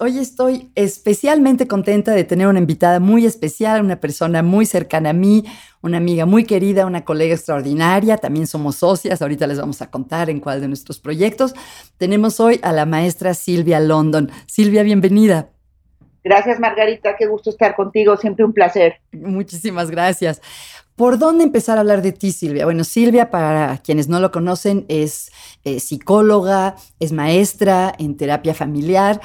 Hoy 0.00 0.18
estoy 0.18 0.70
especialmente 0.76 1.66
contenta 1.66 2.12
de 2.12 2.22
tener 2.24 2.46
una 2.46 2.60
invitada 2.60 3.00
muy 3.00 3.26
especial, 3.26 3.82
una 3.84 3.98
persona 3.98 4.42
muy 4.42 4.64
cercana 4.64 5.10
a 5.10 5.12
mí, 5.12 5.44
una 5.80 5.96
amiga 5.96 6.24
muy 6.24 6.44
querida, 6.44 6.86
una 6.86 7.04
colega 7.04 7.34
extraordinaria. 7.34 8.16
También 8.16 8.46
somos 8.46 8.76
socias. 8.76 9.20
Ahorita 9.22 9.46
les 9.48 9.58
vamos 9.58 9.82
a 9.82 9.90
contar 9.90 10.30
en 10.30 10.38
cuál 10.38 10.60
de 10.60 10.68
nuestros 10.68 11.00
proyectos. 11.00 11.54
Tenemos 11.96 12.38
hoy 12.38 12.60
a 12.62 12.72
la 12.72 12.86
maestra 12.86 13.34
Silvia 13.34 13.80
London. 13.80 14.30
Silvia, 14.46 14.84
bienvenida. 14.84 15.50
Gracias, 16.22 16.60
Margarita. 16.60 17.16
Qué 17.18 17.26
gusto 17.26 17.50
estar 17.50 17.74
contigo. 17.74 18.16
Siempre 18.16 18.44
un 18.44 18.52
placer. 18.52 19.00
Muchísimas 19.10 19.90
gracias. 19.90 20.40
¿Por 20.94 21.18
dónde 21.18 21.42
empezar 21.42 21.78
a 21.78 21.80
hablar 21.80 22.02
de 22.02 22.12
ti, 22.12 22.30
Silvia? 22.32 22.64
Bueno, 22.64 22.84
Silvia, 22.84 23.30
para 23.30 23.78
quienes 23.78 24.08
no 24.08 24.20
lo 24.20 24.30
conocen, 24.30 24.84
es 24.88 25.32
eh, 25.64 25.80
psicóloga, 25.80 26.76
es 27.00 27.12
maestra 27.12 27.92
en 27.98 28.16
terapia 28.16 28.54
familiar, 28.54 29.20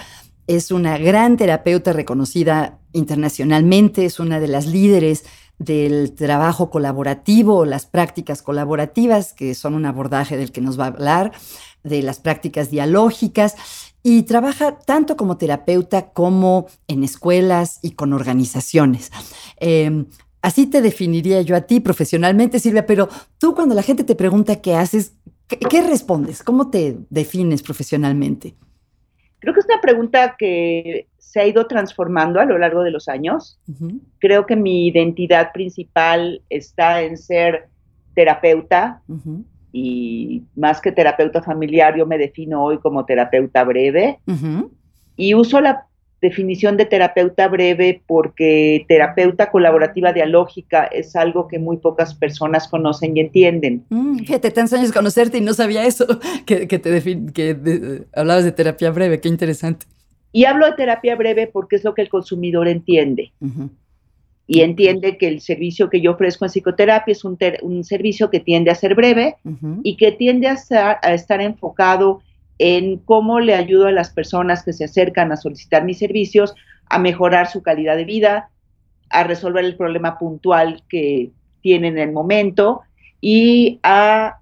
es 0.47 0.71
una 0.71 0.97
gran 0.97 1.37
terapeuta 1.37 1.93
reconocida 1.93 2.79
internacionalmente, 2.93 4.05
es 4.05 4.19
una 4.19 4.39
de 4.39 4.47
las 4.47 4.65
líderes 4.65 5.25
del 5.59 6.13
trabajo 6.13 6.69
colaborativo, 6.69 7.65
las 7.65 7.85
prácticas 7.85 8.41
colaborativas, 8.41 9.33
que 9.33 9.53
son 9.55 9.73
un 9.73 9.85
abordaje 9.85 10.37
del 10.37 10.51
que 10.51 10.61
nos 10.61 10.79
va 10.79 10.85
a 10.85 10.87
hablar, 10.87 11.31
de 11.83 12.01
las 12.01 12.19
prácticas 12.19 12.69
dialógicas, 12.69 13.55
y 14.03 14.23
trabaja 14.23 14.79
tanto 14.79 15.17
como 15.17 15.37
terapeuta 15.37 16.11
como 16.11 16.67
en 16.87 17.03
escuelas 17.03 17.79
y 17.81 17.91
con 17.91 18.13
organizaciones. 18.13 19.11
Em, 19.57 20.05
Así 20.41 20.67
te 20.67 20.81
definiría 20.81 21.41
yo 21.41 21.55
a 21.55 21.61
ti 21.61 21.79
profesionalmente, 21.79 22.59
Silvia, 22.59 22.85
pero 22.85 23.09
tú 23.37 23.55
cuando 23.55 23.75
la 23.75 23.83
gente 23.83 24.03
te 24.03 24.15
pregunta 24.15 24.61
qué 24.61 24.75
haces, 24.75 25.13
¿qué, 25.47 25.81
respondes? 25.81 26.43
¿Cómo 26.43 26.69
te 26.69 26.99
defines 27.09 27.63
profesionalmente? 27.63 28.55
Creo 29.39 29.53
que 29.53 29.59
es 29.59 29.65
una 29.65 29.81
pregunta 29.81 30.35
que 30.37 31.07
se 31.17 31.39
ha 31.41 31.45
ido 31.45 31.67
transformando 31.67 32.39
a 32.39 32.45
lo 32.45 32.57
largo 32.57 32.83
de 32.83 32.91
los 32.91 33.07
años. 33.07 33.59
Creo 34.19 34.45
que 34.45 34.55
mi 34.55 34.87
identidad 34.87 35.51
principal 35.51 36.41
está 36.49 37.01
en 37.01 37.17
ser 37.17 37.67
terapeuta 38.15 39.01
y 39.71 40.43
más 40.55 40.81
que 40.81 40.91
terapeuta 40.91 41.41
familiar, 41.41 41.95
yo 41.97 42.05
me 42.05 42.17
defino 42.17 42.63
hoy 42.63 42.79
como 42.79 43.05
terapeuta 43.05 43.63
breve. 43.63 44.19
Y 45.15 45.33
uso 45.33 45.61
la 45.61 45.86
definición 46.21 46.77
de 46.77 46.85
terapeuta 46.85 47.47
breve 47.47 48.01
porque 48.07 48.85
terapeuta 48.87 49.51
colaborativa 49.51 50.13
dialógica 50.13 50.85
es 50.85 51.15
algo 51.15 51.47
que 51.47 51.59
muy 51.59 51.77
pocas 51.77 52.15
personas 52.15 52.67
conocen 52.67 53.15
y 53.15 53.19
entienden. 53.19 53.85
Mm, 53.89 54.19
fíjate, 54.19 54.51
tantos 54.51 54.73
años 54.79 54.91
conocerte 54.91 55.37
y 55.37 55.41
no 55.41 55.53
sabía 55.53 55.85
eso, 55.85 56.07
que, 56.45 56.67
que 56.67 56.79
te 56.79 57.01
que 57.33 58.05
hablabas 58.15 58.43
de 58.43 58.51
terapia 58.51 58.91
breve, 58.91 59.19
qué 59.19 59.29
interesante. 59.29 59.85
Y 60.31 60.45
hablo 60.45 60.65
de 60.65 60.73
terapia 60.73 61.15
breve 61.15 61.47
porque 61.47 61.75
es 61.77 61.83
lo 61.83 61.93
que 61.93 62.01
el 62.01 62.09
consumidor 62.09 62.67
entiende. 62.67 63.31
Y 64.45 64.61
entiende 64.61 65.17
que 65.17 65.27
el 65.27 65.41
servicio 65.41 65.89
que 65.89 65.99
yo 65.99 66.11
ofrezco 66.11 66.45
en 66.45 66.51
psicoterapia 66.51 67.11
es 67.11 67.23
un, 67.25 67.37
un 67.61 67.83
servicio 67.83 68.29
que 68.29 68.39
tiende 68.39 68.71
a 68.71 68.75
ser 68.75 68.95
breve 68.95 69.35
y 69.83 69.97
que 69.97 70.11
tiende 70.11 70.47
a, 70.47 70.57
a 71.01 71.13
estar 71.13 71.41
enfocado 71.41 72.21
en 72.59 72.97
cómo 72.97 73.39
le 73.39 73.53
ayudo 73.53 73.87
a 73.87 73.91
las 73.91 74.09
personas 74.11 74.63
que 74.63 74.73
se 74.73 74.85
acercan 74.85 75.31
a 75.31 75.37
solicitar 75.37 75.83
mis 75.83 75.99
servicios 75.99 76.55
a 76.89 76.99
mejorar 76.99 77.47
su 77.47 77.61
calidad 77.61 77.95
de 77.97 78.05
vida, 78.05 78.49
a 79.09 79.23
resolver 79.23 79.65
el 79.65 79.75
problema 79.75 80.17
puntual 80.17 80.83
que 80.89 81.31
tienen 81.61 81.97
en 81.97 82.09
el 82.09 82.13
momento 82.13 82.81
y 83.21 83.79
a 83.83 84.39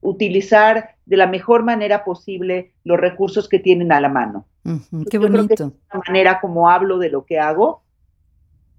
utilizar 0.00 0.96
de 1.06 1.16
la 1.16 1.26
mejor 1.26 1.62
manera 1.62 2.04
posible 2.04 2.72
los 2.84 2.98
recursos 2.98 3.48
que 3.48 3.58
tienen 3.58 3.92
a 3.92 4.00
la 4.00 4.08
mano. 4.08 4.46
qué 5.10 5.18
bonito. 5.18 5.54
es 5.54 5.60
una 5.60 6.02
manera 6.06 6.40
como 6.40 6.70
hablo 6.70 6.98
de 6.98 7.10
lo 7.10 7.24
que 7.24 7.38
hago. 7.38 7.82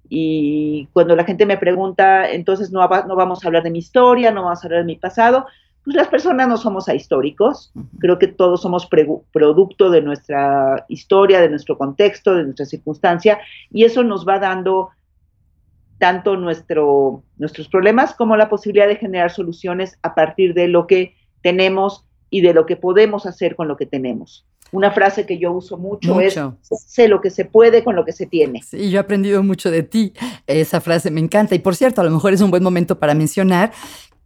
Y 0.09 0.89
cuando 0.91 1.15
la 1.15 1.23
gente 1.23 1.45
me 1.45 1.57
pregunta, 1.57 2.29
entonces 2.29 2.71
no, 2.71 2.81
no 2.81 3.15
vamos 3.15 3.43
a 3.43 3.47
hablar 3.47 3.63
de 3.63 3.71
mi 3.71 3.79
historia, 3.79 4.31
no 4.31 4.43
vamos 4.43 4.61
a 4.61 4.67
hablar 4.67 4.81
de 4.81 4.87
mi 4.87 4.97
pasado, 4.97 5.45
pues 5.83 5.95
las 5.95 6.07
personas 6.07 6.47
no 6.47 6.57
somos 6.57 6.87
ahistóricos, 6.89 7.71
creo 7.99 8.19
que 8.19 8.27
todos 8.27 8.61
somos 8.61 8.87
producto 8.87 9.89
de 9.89 10.01
nuestra 10.01 10.85
historia, 10.89 11.41
de 11.41 11.49
nuestro 11.49 11.77
contexto, 11.77 12.35
de 12.35 12.43
nuestra 12.43 12.65
circunstancia, 12.65 13.39
y 13.71 13.83
eso 13.83 14.03
nos 14.03 14.27
va 14.27 14.37
dando 14.37 14.89
tanto 15.97 16.35
nuestro, 16.35 17.23
nuestros 17.37 17.67
problemas 17.67 18.13
como 18.13 18.35
la 18.35 18.49
posibilidad 18.49 18.87
de 18.87 18.95
generar 18.95 19.31
soluciones 19.31 19.97
a 20.03 20.13
partir 20.13 20.53
de 20.53 20.67
lo 20.67 20.87
que 20.87 21.15
tenemos 21.41 22.05
y 22.29 22.41
de 22.41 22.53
lo 22.53 22.65
que 22.65 22.75
podemos 22.75 23.25
hacer 23.25 23.55
con 23.55 23.67
lo 23.67 23.75
que 23.75 23.85
tenemos. 23.85 24.45
Una 24.71 24.91
frase 24.91 25.25
que 25.25 25.37
yo 25.37 25.51
uso 25.51 25.77
mucho, 25.77 26.21
es, 26.21 26.39
sé 26.61 27.07
lo 27.07 27.19
que 27.19 27.29
se 27.29 27.43
puede 27.43 27.83
con 27.83 27.95
lo 27.95 28.05
que 28.05 28.13
se 28.13 28.25
tiene. 28.25 28.61
Sí, 28.63 28.89
yo 28.89 28.97
he 28.97 29.01
aprendido 29.01 29.43
mucho 29.43 29.69
de 29.69 29.83
ti. 29.83 30.13
Esa 30.47 30.79
frase 30.79 31.11
me 31.11 31.19
encanta. 31.19 31.55
Y 31.55 31.59
por 31.59 31.75
cierto, 31.75 31.99
a 31.99 32.05
lo 32.05 32.09
mejor 32.09 32.31
es 32.31 32.39
un 32.39 32.51
buen 32.51 32.63
momento 32.63 32.97
para 32.97 33.13
mencionar 33.13 33.73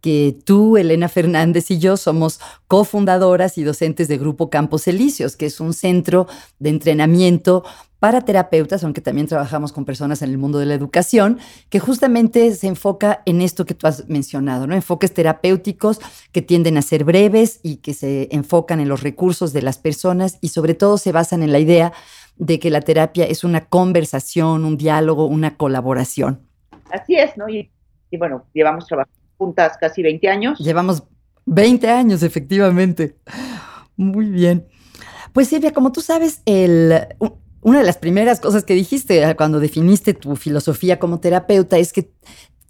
que 0.06 0.38
tú, 0.44 0.76
Elena 0.76 1.08
Fernández 1.08 1.68
y 1.72 1.80
yo 1.80 1.96
somos 1.96 2.38
cofundadoras 2.68 3.58
y 3.58 3.64
docentes 3.64 4.06
de 4.06 4.18
Grupo 4.18 4.50
Campos 4.50 4.86
Elíseos, 4.86 5.34
que 5.34 5.46
es 5.46 5.58
un 5.58 5.72
centro 5.72 6.28
de 6.60 6.70
entrenamiento 6.70 7.64
para 7.98 8.20
terapeutas, 8.20 8.84
aunque 8.84 9.00
también 9.00 9.26
trabajamos 9.26 9.72
con 9.72 9.84
personas 9.84 10.22
en 10.22 10.30
el 10.30 10.38
mundo 10.38 10.60
de 10.60 10.66
la 10.66 10.74
educación, 10.74 11.40
que 11.70 11.80
justamente 11.80 12.54
se 12.54 12.68
enfoca 12.68 13.24
en 13.26 13.40
esto 13.40 13.66
que 13.66 13.74
tú 13.74 13.88
has 13.88 14.08
mencionado, 14.08 14.68
¿no? 14.68 14.76
Enfoques 14.76 15.12
terapéuticos 15.12 15.98
que 16.30 16.40
tienden 16.40 16.78
a 16.78 16.82
ser 16.82 17.02
breves 17.02 17.58
y 17.64 17.78
que 17.78 17.92
se 17.92 18.28
enfocan 18.30 18.78
en 18.78 18.88
los 18.88 19.02
recursos 19.02 19.52
de 19.52 19.62
las 19.62 19.76
personas 19.76 20.38
y 20.40 20.50
sobre 20.50 20.74
todo 20.74 20.98
se 20.98 21.10
basan 21.10 21.42
en 21.42 21.50
la 21.50 21.58
idea 21.58 21.92
de 22.36 22.60
que 22.60 22.70
la 22.70 22.80
terapia 22.80 23.24
es 23.24 23.42
una 23.42 23.64
conversación, 23.64 24.64
un 24.64 24.76
diálogo, 24.76 25.26
una 25.26 25.56
colaboración. 25.56 26.46
Así 26.92 27.16
es, 27.16 27.36
¿no? 27.36 27.48
Y, 27.48 27.72
y 28.08 28.16
bueno, 28.18 28.44
llevamos 28.54 28.86
trabajando 28.86 29.15
juntas 29.36 29.76
casi 29.80 30.02
20 30.02 30.28
años. 30.28 30.58
Llevamos 30.58 31.02
20 31.46 31.88
años, 31.88 32.22
efectivamente. 32.22 33.16
Muy 33.96 34.26
bien. 34.26 34.66
Pues 35.32 35.48
Silvia, 35.48 35.72
como 35.72 35.92
tú 35.92 36.00
sabes, 36.00 36.42
el, 36.46 36.94
una 37.60 37.78
de 37.80 37.84
las 37.84 37.98
primeras 37.98 38.40
cosas 38.40 38.64
que 38.64 38.74
dijiste 38.74 39.34
cuando 39.36 39.60
definiste 39.60 40.14
tu 40.14 40.36
filosofía 40.36 40.98
como 40.98 41.20
terapeuta 41.20 41.78
es 41.78 41.92
que 41.92 42.10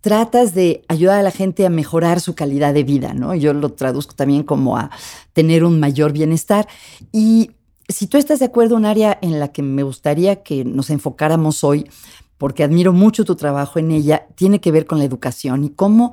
tratas 0.00 0.54
de 0.54 0.84
ayudar 0.88 1.18
a 1.18 1.22
la 1.22 1.32
gente 1.32 1.66
a 1.66 1.70
mejorar 1.70 2.20
su 2.20 2.34
calidad 2.34 2.72
de 2.72 2.84
vida, 2.84 3.12
¿no? 3.12 3.34
Yo 3.34 3.52
lo 3.52 3.70
traduzco 3.72 4.14
también 4.14 4.44
como 4.44 4.76
a 4.76 4.90
tener 5.32 5.64
un 5.64 5.80
mayor 5.80 6.12
bienestar. 6.12 6.68
Y 7.12 7.50
si 7.88 8.06
tú 8.06 8.16
estás 8.16 8.38
de 8.38 8.46
acuerdo, 8.46 8.76
un 8.76 8.84
área 8.84 9.18
en 9.20 9.40
la 9.40 9.48
que 9.48 9.62
me 9.62 9.82
gustaría 9.82 10.42
que 10.42 10.64
nos 10.64 10.90
enfocáramos 10.90 11.64
hoy, 11.64 11.90
porque 12.38 12.64
admiro 12.64 12.92
mucho 12.92 13.24
tu 13.24 13.34
trabajo 13.36 13.78
en 13.78 13.90
ella, 13.90 14.28
tiene 14.34 14.60
que 14.60 14.72
ver 14.72 14.86
con 14.86 14.98
la 14.98 15.04
educación 15.04 15.64
y 15.64 15.70
cómo 15.70 16.12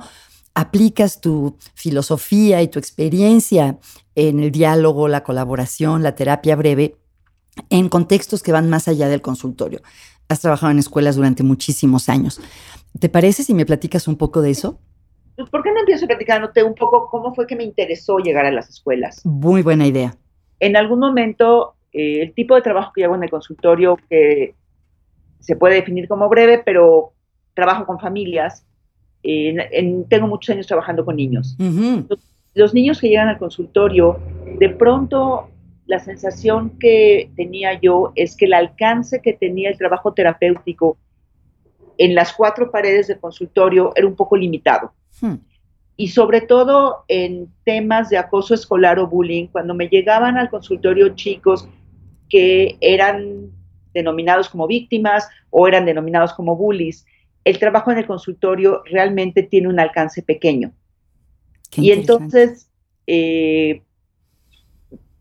aplicas 0.54 1.22
tu 1.22 1.58
filosofía 1.74 2.62
y 2.62 2.68
tu 2.68 2.80
experiencia 2.80 3.78
en 4.16 4.40
el 4.40 4.52
diálogo, 4.52 5.08
la 5.08 5.24
colaboración, 5.24 6.04
la 6.04 6.16
terapia 6.16 6.56
breve, 6.56 6.98
en 7.70 7.90
contextos 7.90 8.44
que 8.44 8.52
van 8.52 8.70
más 8.70 8.88
allá 8.88 9.08
del 9.08 9.22
consultorio. 9.22 9.82
Has 10.30 10.42
trabajado 10.42 10.72
en 10.72 10.80
escuelas 10.80 11.16
durante 11.16 11.44
muchísimos 11.44 12.10
años. 12.10 12.40
¿Te 13.00 13.10
parece 13.10 13.44
si 13.44 13.54
me 13.54 13.66
platicas 13.66 14.08
un 14.08 14.16
poco 14.16 14.42
de 14.42 14.52
eso? 14.52 14.80
Pues, 15.36 15.50
¿Por 15.50 15.64
qué 15.64 15.72
no 15.72 15.80
empiezo 15.80 16.06
platicándote 16.08 16.64
un 16.64 16.76
poco 16.76 17.10
cómo 17.10 17.34
fue 17.34 17.48
que 17.48 17.56
me 17.56 17.64
interesó 17.64 18.18
llegar 18.20 18.46
a 18.46 18.52
las 18.52 18.70
escuelas? 18.70 19.26
Muy 19.26 19.64
buena 19.64 19.88
idea. 19.88 20.16
En 20.60 20.78
algún 20.78 21.00
momento, 21.00 21.76
eh, 21.92 22.22
el 22.22 22.34
tipo 22.34 22.56
de 22.56 22.62
trabajo 22.62 22.92
que 22.94 23.04
hago 23.04 23.16
en 23.16 23.24
el 23.24 23.30
consultorio, 23.30 23.98
que 24.10 24.56
se 25.40 25.56
puede 25.56 25.76
definir 25.76 26.08
como 26.08 26.30
breve, 26.30 26.62
pero 26.64 27.14
trabajo 27.54 27.86
con 27.86 28.00
familias, 28.00 28.66
tengo 29.24 30.28
muchos 30.28 30.54
años 30.54 30.68
trabajando 30.68 31.06
con 31.06 31.16
niños. 31.16 31.56
los, 32.54 32.74
niños 32.74 33.00
que 33.00 33.10
llegan 33.10 33.30
al 33.30 33.38
consultorio, 33.38 34.20
de 34.60 34.70
pronto 34.70 35.50
la 35.86 36.00
sensación 36.00 36.78
que 36.80 37.32
tenía 37.36 37.80
yo 37.80 38.12
es 38.16 38.36
que 38.36 38.46
el 38.46 38.54
alcance 38.54 39.22
que 39.22 39.34
tenía 39.34 39.70
el 39.70 39.78
trabajo 39.78 40.14
terapéutico 40.14 40.98
en 41.98 42.16
las 42.16 42.34
cuatro 42.34 42.72
paredes 42.72 43.08
del 43.08 43.20
consultorio 43.20 43.92
era 43.96 44.08
un 44.08 44.16
poco 44.16 44.36
limitado. 44.36 44.94
Hmm. 45.22 45.36
Y 45.96 46.08
sobre 46.08 46.42
todo 46.42 47.06
en 47.08 47.50
temas 47.66 48.10
de 48.10 48.18
acoso 48.18 48.54
escolar 48.54 48.98
o 48.98 49.08
bullying, 49.08 49.48
cuando 49.48 49.74
me 49.74 49.88
llegaban 49.88 50.38
al 50.38 50.50
consultorio 50.50 51.10
chicos 51.10 51.68
que 52.30 52.78
eran 52.82 53.52
denominados 53.94 54.50
como 54.50 54.66
víctimas 54.66 55.30
o 55.52 55.68
eran 55.68 55.86
denominados 55.86 56.34
como 56.34 56.56
bullies, 56.56 57.06
el 57.44 57.60
trabajo 57.60 57.92
en 57.92 57.98
el 57.98 58.08
consultorio 58.08 58.84
realmente 58.86 59.44
tiene 59.44 59.68
un 59.68 59.80
alcance 59.80 60.22
pequeño. 60.22 60.72
y 61.76 61.92
entonces, 61.92 62.70
eh, 63.08 63.82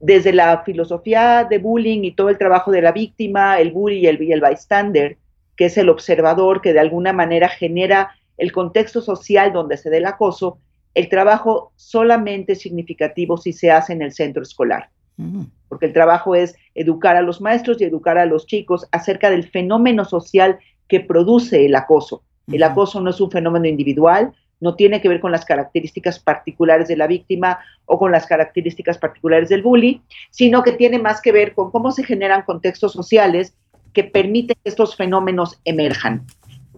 desde 0.00 0.32
la 0.32 0.62
filosofía 0.64 1.46
de 1.48 1.58
bullying 1.58 2.02
y 2.02 2.12
todo 2.12 2.28
el 2.28 2.36
trabajo 2.36 2.70
de 2.70 2.82
la 2.82 2.92
víctima, 2.92 3.58
el 3.60 3.70
bully 3.70 4.00
y 4.00 4.06
el, 4.06 4.40
bystander, 4.40 5.16
que 5.56 5.66
es 5.66 5.78
el 5.78 5.88
observador 5.88 6.60
que 6.60 6.72
de 6.72 6.80
alguna 6.80 7.12
manera 7.12 7.48
genera 7.48 8.10
el 8.36 8.52
contexto 8.52 9.00
social 9.00 9.52
donde 9.52 9.76
se 9.76 9.90
dé 9.90 9.98
el 9.98 10.06
acoso, 10.06 10.58
el 10.94 11.08
trabajo 11.08 11.72
solamente 11.76 12.52
es 12.52 12.60
significativo 12.60 13.36
si 13.36 13.52
se 13.52 13.70
hace 13.70 13.92
en 13.92 14.02
el 14.02 14.12
centro 14.12 14.42
escolar. 14.42 14.90
Mm. 15.19 15.42
porque 15.69 15.84
el 15.84 15.92
trabajo 15.92 16.34
es 16.34 16.56
educar 16.74 17.16
a 17.16 17.22
los 17.22 17.42
maestros 17.42 17.78
y 17.80 17.84
educar 17.84 18.16
a 18.16 18.24
los 18.24 18.46
chicos 18.46 18.88
acerca 18.92 19.28
del 19.28 19.46
fenómeno 19.46 20.06
social 20.06 20.58
que 20.93 21.00
produce 21.00 21.65
el 21.65 21.75
acoso. 21.75 22.23
El 22.49 22.62
acoso 22.62 23.00
no 23.00 23.09
es 23.09 23.19
un 23.19 23.31
fenómeno 23.31 23.67
individual, 23.67 24.35
no 24.61 24.75
tiene 24.75 25.00
que 25.00 25.09
ver 25.09 25.21
con 25.21 25.33
las 25.33 25.47
características 25.47 26.19
particulares 26.19 26.87
de 26.87 26.99
la 26.99 27.06
víctima 27.06 27.61
o 27.87 27.99
con 27.99 28.12
las 28.12 28.27
características 28.27 28.99
particulares 28.99 29.49
del 29.49 29.62
bully, 29.62 30.03
sino 30.29 30.62
que 30.62 30.73
tiene 30.73 30.99
más 30.99 31.23
que 31.23 31.33
ver 31.33 31.55
con 31.55 31.71
cómo 31.71 31.93
se 31.93 32.05
generan 32.05 32.43
contextos 32.43 32.93
sociales 32.93 33.55
que 33.94 34.05
permiten 34.05 34.55
que 34.62 34.69
estos 34.69 34.94
fenómenos 34.94 35.59
emerjan. 35.65 36.27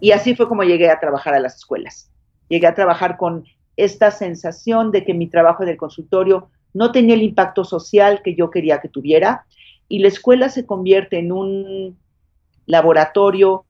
Y 0.00 0.12
así 0.12 0.36
fue 0.36 0.46
como 0.46 0.62
llegué 0.62 0.88
a 0.90 1.00
trabajar 1.00 1.34
a 1.34 1.40
las 1.40 1.56
escuelas. 1.56 2.08
Llegué 2.48 2.68
a 2.68 2.74
trabajar 2.76 3.16
con 3.16 3.42
esta 3.76 4.12
sensación 4.12 4.92
de 4.92 5.04
que 5.04 5.12
mi 5.12 5.26
trabajo 5.26 5.64
en 5.64 5.70
el 5.70 5.76
consultorio 5.76 6.50
no 6.72 6.92
tenía 6.92 7.16
el 7.16 7.22
impacto 7.22 7.64
social 7.64 8.22
que 8.22 8.36
yo 8.36 8.48
quería 8.52 8.80
que 8.80 8.88
tuviera 8.88 9.44
y 9.88 9.98
la 9.98 10.06
escuela 10.06 10.50
se 10.50 10.66
convierte 10.66 11.18
en 11.18 11.32
un 11.32 11.98
laboratorio 12.66 13.64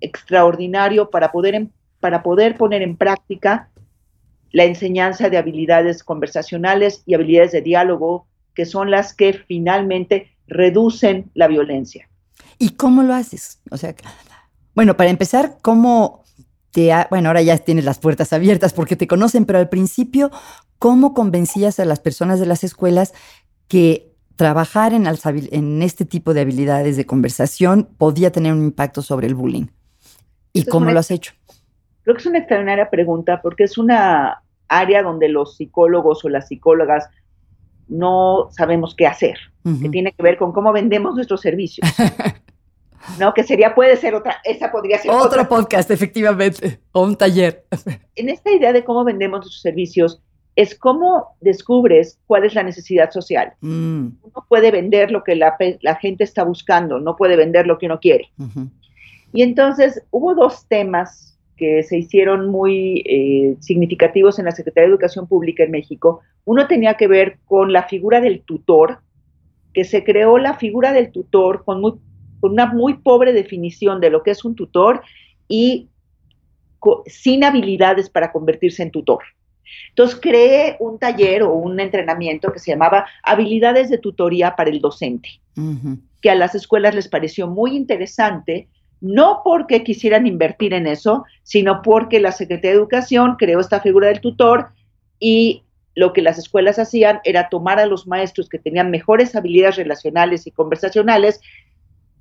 extraordinario 0.00 1.10
para 1.10 1.32
poder, 1.32 1.68
para 2.00 2.22
poder 2.22 2.56
poner 2.56 2.82
en 2.82 2.96
práctica 2.96 3.68
la 4.52 4.64
enseñanza 4.64 5.28
de 5.28 5.38
habilidades 5.38 6.02
conversacionales 6.02 7.02
y 7.06 7.14
habilidades 7.14 7.52
de 7.52 7.62
diálogo, 7.62 8.26
que 8.54 8.64
son 8.64 8.90
las 8.90 9.14
que 9.14 9.32
finalmente 9.32 10.32
reducen 10.46 11.30
la 11.34 11.48
violencia. 11.48 12.08
¿Y 12.58 12.70
cómo 12.70 13.02
lo 13.02 13.14
haces? 13.14 13.60
O 13.70 13.76
sea, 13.76 13.94
bueno, 14.74 14.96
para 14.96 15.10
empezar, 15.10 15.58
¿cómo 15.62 16.24
te 16.70 16.92
bueno, 17.10 17.30
ahora 17.30 17.42
ya 17.42 17.56
tienes 17.56 17.84
las 17.84 17.98
puertas 17.98 18.32
abiertas 18.32 18.74
porque 18.74 18.96
te 18.96 19.06
conocen, 19.06 19.46
pero 19.46 19.58
al 19.58 19.68
principio, 19.68 20.30
¿cómo 20.78 21.14
convencías 21.14 21.80
a 21.80 21.86
las 21.86 22.00
personas 22.00 22.38
de 22.38 22.46
las 22.46 22.64
escuelas 22.64 23.14
que 23.66 24.14
trabajar 24.36 24.92
en, 24.92 25.06
en 25.06 25.82
este 25.82 26.04
tipo 26.04 26.34
de 26.34 26.42
habilidades 26.42 26.96
de 26.96 27.06
conversación 27.06 27.88
podía 27.96 28.30
tener 28.30 28.52
un 28.52 28.62
impacto 28.62 29.00
sobre 29.00 29.26
el 29.26 29.34
bullying? 29.34 29.66
¿Y 30.56 30.64
cómo 30.64 30.90
lo 30.90 30.98
has 30.98 31.10
hecho? 31.10 31.32
Creo 32.02 32.14
que 32.14 32.20
es 32.20 32.26
una 32.26 32.38
extraordinaria 32.38 32.88
pregunta 32.90 33.40
porque 33.42 33.64
es 33.64 33.78
una 33.78 34.42
área 34.68 35.02
donde 35.02 35.28
los 35.28 35.56
psicólogos 35.56 36.24
o 36.24 36.28
las 36.28 36.48
psicólogas 36.48 37.08
no 37.88 38.48
sabemos 38.50 38.94
qué 38.96 39.06
hacer, 39.06 39.38
que 39.80 39.88
tiene 39.88 40.12
que 40.12 40.22
ver 40.22 40.36
con 40.36 40.52
cómo 40.52 40.72
vendemos 40.72 41.14
nuestros 41.14 41.40
servicios. 41.40 41.88
¿no? 43.18 43.34
Que 43.34 43.44
sería, 43.44 43.74
puede 43.74 43.96
ser 43.96 44.14
otra, 44.14 44.38
esa 44.44 44.70
podría 44.70 44.98
ser 44.98 45.10
otro 45.10 45.48
podcast, 45.48 45.90
efectivamente, 45.90 46.80
o 46.92 47.02
un 47.02 47.16
taller. 47.16 47.64
En 48.16 48.28
esta 48.30 48.50
idea 48.50 48.72
de 48.72 48.82
cómo 48.82 49.04
vendemos 49.04 49.40
nuestros 49.40 49.60
servicios, 49.60 50.22
es 50.56 50.74
cómo 50.74 51.36
descubres 51.40 52.18
cuál 52.26 52.44
es 52.44 52.54
la 52.54 52.62
necesidad 52.62 53.10
social. 53.10 53.52
Mm. 53.60 54.08
Uno 54.22 54.46
puede 54.48 54.70
vender 54.70 55.10
lo 55.10 55.22
que 55.22 55.36
la, 55.36 55.54
gente 56.00 56.24
está 56.24 56.44
buscando, 56.44 56.98
no 56.98 57.14
puede 57.14 57.36
vender 57.36 57.66
lo 57.66 57.76
que 57.76 57.86
uno 57.86 58.00
quiere. 58.00 58.30
Y 59.36 59.42
entonces 59.42 60.02
hubo 60.10 60.34
dos 60.34 60.66
temas 60.66 61.38
que 61.56 61.82
se 61.82 61.98
hicieron 61.98 62.48
muy 62.48 63.02
eh, 63.06 63.56
significativos 63.60 64.38
en 64.38 64.46
la 64.46 64.52
Secretaría 64.52 64.88
de 64.88 64.92
Educación 64.92 65.26
Pública 65.26 65.62
en 65.62 65.70
México. 65.70 66.20
Uno 66.44 66.66
tenía 66.66 66.94
que 66.94 67.06
ver 67.06 67.38
con 67.44 67.72
la 67.72 67.84
figura 67.84 68.20
del 68.20 68.42
tutor, 68.42 68.98
que 69.72 69.84
se 69.84 70.04
creó 70.04 70.38
la 70.38 70.54
figura 70.54 70.92
del 70.92 71.12
tutor 71.12 71.64
con 71.64 71.80
muy 71.80 71.94
con 72.40 72.52
una 72.52 72.66
muy 72.66 72.94
pobre 72.94 73.32
definición 73.32 74.00
de 74.00 74.10
lo 74.10 74.22
que 74.22 74.30
es 74.30 74.44
un 74.44 74.54
tutor 74.54 75.02
y 75.48 75.88
sin 77.06 77.44
habilidades 77.44 78.10
para 78.10 78.32
convertirse 78.32 78.82
en 78.82 78.90
tutor. 78.90 79.22
Entonces 79.88 80.18
creé 80.20 80.76
un 80.78 80.98
taller 80.98 81.42
o 81.42 81.52
un 81.54 81.80
entrenamiento 81.80 82.52
que 82.52 82.60
se 82.60 82.70
llamaba 82.70 83.06
Habilidades 83.24 83.90
de 83.90 83.98
Tutoría 83.98 84.54
para 84.54 84.70
el 84.70 84.80
Docente, 84.80 85.40
que 86.22 86.30
a 86.30 86.36
las 86.36 86.54
escuelas 86.54 86.94
les 86.94 87.08
pareció 87.08 87.48
muy 87.48 87.74
interesante, 87.74 88.68
no 89.00 89.42
porque 89.44 89.84
quisieran 89.84 90.26
invertir 90.26 90.72
en 90.72 90.86
eso, 90.86 91.24
sino 91.42 91.82
porque 91.82 92.20
la 92.20 92.32
Secretaría 92.32 92.70
de 92.70 92.76
Educación 92.78 93.36
creó 93.36 93.60
esta 93.60 93.80
figura 93.80 94.08
del 94.08 94.20
tutor 94.20 94.68
y 95.18 95.62
lo 95.94 96.12
que 96.12 96.22
las 96.22 96.38
escuelas 96.38 96.78
hacían 96.78 97.20
era 97.24 97.48
tomar 97.48 97.78
a 97.78 97.86
los 97.86 98.06
maestros 98.06 98.48
que 98.48 98.58
tenían 98.58 98.90
mejores 98.90 99.34
habilidades 99.34 99.76
relacionales 99.76 100.46
y 100.46 100.50
conversacionales 100.50 101.40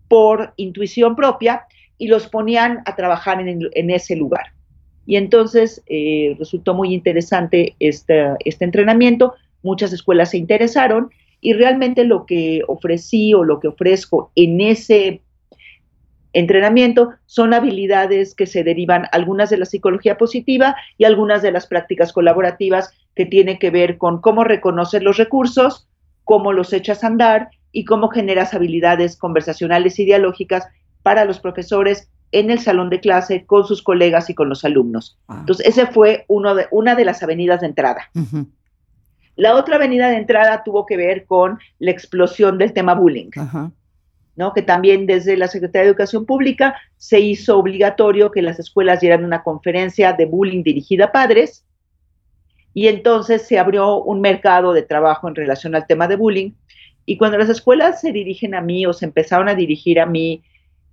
por 0.08 0.54
intuición 0.56 1.16
propia 1.16 1.66
y 1.98 2.08
los 2.08 2.28
ponían 2.28 2.82
a 2.86 2.96
trabajar 2.96 3.40
en, 3.42 3.90
ese 3.90 4.16
lugar. 4.16 4.54
Y 5.06 5.18
entonces 5.18 5.84
eh, 5.88 6.36
resultó 6.40 6.74
muy 6.74 6.94
interesante 6.94 7.76
este, 7.80 8.34
este 8.44 8.66
entrenamiento, 8.66 9.34
muchas 9.62 9.94
escuelas 9.94 10.32
se 10.32 10.38
interesaron 10.38 11.10
y 11.42 11.54
realmente 11.54 12.06
lo 12.06 12.26
que 12.26 12.62
ofrecí 12.68 13.34
o 13.34 13.44
lo 13.44 13.60
que 13.60 13.68
ofrezco 13.68 14.32
en 14.36 14.62
ese 14.62 15.22
entrenamiento 16.36 17.14
son 17.26 17.54
habilidades 17.54 18.36
que 18.36 18.46
se 18.46 18.64
derivan 18.64 19.08
algunas 19.12 19.50
de 19.50 19.58
la 19.58 19.66
psicología 19.66 20.18
positiva 20.18 20.76
y 20.98 21.06
algunas 21.06 21.42
de 21.42 21.52
las 21.52 21.66
prácticas 21.66 22.12
colaborativas 22.12 22.92
que 23.16 23.26
tienen 23.26 23.58
que 23.58 23.72
ver 23.72 23.98
con 23.98 24.20
cómo 24.20 24.44
reconocer 24.44 25.02
los 25.02 25.18
recursos, 25.18 25.88
cómo 26.26 26.52
los 26.52 26.74
echas 26.74 27.04
a 27.04 27.08
andar 27.08 27.50
y 27.72 27.86
cómo 27.86 28.10
generas 28.10 28.54
habilidades 28.54 29.16
conversacionales 29.16 29.98
y 29.98 30.06
dialógicas 30.06 30.68
para 31.04 31.24
los 31.24 31.40
profesores 31.40 32.10
en 32.34 32.52
el 32.52 32.60
salón 32.60 32.90
de 32.90 33.00
clase, 33.00 33.46
con 33.46 33.66
sus 33.66 33.82
colegas 33.82 34.30
y 34.30 34.36
con 34.36 34.50
los 34.50 34.66
alumnos. 34.66 35.18
Ah. 35.30 35.38
Entonces, 35.40 35.68
ese 35.68 35.88
fue 35.88 36.26
uno 36.28 36.54
de, 36.54 36.68
una 36.72 36.96
de 36.96 37.06
las 37.06 37.24
avenidas 37.24 37.62
de 37.62 37.68
entrada. 37.68 38.10
La 39.38 39.56
otra 39.56 39.78
avenida 39.78 40.10
de 40.10 40.18
entrada 40.18 40.64
tuvo 40.66 40.86
que 40.86 40.98
ver 40.98 41.26
con 41.26 41.60
la 41.80 41.92
explosión 41.92 42.58
del 42.58 42.74
tema 42.74 42.94
bullying, 42.94 43.30
¿no? 44.36 44.54
que 44.54 44.62
también 44.62 45.06
desde 45.06 45.38
la 45.38 45.48
Secretaría 45.48 45.84
de 45.84 45.90
Educación 45.90 46.26
Pública 46.26 46.76
se 46.98 47.20
hizo 47.20 47.58
obligatorio 47.58 48.32
que 48.32 48.42
las 48.42 48.60
escuelas 48.60 49.00
dieran 49.00 49.24
una 49.24 49.44
conferencia 49.44 50.14
de 50.14 50.26
bullying 50.26 50.64
dirigida 50.64 51.06
a 51.06 51.12
padres, 51.12 51.66
y 52.74 52.88
entonces 52.88 53.44
se 53.44 53.58
abrió 53.58 54.02
un 54.02 54.20
mercado 54.20 54.74
de 54.74 54.84
trabajo 54.84 55.30
en 55.30 55.36
relación 55.36 55.76
al 55.76 55.88
tema 55.88 56.08
de 56.08 56.18
bullying, 56.18 56.52
y 57.06 57.18
cuando 57.18 57.38
las 57.38 57.50
escuelas 57.50 58.02
se 58.02 58.12
dirigen 58.12 58.56
a 58.56 58.62
mí 58.62 58.86
o 58.86 58.94
se 58.94 59.06
empezaron 59.06 59.48
a 59.48 59.56
dirigir 59.56 60.00
a 60.00 60.06
mí, 60.06 60.44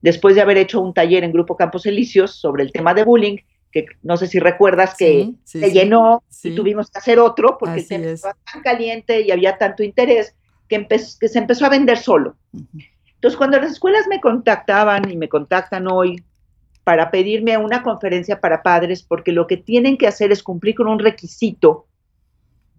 después 0.03 0.35
de 0.35 0.43
haber 0.43 0.59
hecho 0.59 0.81
un 0.81 0.93
taller 0.95 1.25
en 1.25 1.33
Grupo 1.33 1.57
Campos 1.57 1.87
Elíseos 1.87 2.37
sobre 2.37 2.63
el 2.63 2.73
tema 2.73 2.93
de 2.95 3.05
bullying, 3.05 3.39
que 3.73 3.87
no 4.03 4.17
sé 4.17 4.27
si 4.27 4.39
recuerdas 4.39 4.95
que 4.97 5.33
se 5.45 5.73
llenó 5.73 6.23
y 6.43 6.55
tuvimos 6.55 6.91
que 6.91 6.99
hacer 6.99 7.19
otro 7.19 7.57
porque 7.59 7.81
el 7.81 7.89
tema 7.89 8.07
estaba 8.07 8.37
tan 8.53 8.63
caliente 8.63 9.23
y 9.23 9.31
había 9.31 9.57
tanto 9.57 9.83
interés 9.83 10.35
que, 10.69 10.87
que 10.87 11.29
se 11.29 11.39
empezó 11.39 11.65
a 11.65 11.71
vender 11.71 11.97
solo. 11.99 12.37
Entonces, 13.23 13.39
cuando 13.39 13.61
las 13.61 13.71
escuelas 13.71 14.09
me 14.09 14.21
contactaban 14.21 15.09
y 15.09 15.17
me 15.17 15.29
contactan 15.29 15.87
hoy 15.87 16.25
para 16.83 17.13
pedirme 17.13 17.57
una 17.57 17.85
conferencia 17.85 18.41
para 18.41 18.65
padres, 18.65 19.05
porque 19.05 19.31
lo 19.31 19.47
que 19.47 19.57
tienen 19.57 19.97
que 19.97 20.09
hacer 20.09 20.33
es 20.33 20.43
cumplir 20.43 20.75
con 20.75 20.89
un 20.89 20.99
requisito 20.99 21.87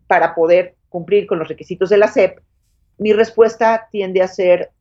para 0.06 0.36
poder 0.36 0.76
cumplir 0.90 1.28
con 1.28 1.40
los 1.40 1.48
requisitos 1.48 1.90
de 1.90 1.98
la 1.98 2.10
SEP, 2.10 2.40
mi 2.98 3.14
respuesta 3.14 3.88
tiende 3.90 4.22
a 4.22 4.28
ser, 4.28 4.72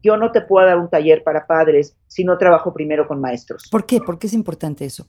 yo 0.00 0.16
no 0.16 0.30
te 0.30 0.42
puedo 0.42 0.64
dar 0.64 0.78
un 0.78 0.88
taller 0.88 1.24
para 1.24 1.44
padres 1.44 1.96
si 2.06 2.22
no 2.22 2.38
trabajo 2.38 2.72
primero 2.72 3.08
con 3.08 3.20
maestros. 3.20 3.68
¿Por 3.68 3.86
qué? 3.86 3.98
¿Por 3.98 4.16
qué 4.16 4.28
es 4.28 4.32
importante 4.32 4.84
eso? 4.84 5.08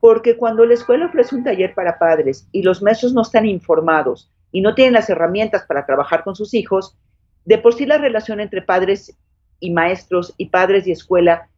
Porque 0.00 0.38
cuando 0.38 0.64
la 0.64 0.72
escuela 0.72 1.04
ofrece 1.04 1.36
un 1.36 1.44
taller 1.44 1.74
para 1.74 1.98
padres 1.98 2.48
y 2.52 2.62
los 2.62 2.80
maestros 2.80 3.12
no 3.12 3.20
están 3.20 3.44
informados 3.44 4.32
y 4.50 4.62
no 4.62 4.74
tienen 4.74 4.94
las 4.94 5.10
herramientas 5.10 5.66
para 5.68 5.84
trabajar 5.84 6.24
con 6.24 6.34
sus 6.34 6.54
hijos, 6.54 6.96
de 7.44 7.58
por 7.58 7.74
sí 7.74 7.84
la 7.84 7.98
relación 7.98 8.40
entre 8.40 8.62
padres 8.62 9.14
y 9.62 9.70
maestros 9.70 10.34
y 10.36 10.46
padres 10.46 10.86
y 10.86 10.92
escuela 10.92 11.48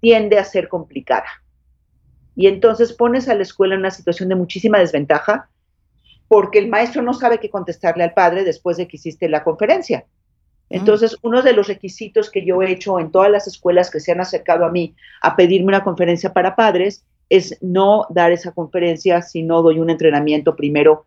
tiende 0.00 0.38
a 0.38 0.44
ser 0.44 0.68
complicada. 0.68 1.28
Y 2.34 2.48
entonces 2.48 2.92
pones 2.92 3.28
a 3.28 3.34
la 3.34 3.42
escuela 3.42 3.74
en 3.74 3.80
una 3.80 3.90
situación 3.90 4.28
de 4.28 4.34
muchísima 4.34 4.78
desventaja 4.78 5.48
porque 6.26 6.58
el 6.58 6.68
maestro 6.68 7.00
no 7.00 7.14
sabe 7.14 7.38
qué 7.38 7.48
contestarle 7.48 8.04
al 8.04 8.12
padre 8.12 8.44
después 8.44 8.76
de 8.76 8.86
que 8.86 8.96
hiciste 8.96 9.28
la 9.28 9.44
conferencia. 9.44 10.04
Mm. 10.68 10.74
Entonces, 10.74 11.16
uno 11.22 11.42
de 11.42 11.52
los 11.52 11.68
requisitos 11.68 12.30
que 12.30 12.44
yo 12.44 12.60
he 12.60 12.70
hecho 12.70 12.98
en 12.98 13.10
todas 13.10 13.30
las 13.30 13.46
escuelas 13.46 13.90
que 13.90 14.00
se 14.00 14.12
han 14.12 14.20
acercado 14.20 14.64
a 14.64 14.70
mí 14.70 14.94
a 15.22 15.36
pedirme 15.36 15.68
una 15.68 15.84
conferencia 15.84 16.32
para 16.32 16.56
padres 16.56 17.04
es 17.30 17.56
no 17.60 18.06
dar 18.10 18.32
esa 18.32 18.52
conferencia 18.52 19.22
si 19.22 19.42
no 19.42 19.62
doy 19.62 19.78
un 19.78 19.90
entrenamiento 19.90 20.56
primero 20.56 21.06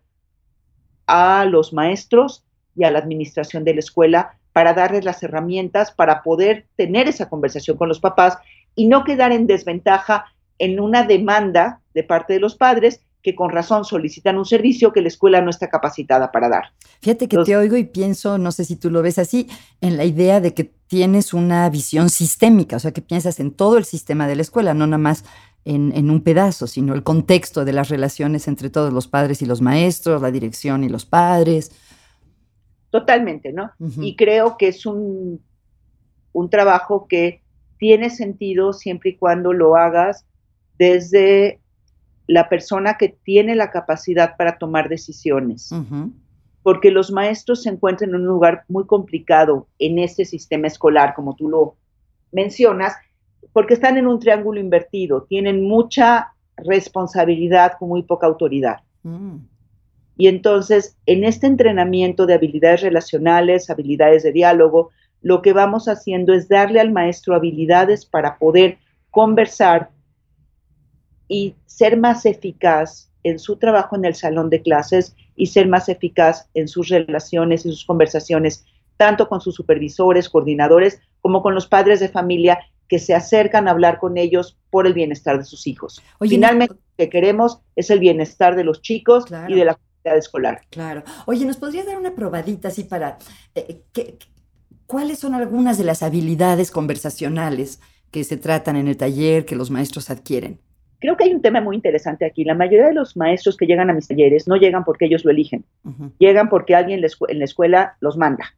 a 1.06 1.44
los 1.44 1.72
maestros 1.72 2.44
y 2.74 2.84
a 2.84 2.90
la 2.90 3.00
administración 3.00 3.64
de 3.64 3.74
la 3.74 3.80
escuela 3.80 4.38
para 4.52 4.74
darles 4.74 5.04
las 5.04 5.22
herramientas 5.22 5.92
para 5.92 6.22
poder 6.22 6.66
tener 6.76 7.08
esa 7.08 7.28
conversación 7.28 7.76
con 7.76 7.88
los 7.88 8.00
papás 8.00 8.38
y 8.74 8.86
no 8.86 9.04
quedar 9.04 9.32
en 9.32 9.46
desventaja 9.46 10.26
en 10.58 10.80
una 10.80 11.02
demanda 11.02 11.80
de 11.94 12.04
parte 12.04 12.34
de 12.34 12.40
los 12.40 12.56
padres 12.56 13.00
que 13.22 13.34
con 13.36 13.50
razón 13.50 13.84
solicitan 13.84 14.36
un 14.36 14.44
servicio 14.44 14.92
que 14.92 15.00
la 15.00 15.08
escuela 15.08 15.40
no 15.40 15.50
está 15.50 15.68
capacitada 15.68 16.32
para 16.32 16.48
dar. 16.48 16.72
Fíjate 17.00 17.28
que 17.28 17.38
te 17.38 17.56
oigo 17.56 17.76
y 17.76 17.84
pienso, 17.84 18.36
no 18.36 18.50
sé 18.50 18.64
si 18.64 18.76
tú 18.76 18.90
lo 18.90 19.00
ves 19.00 19.18
así, 19.18 19.48
en 19.80 19.96
la 19.96 20.04
idea 20.04 20.40
de 20.40 20.54
que 20.54 20.64
tienes 20.88 21.32
una 21.32 21.68
visión 21.70 22.10
sistémica, 22.10 22.76
o 22.76 22.78
sea, 22.80 22.92
que 22.92 23.00
piensas 23.00 23.38
en 23.38 23.52
todo 23.52 23.78
el 23.78 23.84
sistema 23.84 24.26
de 24.26 24.36
la 24.36 24.42
escuela, 24.42 24.74
no 24.74 24.86
nada 24.86 24.98
más 24.98 25.24
en, 25.64 25.92
en, 25.94 26.10
un 26.10 26.22
pedazo, 26.22 26.66
sino 26.66 26.94
el 26.94 27.04
contexto 27.04 27.64
de 27.64 27.72
las 27.72 27.88
relaciones 27.88 28.48
entre 28.48 28.70
todos 28.70 28.92
los 28.92 29.06
padres 29.06 29.40
y 29.40 29.46
los 29.46 29.60
maestros, 29.60 30.20
la 30.20 30.32
dirección 30.32 30.82
y 30.82 30.88
los 30.88 31.06
padres. 31.06 31.70
Totalmente, 32.92 33.54
¿no? 33.54 33.70
Y 34.02 34.16
creo 34.16 34.58
que 34.58 34.68
es 34.68 34.84
un, 34.84 35.40
un 36.32 36.50
trabajo 36.50 37.06
que 37.08 37.40
tiene 37.78 38.10
sentido 38.10 38.74
siempre 38.74 39.10
y 39.10 39.16
cuando 39.16 39.54
lo 39.54 39.76
hagas 39.76 40.26
desde 40.78 41.58
la 42.26 42.50
persona 42.50 42.98
que 42.98 43.08
tiene 43.08 43.54
la 43.54 43.70
capacidad 43.70 44.36
para 44.36 44.58
tomar 44.58 44.90
decisiones. 44.90 45.70
Porque 46.62 46.90
los 46.90 47.10
maestros 47.10 47.62
se 47.62 47.70
encuentran 47.70 48.10
en 48.10 48.16
un 48.16 48.26
lugar 48.26 48.64
muy 48.68 48.84
complicado 48.84 49.66
en 49.78 49.98
este 49.98 50.26
sistema 50.26 50.66
escolar, 50.66 51.14
como 51.14 51.34
tú 51.34 51.48
lo 51.48 51.76
mencionas, 52.30 52.94
porque 53.54 53.72
están 53.72 53.96
en 53.96 54.06
un 54.06 54.20
triángulo 54.20 54.60
invertido, 54.60 55.22
tienen 55.22 55.66
mucha 55.66 56.34
responsabilidad 56.58 57.72
con 57.78 57.88
muy 57.88 58.02
poca 58.02 58.26
autoridad. 58.26 58.80
Mm. 59.02 59.36
Y 60.16 60.28
entonces, 60.28 60.96
en 61.06 61.24
este 61.24 61.46
entrenamiento 61.46 62.26
de 62.26 62.34
habilidades 62.34 62.82
relacionales, 62.82 63.70
habilidades 63.70 64.22
de 64.22 64.32
diálogo, 64.32 64.90
lo 65.22 65.40
que 65.40 65.52
vamos 65.52 65.88
haciendo 65.88 66.34
es 66.34 66.48
darle 66.48 66.80
al 66.80 66.92
maestro 66.92 67.34
habilidades 67.34 68.04
para 68.04 68.38
poder 68.38 68.78
conversar 69.10 69.90
y 71.28 71.54
ser 71.66 71.96
más 71.96 72.26
eficaz 72.26 73.10
en 73.22 73.38
su 73.38 73.56
trabajo 73.56 73.96
en 73.96 74.04
el 74.04 74.14
salón 74.14 74.50
de 74.50 74.62
clases 74.62 75.14
y 75.36 75.46
ser 75.46 75.68
más 75.68 75.88
eficaz 75.88 76.48
en 76.54 76.68
sus 76.68 76.88
relaciones 76.88 77.64
y 77.64 77.70
sus 77.70 77.84
conversaciones, 77.84 78.64
tanto 78.96 79.28
con 79.28 79.40
sus 79.40 79.54
supervisores, 79.54 80.28
coordinadores, 80.28 81.00
como 81.20 81.42
con 81.42 81.54
los 81.54 81.66
padres 81.66 82.00
de 82.00 82.08
familia 82.08 82.58
que 82.88 82.98
se 82.98 83.14
acercan 83.14 83.68
a 83.68 83.70
hablar 83.70 83.98
con 83.98 84.18
ellos 84.18 84.58
por 84.70 84.86
el 84.86 84.92
bienestar 84.92 85.38
de 85.38 85.44
sus 85.44 85.66
hijos. 85.66 86.02
Finalmente, 86.20 86.74
lo 86.74 86.80
que 86.98 87.08
queremos 87.08 87.60
es 87.76 87.90
el 87.90 88.00
bienestar 88.00 88.54
de 88.56 88.64
los 88.64 88.82
chicos 88.82 89.24
y 89.48 89.54
de 89.54 89.64
la 89.64 89.78
escolar. 90.04 90.62
Claro. 90.70 91.02
Oye, 91.26 91.44
¿nos 91.44 91.56
podrías 91.56 91.86
dar 91.86 91.98
una 91.98 92.14
probadita 92.14 92.68
así 92.68 92.84
para 92.84 93.18
eh, 93.54 93.82
cuáles 94.86 95.18
son 95.18 95.34
algunas 95.34 95.78
de 95.78 95.84
las 95.84 96.02
habilidades 96.02 96.70
conversacionales 96.70 97.80
que 98.10 98.24
se 98.24 98.36
tratan 98.36 98.76
en 98.76 98.88
el 98.88 98.96
taller, 98.96 99.44
que 99.44 99.56
los 99.56 99.70
maestros 99.70 100.10
adquieren? 100.10 100.60
Creo 101.00 101.16
que 101.16 101.24
hay 101.24 101.34
un 101.34 101.42
tema 101.42 101.60
muy 101.60 101.74
interesante 101.74 102.24
aquí. 102.24 102.44
La 102.44 102.54
mayoría 102.54 102.86
de 102.86 102.94
los 102.94 103.16
maestros 103.16 103.56
que 103.56 103.66
llegan 103.66 103.90
a 103.90 103.92
mis 103.92 104.06
talleres 104.06 104.46
no 104.46 104.56
llegan 104.56 104.84
porque 104.84 105.06
ellos 105.06 105.24
lo 105.24 105.32
eligen, 105.32 105.64
llegan 106.18 106.48
porque 106.48 106.76
alguien 106.76 107.02
en 107.28 107.38
la 107.38 107.44
escuela 107.44 107.96
los 108.00 108.16
manda. 108.16 108.54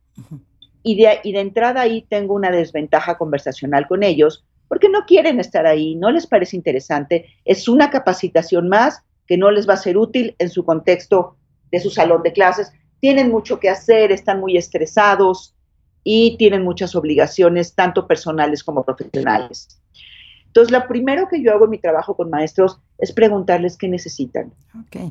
y, 0.82 1.02
de, 1.02 1.20
y 1.24 1.32
de 1.32 1.40
entrada 1.40 1.80
ahí 1.80 2.02
tengo 2.08 2.34
una 2.34 2.50
desventaja 2.50 3.16
conversacional 3.16 3.86
con 3.86 4.02
ellos 4.02 4.44
porque 4.68 4.88
no 4.88 5.04
quieren 5.06 5.40
estar 5.40 5.66
ahí, 5.66 5.94
no 5.94 6.10
les 6.10 6.26
parece 6.26 6.56
interesante, 6.56 7.26
es 7.44 7.68
una 7.68 7.90
capacitación 7.90 8.68
más 8.68 9.02
que 9.26 9.37
no 9.37 9.50
les 9.50 9.69
va 9.69 9.75
a 9.75 9.78
ser 9.78 9.97
útil 9.97 10.35
en 10.38 10.50
su 10.50 10.64
contexto 10.64 11.37
de 11.71 11.81
su 11.81 11.90
salón 11.90 12.23
de 12.23 12.33
clases. 12.33 12.73
Tienen 13.00 13.31
mucho 13.31 13.59
que 13.59 13.69
hacer, 13.69 14.12
están 14.12 14.40
muy 14.40 14.57
estresados 14.57 15.54
y 16.02 16.37
tienen 16.37 16.62
muchas 16.62 16.95
obligaciones, 16.95 17.75
tanto 17.75 18.07
personales 18.07 18.62
como 18.62 18.85
profesionales. 18.85 19.81
Entonces, 20.47 20.71
lo 20.71 20.87
primero 20.87 21.26
que 21.28 21.43
yo 21.43 21.52
hago 21.52 21.64
en 21.64 21.73
mi 21.73 21.78
trabajo 21.78 22.16
con 22.16 22.31
maestros 22.31 22.78
es 22.99 23.11
preguntarles 23.11 23.76
qué 23.76 23.88
necesitan. 23.88 24.52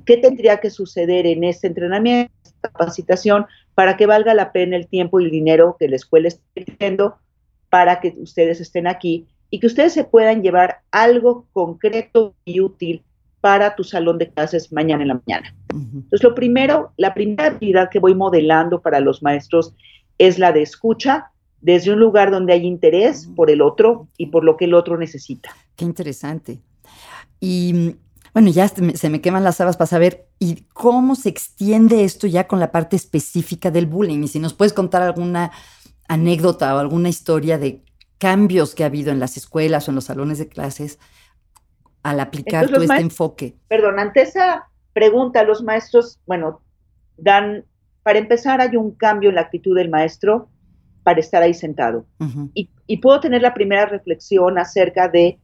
¿Qué 0.05 0.15
tendría 0.17 0.62
que 0.62 0.70
suceder 0.70 1.25
en 1.25 1.43
este 1.43 1.67
entrenamiento, 1.67 2.32
esta 2.46 2.70
capacitación, 2.70 3.46
para 3.75 3.98
que 3.98 4.05
valga 4.05 4.34
la 4.34 4.53
pena 4.53 4.77
el 4.77 4.88
tiempo 4.88 5.20
y 5.20 5.25
el 5.25 5.32
dinero 5.32 5.75
que 5.77 5.89
la 5.89 5.98
escuela 5.98 6.29
está 6.29 6.43
pidiendo 6.53 7.17
para 7.70 8.00
que 8.00 8.15
ustedes 8.20 8.62
estén 8.62 8.88
aquí 8.88 9.27
y 9.50 9.60
que 9.60 9.67
ustedes 9.67 9.93
se 9.93 10.05
puedan 10.05 10.43
llevar 10.43 10.79
algo 10.91 11.46
concreto 11.51 12.36
y 12.46 12.62
útil 12.62 13.03
para 13.43 13.75
tu 13.75 13.83
salón 13.83 14.19
de 14.19 14.29
clases 14.29 14.71
mañana 14.71 15.01
en 15.01 15.09
la 15.09 15.21
mañana. 15.25 15.53
Entonces, 15.69 16.23
lo 16.23 16.33
primero, 16.33 16.93
la 16.95 17.13
primera 17.13 17.47
habilidad 17.47 17.89
que 17.89 18.00
voy 18.00 18.15
modelando 18.15 18.81
para 18.81 19.01
los 19.01 19.21
maestros 19.21 19.73
es 20.17 20.39
la 20.39 20.53
de 20.53 20.62
escucha 20.62 21.29
desde 21.59 21.91
un 21.91 22.00
lugar 22.00 22.31
donde 22.31 22.53
hay 22.53 22.65
interés 22.65 23.27
por 23.35 23.51
el 23.51 23.62
otro 23.62 24.07
y 24.17 24.27
por 24.27 24.45
lo 24.45 24.55
que 24.55 24.63
el 24.63 24.73
otro 24.73 24.97
necesita. 24.97 25.50
Qué 25.75 25.83
interesante. 25.83 26.62
Y 27.41 27.97
bueno, 28.33 28.50
ya 28.50 28.69
se 28.69 29.09
me 29.09 29.19
queman 29.19 29.43
las 29.43 29.59
habas 29.59 29.75
para 29.75 29.88
saber 29.88 30.25
y 30.39 30.63
cómo 30.73 31.15
se 31.15 31.27
extiende 31.27 32.05
esto 32.05 32.27
ya 32.27 32.47
con 32.47 32.62
la 32.62 32.71
parte 32.71 32.95
específica 32.95 33.71
del 33.71 33.88
bullying. 33.88 34.23
Y 34.23 34.29
si 34.29 34.39
nos 34.39 34.53
puedes 34.53 34.71
contar 34.71 35.01
alguna 35.01 35.51
anécdota 36.07 36.73
o 36.73 36.79
alguna 36.79 37.09
historia 37.09 37.57
de 37.57 37.83
cambios 38.19 38.73
que 38.73 38.83
ha 38.83 38.88
habido 38.88 39.12
en 39.12 39.19
las 39.19 39.35
escuelas 39.35 39.85
o 39.85 39.91
en 39.91 39.95
los 39.95 40.05
salones 40.05 40.38
de 40.38 40.47
clases 40.47 40.97
al 42.03 42.19
aplicar 42.19 42.67
todo 42.69 42.81
este 42.81 43.00
enfoque. 43.00 43.55
Perdón, 43.67 44.00
ante 44.00 44.22
esa 44.22 44.67
pregunta, 44.93 45.43
los 45.43 45.63
maestros, 45.63 46.19
bueno, 46.27 46.62
dan, 47.17 47.65
para 48.03 48.19
empezar, 48.19 48.62
hay 48.62 48.75
un 48.75 48.91
cambio 48.91 49.29
en 49.29 49.36
la 49.36 49.41
actitud 49.41 49.75
del 49.75 49.89
maestro 49.89 50.50
para 51.03 51.19
estar 51.19 51.41
ahí 51.41 51.53
sentado. 51.53 52.05
y, 52.53 52.69
puedo 52.98 53.19
tener 53.19 53.41
la 53.41 53.53
primera 53.53 53.86
reflexión 53.86 54.57
acerca 54.57 55.07
de 55.07 55.39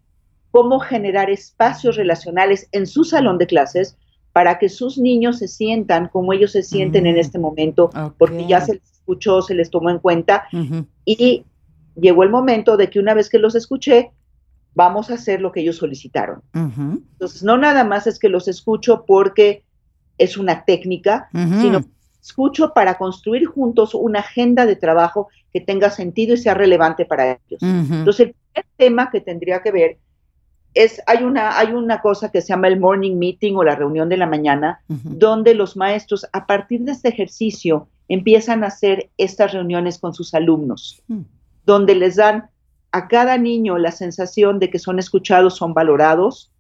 cómo 0.52 0.80
generar 0.80 1.30
espacios 1.30 1.96
relacionales 1.96 2.68
en 2.72 2.88
su 2.88 3.04
salón 3.04 3.38
de 3.38 3.48
clases 3.48 3.98
para 4.32 4.60
que 4.60 4.70
sus 4.70 4.98
niños 4.98 5.40
se 5.40 5.48
sientan 5.48 6.08
como 6.10 6.34
ellos 6.34 6.52
se 6.52 6.64
sienten 6.64 7.08
en 7.08 7.16
mm. 7.16 7.20
este 7.20 7.40
momento, 7.40 7.90
porque 8.18 8.46
ya 8.48 8.62
se 8.62 8.76
les 8.76 8.92
escuchó, 8.92 9.42
se 9.42 9.56
les 9.56 9.70
tomó 9.70 9.90
en 9.90 10.00
cuenta 10.00 10.46
y 11.06 11.46
llegó 11.96 12.24
el 12.24 12.30
momento 12.30 12.78
de 12.78 12.90
que 12.90 13.00
una 13.00 13.14
vez 13.14 13.30
que 13.30 13.40
los 13.40 13.56
escuché, 13.56 14.12
vamos 14.76 15.10
a 15.10 15.16
hacer 15.16 15.42
lo 15.42 15.52
que 15.52 15.62
ellos 15.62 15.78
solicitaron. 15.78 16.42
Entonces, 16.54 17.44
no 17.44 17.58
nada 17.58 17.84
más 17.84 18.08
es 18.08 18.20
que 18.20 18.30
los 18.30 18.48
escucho 18.48 19.04
porque 19.06 19.64
es 20.18 20.38
una 20.38 20.66
técnica, 20.66 21.30
sino 21.34 21.86
escucho 22.22 22.74
para 22.74 22.98
construir 22.98 23.46
juntos 23.46 23.94
una 23.94 24.20
agenda 24.20 24.66
de 24.66 24.76
trabajo 24.76 25.30
que 25.52 25.62
tenga 25.62 25.90
sentido 25.90 26.34
y 26.34 26.38
sea 26.38 26.54
relevante 26.54 27.06
para 27.06 27.32
ellos. 27.32 27.62
Entonces, 27.62 28.28
el 28.28 28.36
primer 28.54 28.66
tema 28.78 29.12
que 29.12 29.22
tendría 29.22 29.62
que 29.62 29.72
ver 29.72 29.98
es, 30.74 31.02
hay 31.08 31.24
una, 31.24 31.58
hay 31.58 31.72
una 31.72 32.02
cosa 32.02 32.30
que 32.30 32.42
se 32.42 32.50
llama 32.50 32.68
el 32.68 32.80
morning 32.80 33.16
meeting 33.18 33.56
o 33.56 33.64
la 33.64 33.76
reunión 33.76 34.10
de 34.10 34.18
la 34.18 34.28
mañana, 34.28 34.82
donde 34.88 35.56
los 35.56 35.76
maestros, 35.76 36.28
a 36.32 36.46
partir 36.46 36.82
de 36.82 36.92
este 36.92 37.10
ejercicio, 37.10 37.88
empiezan 38.08 38.64
a 38.64 38.68
hacer 38.68 39.10
estas 39.18 39.54
reuniones 39.54 40.00
con 40.00 40.14
sus 40.14 40.34
alumnos, 40.34 41.02
mm. 41.08 41.22
donde 41.66 41.96
les 41.96 42.16
dan 42.16 42.50
a 42.92 43.08
cada 43.08 43.38
niño 43.38 43.78
la 43.78 43.92
sensación 43.92 44.60
de 44.60 44.70
que 44.70 44.80
son 44.80 45.00
escuchados, 45.00 45.56
son 45.56 45.74
valorados, 45.74 46.52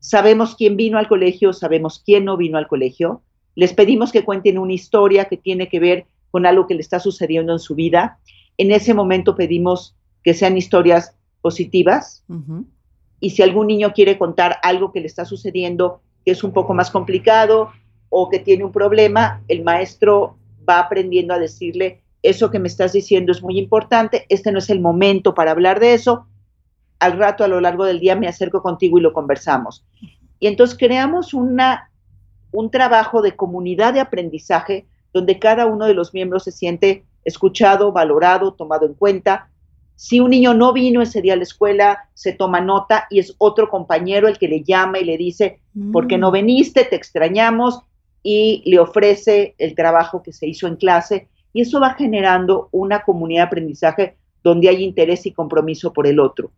sabemos 0.00 0.56
quién 0.56 0.76
vino 0.76 0.98
al 0.98 1.08
colegio, 1.08 1.52
sabemos 1.52 2.02
quién 2.04 2.24
no 2.24 2.36
vino 2.36 2.58
al 2.58 2.68
colegio, 2.68 3.22
les 3.56 3.72
pedimos 3.72 4.12
que 4.12 4.24
cuenten 4.24 4.58
una 4.58 4.74
historia 4.74 5.24
que 5.24 5.36
tiene 5.36 5.68
que 5.68 5.80
ver 5.80 6.06
con 6.30 6.46
algo 6.46 6.66
que 6.66 6.74
le 6.74 6.82
está 6.82 7.00
sucediendo 7.00 7.52
en 7.52 7.58
su 7.58 7.74
vida. 7.74 8.18
En 8.58 8.70
ese 8.70 8.92
momento 8.92 9.34
pedimos 9.34 9.96
que 10.22 10.34
sean 10.34 10.56
historias 10.58 11.16
positivas. 11.40 12.22
Y 13.18 13.30
si 13.30 13.42
algún 13.42 13.68
niño 13.68 13.94
quiere 13.94 14.18
contar 14.18 14.58
algo 14.62 14.92
que 14.92 15.00
le 15.00 15.06
está 15.06 15.24
sucediendo 15.24 16.02
que 16.24 16.32
es 16.32 16.44
un 16.44 16.52
poco 16.52 16.74
más 16.74 16.90
complicado 16.90 17.70
o 18.10 18.28
que 18.28 18.40
tiene 18.40 18.64
un 18.64 18.72
problema, 18.72 19.42
el 19.48 19.62
maestro 19.62 20.36
va 20.68 20.80
aprendiendo 20.80 21.32
a 21.32 21.38
decirle, 21.38 22.02
eso 22.28 22.50
que 22.50 22.58
me 22.58 22.68
estás 22.68 22.92
diciendo 22.92 23.32
es 23.32 23.42
muy 23.42 23.58
importante, 23.58 24.26
este 24.28 24.52
no 24.52 24.58
es 24.58 24.70
el 24.70 24.80
momento 24.80 25.34
para 25.34 25.50
hablar 25.50 25.80
de 25.80 25.94
eso, 25.94 26.26
al 26.98 27.18
rato 27.18 27.44
a 27.44 27.48
lo 27.48 27.60
largo 27.60 27.84
del 27.84 28.00
día 28.00 28.16
me 28.16 28.28
acerco 28.28 28.62
contigo 28.62 28.98
y 28.98 29.02
lo 29.02 29.12
conversamos. 29.12 29.84
Y 30.38 30.46
entonces 30.46 30.76
creamos 30.78 31.34
una 31.34 31.90
un 32.52 32.70
trabajo 32.70 33.22
de 33.22 33.36
comunidad 33.36 33.92
de 33.92 34.00
aprendizaje 34.00 34.86
donde 35.12 35.38
cada 35.38 35.66
uno 35.66 35.86
de 35.86 35.94
los 35.94 36.14
miembros 36.14 36.44
se 36.44 36.52
siente 36.52 37.04
escuchado, 37.24 37.92
valorado, 37.92 38.54
tomado 38.54 38.86
en 38.86 38.94
cuenta. 38.94 39.50
Si 39.94 40.20
un 40.20 40.30
niño 40.30 40.54
no 40.54 40.72
vino 40.72 41.02
ese 41.02 41.22
día 41.22 41.34
a 41.34 41.36
la 41.36 41.42
escuela, 41.42 42.08
se 42.14 42.32
toma 42.32 42.60
nota 42.60 43.06
y 43.10 43.18
es 43.18 43.34
otro 43.38 43.68
compañero 43.68 44.28
el 44.28 44.38
que 44.38 44.48
le 44.48 44.62
llama 44.62 44.98
y 44.98 45.04
le 45.04 45.16
dice, 45.16 45.60
¿por 45.92 46.06
qué 46.06 46.18
no 46.18 46.30
mm. 46.30 46.32
veniste? 46.32 46.84
Te 46.84 46.96
extrañamos 46.96 47.80
y 48.22 48.62
le 48.66 48.78
ofrece 48.78 49.54
el 49.58 49.74
trabajo 49.74 50.22
que 50.22 50.32
se 50.32 50.46
hizo 50.46 50.66
en 50.66 50.76
clase 50.76 51.28
y 51.56 51.62
eso 51.62 51.80
va 51.80 51.94
generando 51.94 52.68
una 52.70 53.00
comunidad 53.00 53.44
de 53.44 53.46
aprendizaje 53.46 54.16
donde 54.44 54.68
hay 54.68 54.84
interés 54.84 55.24
y 55.24 55.32
compromiso 55.32 55.90
por 55.90 56.06
el 56.06 56.20
otro. 56.20 56.50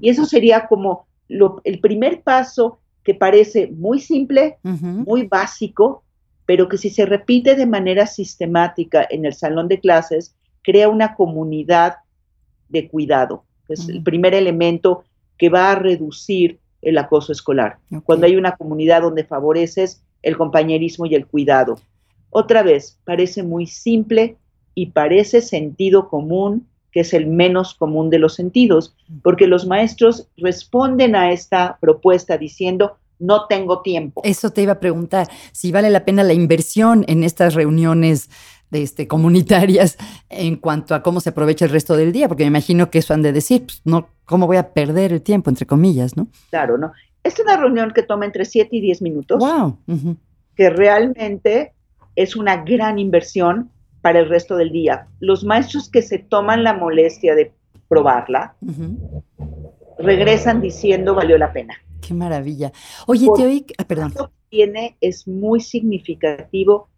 Y 0.00 0.08
eso 0.08 0.24
sería 0.24 0.68
como 0.68 1.08
el 1.28 1.80
primer 1.80 2.22
paso 2.22 2.78
que 3.02 3.12
parece 3.14 3.66
muy 3.66 3.98
simple, 3.98 4.58
muy 4.62 5.26
básico, 5.26 6.04
pero 6.44 6.68
que 6.68 6.78
si 6.78 6.90
se 6.90 7.06
repite 7.06 7.56
de 7.56 7.66
manera 7.66 8.06
sistemática 8.06 9.04
en 9.10 9.26
el 9.26 9.34
salón 9.34 9.66
de 9.66 9.80
clases, 9.80 10.36
crea 10.62 10.88
una 10.88 11.16
comunidad 11.16 11.96
de 12.68 12.88
cuidado. 12.88 13.42
Es 13.68 13.88
el 13.88 14.04
primer 14.04 14.32
elemento 14.32 15.02
que 15.38 15.48
va 15.48 15.72
a 15.72 15.74
reducir 15.74 16.60
el 16.82 16.98
acoso 16.98 17.32
escolar. 17.32 17.78
Cuando 18.04 18.26
hay 18.26 18.36
una 18.36 18.52
comunidad 18.52 19.02
donde 19.02 19.24
favoreces 19.24 20.04
el 20.22 20.36
compañerismo 20.36 21.06
y 21.06 21.16
el 21.16 21.26
cuidado. 21.26 21.80
Otra 22.38 22.62
vez, 22.62 22.98
parece 23.04 23.42
muy 23.42 23.66
simple 23.66 24.36
y 24.74 24.90
parece 24.90 25.40
sentido 25.40 26.10
común, 26.10 26.66
que 26.92 27.00
es 27.00 27.14
el 27.14 27.28
menos 27.28 27.72
común 27.72 28.10
de 28.10 28.18
los 28.18 28.34
sentidos, 28.34 28.94
porque 29.22 29.46
los 29.46 29.66
maestros 29.66 30.28
responden 30.36 31.16
a 31.16 31.32
esta 31.32 31.78
propuesta 31.80 32.36
diciendo, 32.36 32.98
no 33.18 33.46
tengo 33.46 33.80
tiempo. 33.80 34.20
Eso 34.22 34.50
te 34.50 34.60
iba 34.60 34.72
a 34.72 34.80
preguntar, 34.80 35.28
si 35.52 35.72
vale 35.72 35.88
la 35.88 36.04
pena 36.04 36.22
la 36.24 36.34
inversión 36.34 37.06
en 37.08 37.24
estas 37.24 37.54
reuniones 37.54 38.28
este, 38.70 39.08
comunitarias 39.08 39.96
en 40.28 40.56
cuanto 40.56 40.94
a 40.94 41.02
cómo 41.02 41.20
se 41.20 41.30
aprovecha 41.30 41.64
el 41.64 41.70
resto 41.70 41.96
del 41.96 42.12
día, 42.12 42.28
porque 42.28 42.44
me 42.44 42.48
imagino 42.48 42.90
que 42.90 42.98
eso 42.98 43.14
han 43.14 43.22
de 43.22 43.32
decir, 43.32 43.62
pues, 43.64 43.80
no, 43.86 44.10
¿cómo 44.26 44.46
voy 44.46 44.58
a 44.58 44.74
perder 44.74 45.14
el 45.14 45.22
tiempo, 45.22 45.48
entre 45.48 45.64
comillas, 45.64 46.18
no? 46.18 46.28
Claro, 46.50 46.76
¿no? 46.76 46.92
Es 47.24 47.40
una 47.40 47.56
reunión 47.56 47.92
que 47.92 48.02
toma 48.02 48.26
entre 48.26 48.44
7 48.44 48.68
y 48.76 48.82
10 48.82 49.00
minutos. 49.00 49.38
¡Wow! 49.38 49.78
Que 50.54 50.68
realmente 50.68 51.72
es 52.16 52.34
una 52.34 52.64
gran 52.64 52.98
inversión 52.98 53.70
para 54.02 54.18
el 54.18 54.28
resto 54.28 54.56
del 54.56 54.72
día. 54.72 55.08
Los 55.20 55.44
maestros 55.44 55.88
que 55.88 56.02
se 56.02 56.18
toman 56.18 56.64
la 56.64 56.74
molestia 56.74 57.34
de 57.34 57.52
probarla, 57.88 58.56
regresan 59.98 60.60
diciendo 60.60 61.14
valió 61.14 61.38
la 61.38 61.52
pena. 61.52 61.74
Qué 62.00 62.14
maravilla. 62.14 62.72
Oye, 63.06 63.28
te 63.36 63.46
oí, 63.46 63.66
ah, 63.78 63.84
perdón. 63.84 64.12
Lo 64.16 64.28
que 64.28 64.32
tiene 64.48 64.96
es 65.00 65.26
muy 65.26 65.60
significativo 65.60 66.88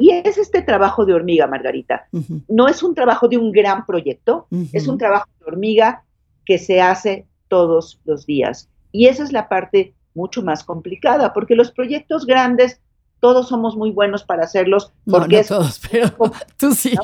y 0.00 0.10
es 0.12 0.38
este 0.38 0.62
trabajo 0.62 1.04
de 1.04 1.12
hormiga, 1.12 1.46
Margarita. 1.46 2.08
No 2.48 2.68
es 2.68 2.82
un 2.82 2.94
trabajo 2.94 3.28
de 3.28 3.36
un 3.36 3.52
gran 3.52 3.84
proyecto, 3.84 4.46
es 4.72 4.88
un 4.88 4.96
trabajo 4.96 5.28
de 5.38 5.46
hormiga 5.46 6.04
que 6.46 6.56
se 6.56 6.80
hace 6.80 7.26
todos 7.48 8.00
los 8.06 8.24
días. 8.24 8.70
Y 8.92 9.08
esa 9.08 9.22
es 9.24 9.32
la 9.32 9.48
parte 9.50 9.94
mucho 10.14 10.42
más 10.42 10.64
complicada, 10.64 11.34
porque 11.34 11.54
los 11.54 11.70
proyectos 11.70 12.24
grandes, 12.24 12.80
todos 13.20 13.48
somos 13.48 13.76
muy 13.76 13.90
buenos 13.90 14.24
para 14.24 14.44
hacerlos. 14.44 14.92
Porque 15.08 15.38
no, 15.38 15.44
todos, 15.44 15.80
pero 15.90 16.10
tú 16.56 16.74
sí. 16.74 16.94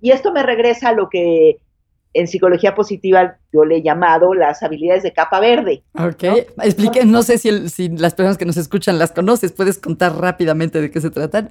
Y 0.00 0.10
esto 0.10 0.32
me 0.32 0.42
regresa 0.42 0.90
a 0.90 0.92
lo 0.92 1.08
que 1.08 1.58
en 2.12 2.28
psicología 2.28 2.74
positiva 2.74 3.38
yo 3.52 3.64
le 3.64 3.76
he 3.76 3.82
llamado 3.82 4.34
las 4.34 4.62
habilidades 4.62 5.02
de 5.02 5.12
capa 5.12 5.40
verde. 5.40 5.82
Ok, 5.94 6.22
¿no? 6.22 6.64
explique, 6.64 7.04
no 7.04 7.22
sé 7.22 7.38
si, 7.38 7.68
si, 7.68 7.88
las 7.88 8.14
personas 8.14 8.38
que 8.38 8.44
nos 8.44 8.56
escuchan 8.56 8.98
las 8.98 9.10
conoces, 9.10 9.52
¿puedes 9.52 9.78
contar 9.78 10.16
rápidamente 10.16 10.80
de 10.80 10.90
qué 10.90 11.00
se 11.00 11.10
tratan? 11.10 11.50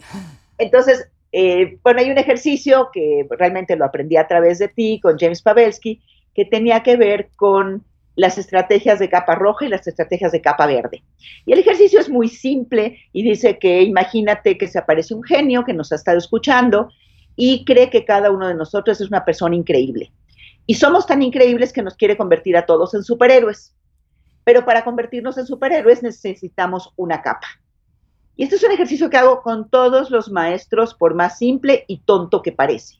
Entonces, 0.58 1.10
eh, 1.34 1.80
bueno, 1.84 2.00
hay 2.00 2.12
un 2.12 2.18
ejercicio 2.18 2.89
que 2.94 3.27
realmente 3.32 3.75
lo 3.75 3.86
aprendí 3.86 4.15
a 4.15 4.27
través 4.27 4.60
de 4.60 4.70
ti, 4.70 5.00
con 5.01 5.18
James 5.18 5.42
Pavelski, 5.42 6.01
que 6.34 6.46
tenía 6.46 6.82
que 6.84 6.96
ver 6.96 7.30
con 7.36 7.84
las 8.15 8.38
estrategias 8.38 9.00
de 9.00 9.10
capa 9.10 9.36
roja 9.36 9.65
y 9.65 9.70
las 9.70 9.88
estrategias 9.88 10.32
de 10.32 10.41
capa 10.41 10.67
verde. 10.67 11.03
Y 11.46 11.53
el 11.53 11.60
ejercicio 11.60 12.00
es 12.00 12.10
muy 12.10 12.29
simple 12.29 13.00
y 13.12 13.24
dice 13.24 13.58
que 13.58 13.82
imagínate 13.82 14.58
que 14.58 14.67
se 14.67 14.79
aparece 14.79 15.13
un 15.13 15.24
genio 15.24 15.63
que 15.63 15.74
nos 15.74 15.91
ha 15.91 15.96
estado 15.96 16.17
escuchando 16.17 16.89
y 17.36 17.65
cree 17.65 17.89
que 17.89 18.05
cada 18.05 18.29
uno 18.32 18.48
de 18.48 18.55
nosotros 18.55 19.01
es 19.01 19.08
una 19.08 19.25
persona 19.25 19.55
increíble. 19.55 20.12
Y 20.65 20.75
somos 20.75 21.08
tan 21.08 21.22
increíbles 21.22 21.74
que 21.74 21.82
nos 21.82 21.96
quiere 21.96 22.15
convertir 22.15 22.55
a 22.55 22.65
todos 22.65 22.93
en 22.93 23.03
superhéroes. 23.03 23.75
Pero 24.43 24.65
para 24.65 24.84
convertirnos 24.84 25.38
en 25.38 25.46
superhéroes 25.46 26.03
necesitamos 26.03 26.93
una 26.96 27.22
capa. 27.22 27.48
Y 28.36 28.43
este 28.43 28.55
es 28.55 28.63
un 28.63 28.72
ejercicio 28.72 29.10
que 29.10 29.17
hago 29.17 29.41
con 29.41 29.70
todos 29.70 30.10
los 30.10 30.32
maestros, 30.32 30.93
por 30.93 31.15
más 31.15 31.38
simple 31.38 31.86
y 31.88 32.00
tonto 32.00 32.41
que 32.41 32.51
parece. 32.51 32.96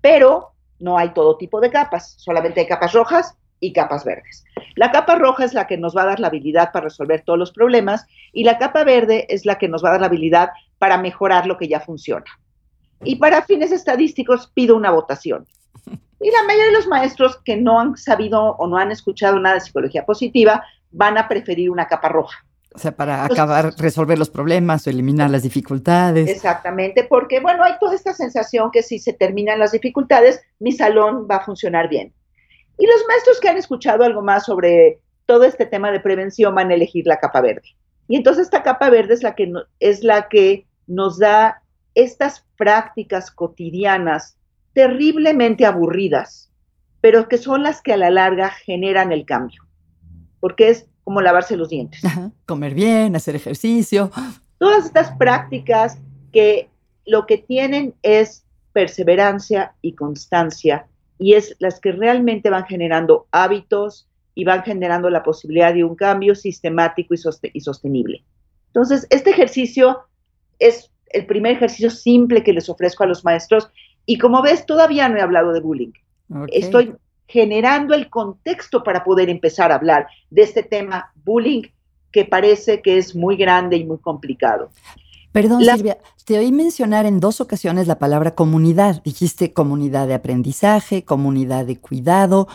Pero 0.00 0.52
no 0.78 0.98
hay 0.98 1.12
todo 1.12 1.36
tipo 1.36 1.60
de 1.60 1.70
capas, 1.70 2.14
solamente 2.18 2.60
hay 2.60 2.66
capas 2.66 2.92
rojas 2.92 3.36
y 3.60 3.72
capas 3.72 4.04
verdes. 4.04 4.44
La 4.74 4.90
capa 4.90 5.16
roja 5.16 5.44
es 5.44 5.54
la 5.54 5.66
que 5.66 5.78
nos 5.78 5.96
va 5.96 6.02
a 6.02 6.06
dar 6.06 6.20
la 6.20 6.28
habilidad 6.28 6.72
para 6.72 6.84
resolver 6.84 7.22
todos 7.22 7.38
los 7.38 7.52
problemas 7.52 8.06
y 8.32 8.44
la 8.44 8.58
capa 8.58 8.84
verde 8.84 9.26
es 9.28 9.46
la 9.46 9.58
que 9.58 9.68
nos 9.68 9.84
va 9.84 9.88
a 9.88 9.92
dar 9.92 10.00
la 10.02 10.06
habilidad 10.08 10.50
para 10.78 10.98
mejorar 10.98 11.46
lo 11.46 11.56
que 11.56 11.68
ya 11.68 11.80
funciona. 11.80 12.26
Y 13.04 13.16
para 13.16 13.42
fines 13.42 13.72
estadísticos 13.72 14.50
pido 14.54 14.76
una 14.76 14.90
votación. 14.90 15.46
Y 16.18 16.30
la 16.30 16.44
mayoría 16.44 16.68
de 16.68 16.72
los 16.72 16.88
maestros 16.88 17.38
que 17.44 17.58
no 17.58 17.78
han 17.78 17.94
sabido 17.98 18.56
o 18.56 18.66
no 18.66 18.78
han 18.78 18.90
escuchado 18.90 19.38
nada 19.38 19.56
de 19.56 19.60
psicología 19.60 20.06
positiva 20.06 20.64
van 20.90 21.18
a 21.18 21.28
preferir 21.28 21.68
una 21.70 21.88
capa 21.88 22.08
roja. 22.08 22.38
O 22.74 22.78
sea, 22.78 22.96
para 22.96 23.24
acabar, 23.24 23.74
resolver 23.78 24.18
los 24.18 24.30
problemas 24.30 24.86
o 24.86 24.90
eliminar 24.90 25.30
las 25.30 25.42
dificultades. 25.42 26.28
Exactamente, 26.28 27.04
porque 27.04 27.40
bueno, 27.40 27.64
hay 27.64 27.74
toda 27.80 27.94
esta 27.94 28.12
sensación 28.12 28.70
que 28.70 28.82
si 28.82 28.98
se 28.98 29.14
terminan 29.14 29.58
las 29.58 29.72
dificultades, 29.72 30.42
mi 30.58 30.72
salón 30.72 31.26
va 31.30 31.36
a 31.36 31.44
funcionar 31.44 31.88
bien. 31.88 32.12
Y 32.78 32.86
los 32.86 33.04
maestros 33.08 33.40
que 33.40 33.48
han 33.48 33.56
escuchado 33.56 34.04
algo 34.04 34.22
más 34.22 34.44
sobre 34.44 35.00
todo 35.24 35.44
este 35.44 35.66
tema 35.66 35.90
de 35.90 36.00
prevención 36.00 36.54
van 36.54 36.70
a 36.70 36.74
elegir 36.74 37.06
la 37.06 37.18
capa 37.18 37.40
verde. 37.40 37.74
Y 38.08 38.16
entonces 38.16 38.44
esta 38.44 38.62
capa 38.62 38.90
verde 38.90 39.14
es 39.14 39.22
la 39.22 39.34
que, 39.34 39.46
no, 39.46 39.62
es 39.80 40.04
la 40.04 40.28
que 40.28 40.66
nos 40.86 41.18
da 41.18 41.62
estas 41.94 42.44
prácticas 42.56 43.30
cotidianas 43.30 44.36
terriblemente 44.72 45.66
aburridas, 45.66 46.50
pero 47.00 47.28
que 47.28 47.38
son 47.38 47.62
las 47.62 47.82
que 47.82 47.92
a 47.92 47.96
la 47.96 48.10
larga 48.10 48.50
generan 48.50 49.10
el 49.10 49.24
cambio, 49.24 49.62
porque 50.38 50.68
es 50.68 50.86
como 51.02 51.20
lavarse 51.20 51.56
los 51.56 51.70
dientes. 51.70 52.04
Ajá, 52.04 52.30
comer 52.46 52.74
bien, 52.74 53.16
hacer 53.16 53.34
ejercicio. 53.34 54.10
Todas 54.58 54.86
estas 54.86 55.12
prácticas 55.16 55.98
que 56.32 56.68
lo 57.06 57.26
que 57.26 57.38
tienen 57.38 57.94
es 58.02 58.44
perseverancia 58.72 59.74
y 59.80 59.94
constancia 59.94 60.86
y 61.18 61.34
es 61.34 61.56
las 61.58 61.80
que 61.80 61.92
realmente 61.92 62.50
van 62.50 62.66
generando 62.66 63.26
hábitos 63.30 64.08
y 64.34 64.44
van 64.44 64.62
generando 64.62 65.08
la 65.10 65.22
posibilidad 65.22 65.72
de 65.72 65.84
un 65.84 65.96
cambio 65.96 66.34
sistemático 66.34 67.14
y, 67.14 67.16
sosten 67.16 67.50
y 67.54 67.60
sostenible. 67.60 68.22
Entonces, 68.68 69.06
este 69.10 69.30
ejercicio 69.30 70.00
es 70.58 70.90
el 71.10 71.26
primer 71.26 71.52
ejercicio 71.52 71.90
simple 71.90 72.42
que 72.42 72.52
les 72.52 72.68
ofrezco 72.68 73.04
a 73.04 73.06
los 73.06 73.24
maestros 73.24 73.70
y 74.04 74.18
como 74.18 74.42
ves, 74.42 74.66
todavía 74.66 75.08
no 75.08 75.16
he 75.16 75.22
hablado 75.22 75.52
de 75.52 75.60
bullying. 75.60 75.92
Okay. 76.28 76.60
Estoy 76.60 76.94
generando 77.26 77.94
el 77.94 78.08
contexto 78.08 78.82
para 78.82 79.02
poder 79.02 79.30
empezar 79.30 79.72
a 79.72 79.76
hablar 79.76 80.06
de 80.30 80.42
este 80.42 80.62
tema 80.62 81.12
bullying 81.24 81.62
que 82.12 82.24
parece 82.24 82.80
que 82.82 82.98
es 82.98 83.14
muy 83.16 83.36
grande 83.36 83.76
y 83.76 83.84
muy 83.84 83.98
complicado. 83.98 84.70
Perdón, 85.42 85.64
la, 85.64 85.76
Silvia, 85.76 85.98
te 86.24 86.38
oí 86.38 86.52
mencionar 86.52 87.06
en 87.06 87.20
dos 87.20 87.40
ocasiones 87.40 87.86
la 87.86 87.98
palabra 87.98 88.34
comunidad. 88.34 89.02
Dijiste 89.02 89.52
comunidad 89.52 90.08
de 90.08 90.14
aprendizaje, 90.14 91.04
comunidad 91.04 91.66
de 91.66 91.78
cuidado. 91.78 92.48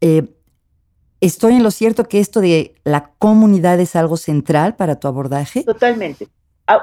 Eh, 0.00 0.34
¿Estoy 1.20 1.54
en 1.54 1.62
lo 1.62 1.70
cierto 1.70 2.04
que 2.04 2.18
esto 2.18 2.40
de 2.40 2.74
la 2.84 3.12
comunidad 3.18 3.78
es 3.78 3.94
algo 3.94 4.16
central 4.16 4.74
para 4.74 4.96
tu 4.98 5.08
abordaje? 5.08 5.62
Totalmente 5.62 6.28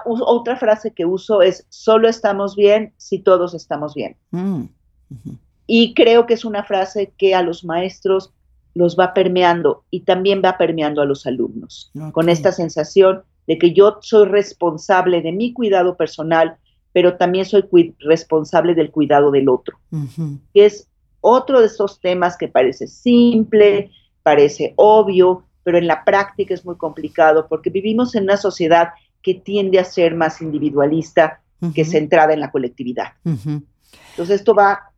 otra 0.04 0.58
frase 0.58 0.92
que 0.92 1.06
uso 1.06 1.42
es, 1.42 1.66
solo 1.70 2.08
estamos 2.08 2.56
bien 2.56 2.94
si 2.98 3.20
todos 3.20 3.54
estamos 3.54 3.94
bien. 3.94 4.18
Mm. 4.32 4.62
Uh 4.62 4.68
-huh. 5.10 5.38
Y 5.68 5.94
creo 5.94 6.26
que 6.26 6.34
es 6.34 6.46
una 6.46 6.64
frase 6.64 7.14
que 7.18 7.36
a 7.36 7.42
los 7.42 7.64
maestros 7.64 8.34
los 8.74 8.96
va 8.98 9.14
permeando 9.14 9.84
y 9.90 10.02
también 10.02 10.42
va 10.44 10.58
permeando 10.58 11.02
a 11.02 11.06
los 11.06 11.26
alumnos, 11.26 11.92
okay. 11.96 12.12
con 12.12 12.30
esta 12.30 12.52
sensación 12.52 13.24
de 13.50 13.58
que 13.58 13.74
yo 13.74 13.98
soy 14.02 14.28
responsable 14.28 15.24
de 15.24 15.32
mi 15.32 15.54
cuidado 15.54 15.98
personal, 15.98 16.58
pero 16.94 17.18
también 17.18 17.46
soy 17.46 17.66
responsable 17.98 18.76
del 18.76 18.92
cuidado 18.92 19.32
del 19.32 19.50
otro. 19.50 19.80
Uh 19.90 20.04
-huh. 20.04 20.40
Que 20.54 20.68
es 20.68 20.88
otro 21.20 21.60
de 21.60 21.66
esos 21.66 22.00
temas 22.00 22.38
que 22.38 22.48
parece 22.48 22.86
simple, 22.86 23.90
parece 24.22 24.74
obvio, 24.76 25.46
pero 25.64 25.80
en 25.80 25.88
la 25.88 26.06
práctica 26.06 26.54
es 26.54 26.64
muy 26.64 26.78
complicado 26.78 27.48
porque 27.50 27.72
vivimos 27.72 28.14
en 28.14 28.26
una 28.26 28.38
sociedad 28.38 28.90
que 29.24 29.34
tiende 29.34 29.80
a 29.80 29.84
ser 29.84 30.14
más 30.14 30.44
individualista 30.44 31.42
uh 31.60 31.70
-huh. 31.70 31.74
que 31.74 31.86
centrada 31.86 32.34
en 32.34 32.42
la 32.42 32.52
colectividad. 32.52 33.14
Uh 33.26 33.32
-huh. 33.32 33.64
Entonces 34.12 34.42
esto 34.42 34.54
va 34.54 34.92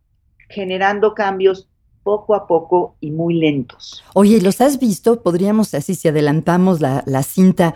generando 0.50 1.14
cambios 1.14 1.70
poco 2.02 2.34
a 2.34 2.46
poco 2.46 2.96
y 3.00 3.10
muy 3.12 3.34
lentos. 3.34 4.04
Oye, 4.12 4.42
¿los 4.42 4.60
has 4.60 4.78
visto? 4.78 5.22
Podríamos, 5.22 5.72
así 5.72 5.94
si 5.94 6.08
adelantamos 6.08 6.80
la, 6.80 7.02
la 7.06 7.22
cinta, 7.22 7.74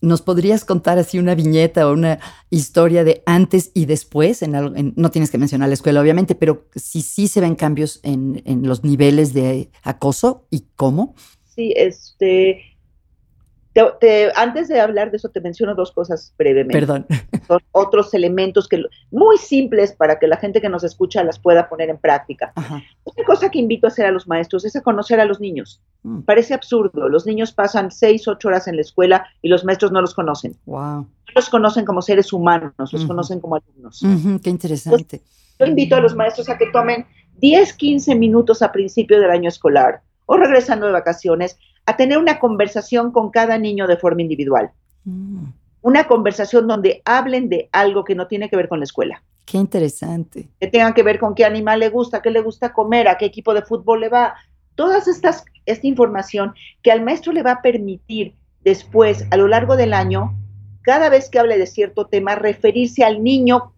¿nos 0.00 0.22
podrías 0.22 0.64
contar 0.64 0.98
así 0.98 1.18
una 1.18 1.34
viñeta 1.34 1.88
o 1.88 1.92
una 1.92 2.18
historia 2.50 3.04
de 3.04 3.22
antes 3.26 3.70
y 3.74 3.86
después? 3.86 4.42
En, 4.42 4.54
en, 4.54 4.92
no 4.96 5.10
tienes 5.10 5.30
que 5.30 5.38
mencionar 5.38 5.68
la 5.68 5.74
escuela, 5.74 6.00
obviamente, 6.00 6.34
pero 6.34 6.66
si 6.74 7.02
sí 7.02 7.28
se 7.28 7.40
ven 7.40 7.54
cambios 7.54 8.00
en, 8.02 8.42
en 8.44 8.66
los 8.66 8.84
niveles 8.84 9.34
de 9.34 9.70
acoso 9.82 10.46
y 10.50 10.64
cómo. 10.76 11.14
Sí, 11.54 11.72
este, 11.76 12.77
te, 13.78 13.84
te, 14.00 14.32
antes 14.34 14.68
de 14.68 14.80
hablar 14.80 15.10
de 15.10 15.18
eso, 15.18 15.28
te 15.28 15.40
menciono 15.40 15.74
dos 15.74 15.92
cosas 15.92 16.34
brevemente. 16.36 16.72
Perdón. 16.72 17.06
Son 17.46 17.60
otros 17.72 18.12
elementos 18.12 18.66
que 18.68 18.82
muy 19.10 19.38
simples 19.38 19.92
para 19.92 20.18
que 20.18 20.26
la 20.26 20.36
gente 20.36 20.60
que 20.60 20.68
nos 20.68 20.82
escucha 20.82 21.22
las 21.22 21.38
pueda 21.38 21.68
poner 21.68 21.88
en 21.88 21.98
práctica. 21.98 22.52
Ajá. 22.56 22.82
Una 23.04 23.24
cosa 23.24 23.50
que 23.50 23.58
invito 23.58 23.86
a 23.86 23.90
hacer 23.90 24.06
a 24.06 24.10
los 24.10 24.26
maestros 24.26 24.64
es 24.64 24.74
a 24.74 24.82
conocer 24.82 25.20
a 25.20 25.24
los 25.24 25.40
niños. 25.40 25.80
Mm. 26.02 26.22
Parece 26.22 26.54
absurdo. 26.54 27.08
Los 27.08 27.26
niños 27.26 27.52
pasan 27.52 27.90
seis, 27.90 28.26
ocho 28.26 28.48
horas 28.48 28.66
en 28.66 28.76
la 28.76 28.82
escuela 28.82 29.26
y 29.42 29.48
los 29.48 29.64
maestros 29.64 29.92
no 29.92 30.00
los 30.00 30.14
conocen. 30.14 30.56
Wow. 30.66 31.02
No 31.02 31.32
los 31.34 31.48
conocen 31.48 31.84
como 31.84 32.02
seres 32.02 32.32
humanos, 32.32 32.72
los 32.78 33.04
conocen 33.04 33.40
como 33.40 33.56
alumnos. 33.56 34.02
Qué 34.42 34.50
interesante. 34.50 35.16
Entonces, 35.16 35.58
yo 35.58 35.66
invito 35.66 35.96
a 35.96 36.00
los 36.00 36.14
maestros 36.14 36.48
a 36.48 36.56
que 36.56 36.70
tomen 36.72 37.06
10, 37.38 37.74
15 37.74 38.14
minutos 38.14 38.62
a 38.62 38.72
principio 38.72 39.20
del 39.20 39.30
año 39.30 39.48
escolar 39.48 40.00
o 40.26 40.36
regresando 40.36 40.86
de 40.86 40.92
vacaciones 40.92 41.58
a 41.88 41.96
tener 41.96 42.18
una 42.18 42.38
conversación 42.38 43.12
con 43.12 43.30
cada 43.30 43.56
niño 43.56 43.86
de 43.86 43.96
forma 43.96 44.20
individual. 44.20 44.70
Mm. 45.04 45.46
Una 45.80 46.06
conversación 46.06 46.66
donde 46.66 47.00
hablen 47.06 47.48
de 47.48 47.70
algo 47.72 48.04
que 48.04 48.14
no 48.14 48.26
tiene 48.26 48.50
que 48.50 48.56
ver 48.56 48.68
con 48.68 48.80
la 48.80 48.84
escuela. 48.84 49.22
Qué 49.46 49.56
interesante. 49.56 50.50
Que 50.60 50.66
tengan 50.66 50.92
que 50.92 51.02
ver 51.02 51.18
con 51.18 51.34
qué 51.34 51.46
animal 51.46 51.80
le 51.80 51.88
gusta, 51.88 52.20
qué 52.20 52.30
le 52.30 52.42
gusta 52.42 52.74
comer, 52.74 53.08
a 53.08 53.16
qué 53.16 53.24
equipo 53.24 53.54
de 53.54 53.62
fútbol 53.62 54.00
le 54.00 54.10
va. 54.10 54.34
Todas 54.74 55.08
estas, 55.08 55.46
esta 55.64 55.86
información 55.86 56.52
que 56.82 56.92
al 56.92 57.02
maestro 57.02 57.32
le 57.32 57.42
va 57.42 57.52
a 57.52 57.62
permitir 57.62 58.34
después, 58.62 59.24
a 59.30 59.38
lo 59.38 59.48
largo 59.48 59.74
del 59.78 59.94
año, 59.94 60.36
cada 60.82 61.08
vez 61.08 61.30
que 61.30 61.38
hable 61.38 61.56
de 61.56 61.66
cierto 61.66 62.06
tema, 62.06 62.34
referirse 62.34 63.02
al 63.02 63.24
niño 63.24 63.72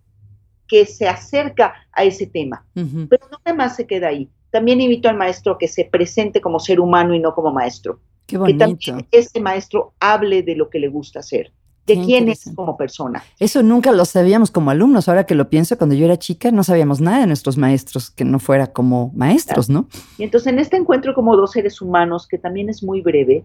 que 0.66 0.84
se 0.84 1.06
acerca 1.06 1.74
a 1.92 2.02
ese 2.02 2.26
tema. 2.26 2.66
Pero 2.74 3.28
no 3.30 3.38
nada 3.44 3.56
más 3.56 3.76
se 3.76 3.86
queda 3.86 4.08
ahí. 4.08 4.28
También 4.50 4.80
invito 4.80 5.08
al 5.08 5.16
maestro 5.16 5.52
a 5.52 5.58
que 5.58 5.68
se 5.68 5.84
presente 5.84 6.40
como 6.40 6.58
ser 6.58 6.80
humano 6.80 7.14
y 7.14 7.20
no 7.20 7.34
como 7.34 7.52
maestro. 7.52 8.00
Qué 8.26 8.36
bonito. 8.36 8.66
Que 8.66 8.72
también 8.72 9.06
ese 9.10 9.40
maestro 9.40 9.92
hable 10.00 10.42
de 10.42 10.56
lo 10.56 10.70
que 10.70 10.78
le 10.78 10.88
gusta 10.88 11.20
hacer, 11.20 11.52
de 11.86 12.00
quién 12.02 12.28
es 12.28 12.50
como 12.54 12.76
persona. 12.76 13.22
Eso 13.38 13.62
nunca 13.62 13.92
lo 13.92 14.04
sabíamos 14.04 14.50
como 14.50 14.70
alumnos. 14.70 15.08
Ahora 15.08 15.24
que 15.24 15.34
lo 15.34 15.48
pienso, 15.50 15.76
cuando 15.76 15.94
yo 15.94 16.04
era 16.04 16.18
chica 16.18 16.50
no 16.50 16.62
sabíamos 16.62 17.00
nada 17.00 17.20
de 17.20 17.26
nuestros 17.26 17.56
maestros 17.56 18.10
que 18.10 18.24
no 18.24 18.38
fuera 18.38 18.68
como 18.68 19.12
maestros, 19.14 19.68
¿no? 19.68 19.88
Y 20.18 20.24
entonces 20.24 20.52
en 20.52 20.58
este 20.58 20.76
encuentro 20.76 21.14
como 21.14 21.36
dos 21.36 21.52
seres 21.52 21.80
humanos, 21.80 22.28
que 22.28 22.38
también 22.38 22.68
es 22.68 22.82
muy 22.82 23.00
breve, 23.00 23.44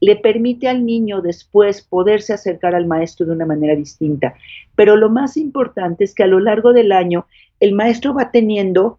le 0.00 0.16
permite 0.16 0.68
al 0.68 0.84
niño 0.84 1.20
después 1.20 1.82
poderse 1.82 2.32
acercar 2.32 2.74
al 2.74 2.86
maestro 2.86 3.26
de 3.26 3.32
una 3.32 3.46
manera 3.46 3.74
distinta. 3.74 4.34
Pero 4.76 4.96
lo 4.96 5.10
más 5.10 5.36
importante 5.36 6.04
es 6.04 6.14
que 6.14 6.22
a 6.22 6.28
lo 6.28 6.40
largo 6.40 6.72
del 6.72 6.92
año 6.92 7.26
el 7.60 7.74
maestro 7.74 8.14
va 8.14 8.30
teniendo 8.30 8.98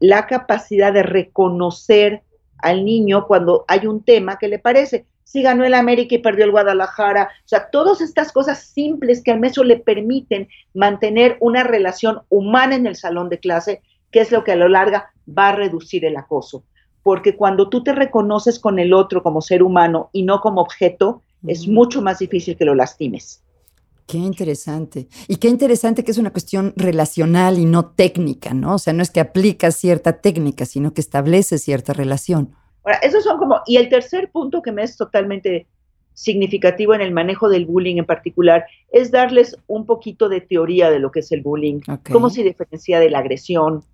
la 0.00 0.26
capacidad 0.26 0.92
de 0.92 1.02
reconocer 1.02 2.22
al 2.58 2.84
niño 2.84 3.26
cuando 3.26 3.64
hay 3.68 3.86
un 3.86 4.02
tema 4.02 4.38
que 4.38 4.48
le 4.48 4.58
parece. 4.58 5.06
Si 5.22 5.42
ganó 5.42 5.64
el 5.64 5.74
América 5.74 6.16
y 6.16 6.18
perdió 6.18 6.44
el 6.44 6.50
Guadalajara, 6.50 7.30
o 7.44 7.48
sea, 7.48 7.70
todas 7.70 8.00
estas 8.00 8.32
cosas 8.32 8.64
simples 8.64 9.22
que 9.22 9.30
al 9.30 9.38
maestro 9.38 9.62
le 9.62 9.76
permiten 9.76 10.48
mantener 10.74 11.36
una 11.40 11.62
relación 11.62 12.22
humana 12.28 12.74
en 12.74 12.86
el 12.86 12.96
salón 12.96 13.28
de 13.28 13.38
clase, 13.38 13.80
que 14.10 14.20
es 14.20 14.32
lo 14.32 14.42
que 14.42 14.52
a 14.52 14.56
lo 14.56 14.68
larga 14.68 15.12
va 15.28 15.50
a 15.50 15.56
reducir 15.56 16.04
el 16.04 16.16
acoso 16.16 16.64
porque 17.02 17.36
cuando 17.36 17.68
tú 17.68 17.82
te 17.82 17.92
reconoces 17.92 18.58
con 18.58 18.78
el 18.78 18.92
otro 18.92 19.22
como 19.22 19.40
ser 19.40 19.62
humano 19.62 20.10
y 20.12 20.22
no 20.22 20.40
como 20.40 20.60
objeto, 20.60 21.22
es 21.46 21.66
mucho 21.66 22.02
más 22.02 22.18
difícil 22.18 22.56
que 22.56 22.64
lo 22.64 22.74
lastimes. 22.74 23.42
Qué 24.10 24.18
interesante. 24.18 25.06
Y 25.28 25.36
qué 25.36 25.48
interesante 25.48 26.02
que 26.02 26.10
es 26.10 26.18
una 26.18 26.32
cuestión 26.32 26.72
relacional 26.74 27.58
y 27.58 27.64
no 27.64 27.86
técnica, 27.86 28.52
¿no? 28.54 28.74
O 28.74 28.78
sea, 28.78 28.92
no 28.92 29.02
es 29.02 29.10
que 29.10 29.20
aplicas 29.20 29.76
cierta 29.76 30.20
técnica, 30.20 30.66
sino 30.66 30.92
que 30.92 31.00
estableces 31.00 31.62
cierta 31.62 31.92
relación. 31.92 32.50
Ahora, 32.82 32.98
esos 32.98 33.22
son 33.22 33.38
como, 33.38 33.60
y 33.66 33.76
el 33.76 33.88
tercer 33.88 34.30
punto 34.32 34.62
que 34.62 34.72
me 34.72 34.82
es 34.82 34.96
totalmente 34.96 35.68
significativo 36.14 36.92
en 36.92 37.02
el 37.02 37.12
manejo 37.12 37.48
del 37.48 37.66
bullying 37.66 37.98
en 37.98 38.04
particular 38.04 38.64
es 38.90 39.12
darles 39.12 39.56
un 39.68 39.86
poquito 39.86 40.28
de 40.28 40.40
teoría 40.40 40.90
de 40.90 40.98
lo 40.98 41.12
que 41.12 41.20
es 41.20 41.30
el 41.30 41.40
bullying, 41.40 41.80
cómo 42.10 42.30
se 42.30 42.42
diferencia 42.42 42.98
de 42.98 43.10
la 43.10 43.20
agresión, 43.20 43.84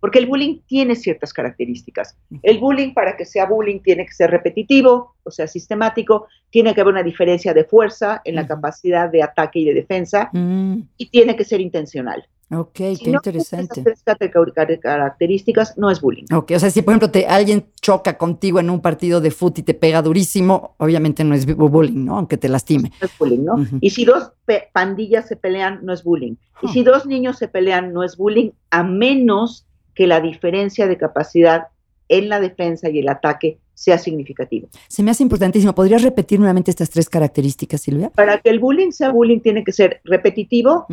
porque 0.00 0.18
el 0.18 0.26
bullying 0.26 0.60
tiene 0.66 0.94
ciertas 0.94 1.32
características. 1.32 2.16
El 2.42 2.58
bullying, 2.58 2.92
para 2.94 3.16
que 3.16 3.24
sea 3.24 3.46
bullying, 3.46 3.80
tiene 3.80 4.06
que 4.06 4.12
ser 4.12 4.30
repetitivo, 4.30 5.14
o 5.22 5.30
sea, 5.30 5.46
sistemático, 5.46 6.26
tiene 6.50 6.74
que 6.74 6.80
haber 6.80 6.92
una 6.92 7.02
diferencia 7.02 7.54
de 7.54 7.64
fuerza 7.64 8.20
en 8.24 8.34
la 8.34 8.46
capacidad 8.46 9.10
de 9.10 9.22
ataque 9.22 9.60
y 9.60 9.64
de 9.64 9.74
defensa, 9.74 10.30
mm. 10.32 10.80
y 10.96 11.06
tiene 11.10 11.36
que 11.36 11.44
ser 11.44 11.60
intencional. 11.60 12.26
Ok, 12.52 12.74
qué 12.74 12.96
interesante. 13.06 13.80
Esas 13.80 14.18
tres 14.18 14.80
características 14.80 15.76
no 15.76 15.90
es 15.90 16.00
bullying. 16.00 16.26
Ok, 16.32 16.52
o 16.54 16.58
sea, 16.60 16.70
si 16.70 16.80
por 16.80 16.92
ejemplo 16.92 17.10
te, 17.10 17.26
alguien 17.26 17.66
choca 17.80 18.16
contigo 18.16 18.60
en 18.60 18.70
un 18.70 18.80
partido 18.80 19.20
de 19.20 19.32
fútbol 19.32 19.58
y 19.58 19.62
te 19.64 19.74
pega 19.74 20.00
durísimo, 20.00 20.76
obviamente 20.78 21.24
no 21.24 21.34
es 21.34 21.44
bullying, 21.44 22.04
¿no? 22.04 22.18
Aunque 22.18 22.36
te 22.36 22.48
lastime. 22.48 22.92
No 23.00 23.06
es 23.06 23.18
bullying, 23.18 23.44
¿no? 23.44 23.66
Y 23.80 23.90
si 23.90 24.04
dos 24.04 24.30
pandillas 24.72 25.26
se 25.26 25.34
pelean, 25.34 25.80
no 25.82 25.92
es 25.92 26.04
bullying. 26.04 26.36
Y 26.62 26.68
si 26.68 26.84
dos 26.84 27.04
niños 27.04 27.36
se 27.36 27.48
pelean, 27.48 27.92
no 27.92 28.04
es 28.04 28.16
bullying, 28.16 28.50
a 28.70 28.84
menos 28.84 29.65
que 29.96 30.06
la 30.06 30.20
diferencia 30.20 30.86
de 30.86 30.96
capacidad 30.96 31.68
en 32.08 32.28
la 32.28 32.38
defensa 32.38 32.88
y 32.88 33.00
el 33.00 33.08
ataque 33.08 33.58
sea 33.74 33.98
significativo. 33.98 34.68
Se 34.88 35.02
me 35.02 35.10
hace 35.10 35.24
importantísimo. 35.24 35.74
¿Podrías 35.74 36.02
repetir 36.02 36.38
nuevamente 36.38 36.70
estas 36.70 36.90
tres 36.90 37.08
características, 37.08 37.80
Silvia? 37.80 38.10
Para 38.10 38.38
que 38.38 38.50
el 38.50 38.60
bullying 38.60 38.92
sea 38.92 39.10
bullying, 39.10 39.40
tiene 39.40 39.64
que 39.64 39.72
ser 39.72 40.00
repetitivo, 40.04 40.86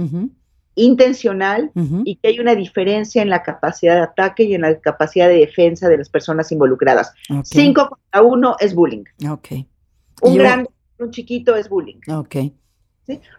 intencional 0.75 1.71
y 2.03 2.15
que 2.15 2.29
hay 2.29 2.39
una 2.39 2.55
diferencia 2.55 3.21
en 3.21 3.29
la 3.29 3.43
capacidad 3.43 3.95
de 3.95 4.01
ataque 4.01 4.43
y 4.43 4.55
en 4.55 4.61
la 4.61 4.79
capacidad 4.79 5.27
de 5.27 5.35
defensa 5.35 5.87
de 5.87 5.99
las 5.99 6.09
personas 6.09 6.51
involucradas. 6.51 7.13
Cinco 7.43 7.89
contra 7.89 8.21
uno 8.23 8.55
es 8.59 8.73
bullying. 8.73 9.03
Okay. 9.29 9.67
Un 10.21 10.37
grande, 10.37 10.69
un 10.97 11.11
chiquito 11.11 11.55
es 11.55 11.69
bullying. 11.69 11.99
Okay. 12.09 12.53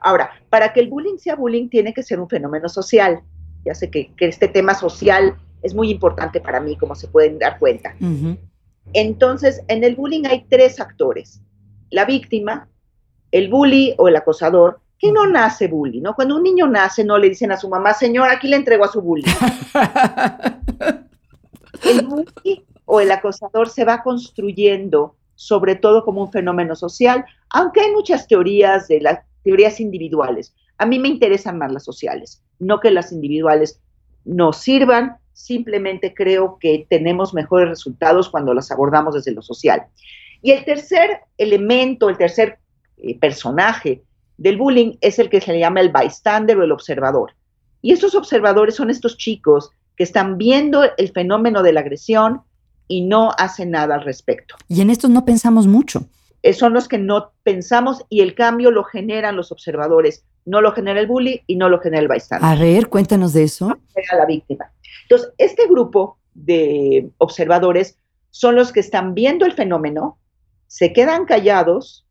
Ahora, 0.01 0.31
para 0.51 0.73
que 0.73 0.81
el 0.81 0.89
bullying 0.89 1.17
sea 1.17 1.37
bullying, 1.37 1.69
tiene 1.69 1.93
que 1.93 2.03
ser 2.03 2.21
un 2.21 2.29
fenómeno 2.29 2.69
social. 2.69 3.21
Ya 3.65 3.75
sé 3.75 3.91
que, 3.91 4.13
este 4.19 4.49
tema 4.49 4.75
social 4.75 5.37
es 5.65 5.75
muy 5.75 5.91
importante 5.91 6.41
para 6.41 6.61
mí, 6.61 6.77
como 6.77 6.95
se 6.95 7.09
pueden 7.09 7.39
dar 7.39 7.59
cuenta. 7.59 7.97
Entonces, 8.93 9.63
en 9.67 9.83
el 9.83 9.97
bullying 9.97 10.27
hay 10.27 10.45
tres 10.49 10.79
actores. 10.79 11.41
La 11.91 12.05
víctima, 12.05 12.69
el 13.33 13.49
bully 13.49 13.95
o 13.99 14.09
el 14.09 14.15
acosador 14.15 14.81
que 14.99 15.11
no 15.11 15.27
nace 15.27 15.67
bully, 15.67 16.01
¿no? 16.01 16.15
Cuando 16.15 16.37
un 16.37 16.43
niño 16.43 16.69
nace, 16.69 17.03
no 17.03 17.19
le 17.19 17.31
dicen 17.31 17.51
a 17.51 17.57
su 17.57 17.69
mamá, 17.69 17.95
señor, 17.95 18.29
aquí 18.29 18.47
le 18.47 18.57
entrego 18.57 18.85
a 18.85 18.89
su 18.89 19.01
bully. 19.01 19.25
el 21.85 22.07
bully 22.07 22.65
o 22.85 23.01
el 23.01 23.11
acosador 23.11 23.69
se 23.69 23.85
va 23.85 24.03
construyendo 24.03 25.17
sobre 25.35 25.75
todo 25.75 26.05
como 26.05 26.23
un 26.23 26.31
fenómeno 26.31 26.77
social, 26.77 27.25
aunque 27.51 27.81
hay 27.81 27.91
muchas 27.91 28.29
teorías 28.29 28.89
de 28.89 29.01
las 29.01 29.21
teorías 29.43 29.81
individuales. 29.81 30.55
A 30.79 30.87
mí 30.87 30.99
me 30.99 31.09
interesan 31.09 31.59
más 31.59 31.73
las 31.73 31.85
sociales, 31.85 32.43
no 32.59 32.81
que 32.81 32.91
las 32.91 33.13
individuales 33.13 33.81
nos 34.25 34.59
sirvan, 34.59 35.19
simplemente 35.35 36.15
creo 36.15 36.57
que 36.59 36.87
tenemos 36.89 37.35
mejores 37.35 37.69
resultados 37.69 38.31
cuando 38.31 38.55
las 38.55 38.71
abordamos 38.71 39.15
desde 39.15 39.33
lo 39.33 39.43
social. 39.43 39.83
Y 40.41 40.53
el 40.53 40.65
tercer 40.65 41.21
elemento, 41.37 42.09
el 42.09 42.17
tercer 42.17 42.59
eh, 42.97 43.19
personaje 43.19 44.03
del 44.39 44.57
bullying 44.57 44.97
es 45.01 45.19
el 45.19 45.29
que 45.29 45.41
se 45.41 45.53
le 45.53 45.59
llama 45.59 45.81
el 45.81 45.91
bystander 45.91 46.57
o 46.57 46.65
el 46.65 46.73
observador. 46.73 47.35
Y 47.83 47.93
estos 47.93 48.15
observadores 48.15 48.75
son 48.75 48.89
estos 48.89 49.19
chicos 49.19 49.71
que 49.97 50.05
están 50.05 50.39
viendo 50.39 50.83
el 50.97 51.13
fenómeno 51.13 51.63
de 51.63 51.73
la 51.73 51.81
agresión 51.81 52.43
y 52.89 53.03
no 53.03 53.31
hacen 53.37 53.71
nada 53.71 53.97
al 53.97 54.05
respecto. 54.05 54.55
Y 54.69 54.81
en 54.81 54.91
estos 54.91 55.11
no 55.11 55.25
pensamos 55.25 55.67
mucho. 55.67 56.07
Eh, 56.43 56.53
son 56.53 56.75
los 56.75 56.89
que 56.89 56.99
no 56.99 57.33
pensamos 57.43 58.05
y 58.11 58.21
el 58.21 58.35
cambio 58.35 58.71
lo 58.71 58.85
generan 58.85 59.37
los 59.37 59.51
observadores. 59.51 60.25
No 60.45 60.61
lo 60.61 60.73
genera 60.73 61.01
el 61.01 61.07
bully 61.07 61.43
y 61.47 61.57
no 61.57 61.71
lo 61.71 61.81
genera 61.81 62.03
el 62.03 62.09
bystander. 62.09 62.47
A 62.47 62.55
ver, 62.55 62.89
cuéntanos 62.89 63.33
de 63.33 63.45
eso. 63.45 63.71
A 63.71 64.17
la 64.17 64.27
víctima. 64.27 64.71
Entonces, 65.05 65.33
este 65.39 65.67
grupo 65.67 66.19
de 66.35 67.11
observadores 67.19 67.99
son 68.31 68.57
los 68.57 68.73
que 68.73 68.81
están 68.81 69.15
viendo 69.15 69.47
el 69.47 69.53
fenómeno, 69.53 70.19
se 70.67 70.93
quedan 70.93 71.25
callados 71.25 72.05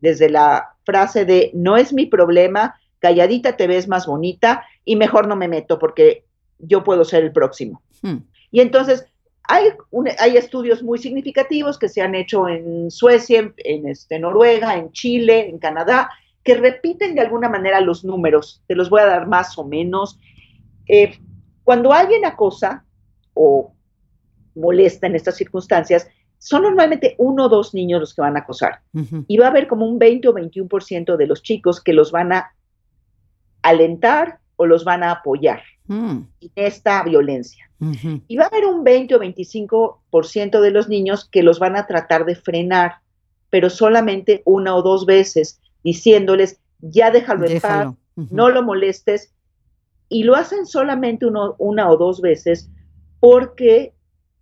desde 0.00 0.28
la 0.28 0.76
frase 0.84 1.24
de 1.24 1.50
no 1.54 1.76
es 1.76 1.92
mi 1.92 2.06
problema, 2.06 2.74
calladita 2.98 3.56
te 3.56 3.66
ves 3.66 3.86
más 3.88 4.06
bonita 4.06 4.64
y 4.84 4.96
mejor 4.96 5.28
no 5.28 5.36
me 5.36 5.48
meto 5.48 5.78
porque 5.78 6.24
yo 6.58 6.84
puedo 6.84 7.04
ser 7.04 7.24
el 7.24 7.32
próximo. 7.32 7.82
Hmm. 8.02 8.18
Y 8.50 8.60
entonces 8.60 9.06
hay, 9.44 9.68
hay 10.18 10.36
estudios 10.36 10.82
muy 10.82 10.98
significativos 10.98 11.78
que 11.78 11.88
se 11.88 12.00
han 12.00 12.14
hecho 12.14 12.48
en 12.48 12.90
Suecia, 12.90 13.52
en, 13.58 13.88
este, 13.88 14.18
Noruega, 14.18 14.76
en 14.76 14.90
Chile, 14.92 15.48
en 15.48 15.58
Canadá, 15.58 16.10
que 16.42 16.54
repiten 16.54 17.14
de 17.14 17.20
alguna 17.20 17.48
manera 17.48 17.80
los 17.80 18.04
números. 18.04 18.62
Te 18.66 18.74
los 18.74 18.90
voy 18.90 19.00
a 19.00 19.06
dar 19.06 19.26
más 19.26 19.58
o 19.58 19.64
menos. 19.64 20.18
Eh, 20.86 21.18
cuando 21.64 21.92
alguien 21.92 22.24
acosa 22.24 22.84
o 23.34 23.72
molesta 24.54 25.06
en 25.06 25.16
estas 25.16 25.36
circunstancias, 25.36 26.06
son 26.38 26.62
normalmente 26.62 27.14
uno 27.18 27.46
o 27.46 27.48
dos 27.48 27.74
niños 27.74 28.00
los 28.00 28.14
que 28.14 28.20
van 28.20 28.36
a 28.36 28.40
acosar. 28.40 28.80
Y 29.26 29.38
va 29.38 29.46
a 29.46 29.50
haber 29.50 29.66
como 29.66 29.86
un 29.86 29.98
20 29.98 30.28
o 30.28 30.34
21% 30.34 31.16
de 31.16 31.26
los 31.26 31.42
chicos 31.42 31.80
que 31.80 31.94
los 31.94 32.12
van 32.12 32.32
a 32.32 32.52
alentar 33.62 34.40
o 34.56 34.66
los 34.66 34.84
van 34.84 35.02
a 35.02 35.10
apoyar 35.10 35.62
mm. 35.86 36.18
en 36.40 36.50
esta 36.54 37.02
violencia. 37.02 37.64
Y 38.28 38.36
va 38.36 38.44
a 38.44 38.48
haber 38.48 38.66
un 38.66 38.84
20 38.84 39.14
o 39.14 39.20
25% 39.20 40.60
de 40.60 40.70
los 40.70 40.88
niños 40.88 41.28
que 41.28 41.42
los 41.42 41.58
van 41.58 41.76
a 41.76 41.86
tratar 41.86 42.24
de 42.24 42.34
frenar, 42.34 42.96
pero 43.50 43.68
solamente 43.68 44.42
una 44.44 44.74
o 44.74 44.82
dos 44.82 45.04
veces, 45.04 45.60
diciéndoles, 45.82 46.60
ya 46.80 47.10
déjalo, 47.10 47.46
en 47.46 47.60
paz, 47.60 47.94
no 48.16 48.48
lo 48.48 48.62
molestes. 48.62 49.32
Y 50.14 50.22
lo 50.22 50.36
hacen 50.36 50.64
solamente 50.64 51.26
una 51.26 51.90
o 51.90 51.96
dos 51.96 52.20
veces 52.20 52.70
porque 53.18 53.94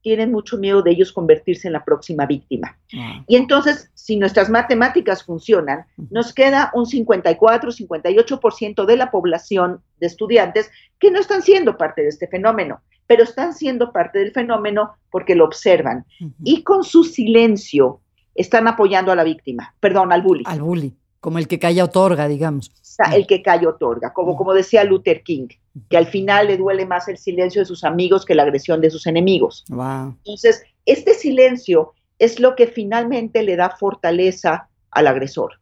tienen 0.03 0.31
mucho 0.31 0.59
miedo 0.59 0.83
de 0.83 0.91
ellos 0.91 1.15
convertirse 1.15 1.67
en 1.67 1.73
la 1.73 1.83
próxima 1.83 2.27
víctima. 2.27 2.77
Ah. 2.95 3.25
Y 3.27 3.37
entonces, 3.37 3.91
si 3.95 4.17
nuestras 4.17 4.51
matemáticas 4.51 5.25
funcionan, 5.25 5.87
nos 6.11 6.35
queda 6.35 6.71
un 6.75 6.85
54, 6.85 7.71
58% 7.71 8.85
de 8.85 8.97
la 8.99 9.11
población 9.11 9.81
de 9.99 10.09
estudiantes 10.09 10.71
que 10.99 11.11
no 11.11 11.19
están 11.19 11.41
siendo 11.41 11.79
parte 11.79 12.03
de 12.03 12.09
este 12.09 12.29
fenómeno, 12.29 12.83
pero 13.07 13.23
están 13.23 13.55
siendo 13.55 13.93
parte 13.93 14.19
del 14.19 14.33
fenómeno 14.33 14.97
porque 15.11 15.35
lo 15.35 15.47
observan. 15.47 16.05
Y 16.45 16.65
con 16.65 16.85
su 16.85 17.03
silencio 17.03 18.03
están 18.35 18.69
apoyando 18.69 19.11
a 19.11 19.17
la 19.17 19.25
víctima, 19.25 19.75
perdón, 19.81 20.13
al 20.13 20.21
bully. 20.21 20.45
Al 20.45 20.61
bully, 20.61 20.95
como 21.23 21.39
el 21.39 21.47
que 21.47 21.61
calla 21.61 21.85
otorga, 21.85 22.27
digamos. 22.27 22.73
El 23.15 23.29
que 23.29 23.43
calla 23.43 23.69
otorga, 23.69 24.13
como, 24.13 24.37
como 24.37 24.53
decía 24.53 24.83
Luther 24.83 25.23
King 25.23 25.47
que 25.89 25.97
al 25.97 26.07
final 26.07 26.49
le 26.49 26.57
duele 26.57 26.85
más 26.85 27.09
el 27.09 27.17
silencio 27.17 27.63
de 27.63 27.67
sus 27.67 27.85
amigos 27.85 28.25
que 28.25 28.35
la 28.35 28.43
agresión 28.43 28.81
de 28.81 28.91
sus 28.91 29.07
enemigos. 29.07 29.65
Entonces, 29.71 30.65
este 30.85 31.15
silencio 31.15 31.93
es 32.19 32.41
lo 32.41 32.57
que 32.57 32.67
finalmente 32.67 33.43
le 33.43 33.57
da 33.57 33.71
fortaleza 33.71 34.69
al 34.91 35.07
agresor, 35.07 35.61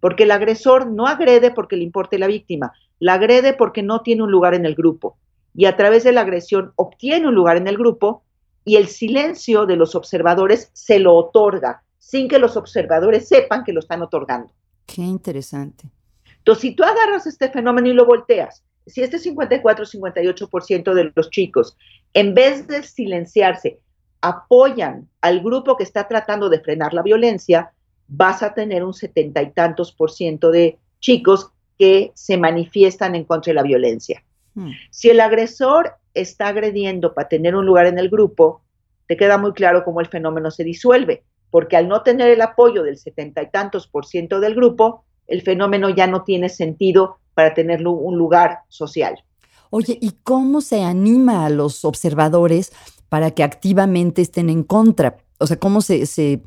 porque 0.00 0.24
el 0.24 0.30
agresor 0.30 0.86
no 0.86 1.06
agrede 1.06 1.50
porque 1.50 1.76
le 1.76 1.82
importe 1.82 2.18
la 2.18 2.26
víctima, 2.26 2.72
la 2.98 3.14
agrede 3.14 3.54
porque 3.54 3.82
no 3.82 4.02
tiene 4.02 4.22
un 4.22 4.30
lugar 4.30 4.54
en 4.54 4.66
el 4.66 4.74
grupo 4.74 5.16
y 5.54 5.64
a 5.64 5.76
través 5.76 6.04
de 6.04 6.12
la 6.12 6.20
agresión 6.20 6.72
obtiene 6.76 7.26
un 7.26 7.34
lugar 7.34 7.56
en 7.56 7.66
el 7.66 7.76
grupo 7.76 8.22
y 8.64 8.76
el 8.76 8.86
silencio 8.86 9.64
de 9.64 9.76
los 9.76 9.94
observadores 9.94 10.70
se 10.74 10.98
lo 10.98 11.16
otorga 11.16 11.82
sin 11.98 12.28
que 12.28 12.38
los 12.38 12.56
observadores 12.56 13.26
sepan 13.26 13.64
que 13.64 13.72
lo 13.72 13.80
están 13.80 14.02
otorgando. 14.02 14.52
Qué 14.86 15.02
interesante. 15.02 15.90
Entonces, 16.38 16.62
si 16.62 16.74
tú 16.74 16.82
agarras 16.82 17.26
este 17.26 17.50
fenómeno 17.50 17.88
y 17.88 17.92
lo 17.92 18.06
volteas, 18.06 18.64
si 18.86 19.02
este 19.02 19.18
54-58% 19.18 20.94
de 20.94 21.12
los 21.14 21.30
chicos, 21.30 21.76
en 22.14 22.34
vez 22.34 22.66
de 22.66 22.82
silenciarse, 22.82 23.78
apoyan 24.20 25.08
al 25.20 25.40
grupo 25.40 25.76
que 25.76 25.84
está 25.84 26.08
tratando 26.08 26.48
de 26.48 26.60
frenar 26.60 26.92
la 26.92 27.02
violencia, 27.02 27.72
vas 28.08 28.42
a 28.42 28.54
tener 28.54 28.84
un 28.84 28.94
setenta 28.94 29.42
y 29.42 29.50
tantos 29.52 29.92
por 29.92 30.10
ciento 30.10 30.50
de 30.50 30.78
chicos 30.98 31.50
que 31.78 32.12
se 32.14 32.36
manifiestan 32.36 33.14
en 33.14 33.24
contra 33.24 33.52
de 33.52 33.54
la 33.54 33.62
violencia. 33.62 34.22
Hmm. 34.54 34.72
Si 34.90 35.08
el 35.08 35.20
agresor 35.20 35.94
está 36.12 36.48
agrediendo 36.48 37.14
para 37.14 37.28
tener 37.28 37.54
un 37.54 37.64
lugar 37.64 37.86
en 37.86 37.98
el 37.98 38.10
grupo, 38.10 38.62
te 39.06 39.16
queda 39.16 39.38
muy 39.38 39.52
claro 39.52 39.84
cómo 39.84 40.00
el 40.00 40.08
fenómeno 40.08 40.50
se 40.50 40.64
disuelve, 40.64 41.24
porque 41.50 41.76
al 41.76 41.88
no 41.88 42.02
tener 42.02 42.30
el 42.30 42.40
apoyo 42.40 42.82
del 42.82 42.98
setenta 42.98 43.42
y 43.42 43.50
tantos 43.50 43.86
por 43.86 44.06
ciento 44.06 44.40
del 44.40 44.54
grupo, 44.54 45.04
el 45.26 45.42
fenómeno 45.42 45.90
ya 45.90 46.06
no 46.06 46.22
tiene 46.22 46.48
sentido 46.48 47.18
para 47.34 47.54
tener 47.54 47.86
un 47.86 48.16
lugar 48.16 48.60
social. 48.68 49.22
Oye, 49.70 49.98
¿y 50.00 50.12
cómo 50.24 50.60
se 50.60 50.82
anima 50.82 51.46
a 51.46 51.50
los 51.50 51.84
observadores 51.84 52.72
para 53.08 53.30
que 53.30 53.44
activamente 53.44 54.22
estén 54.22 54.50
en 54.50 54.64
contra? 54.64 55.16
O 55.38 55.46
sea, 55.46 55.58
¿cómo 55.58 55.80
se, 55.80 56.06
se, 56.06 56.42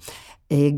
eh, 0.50 0.76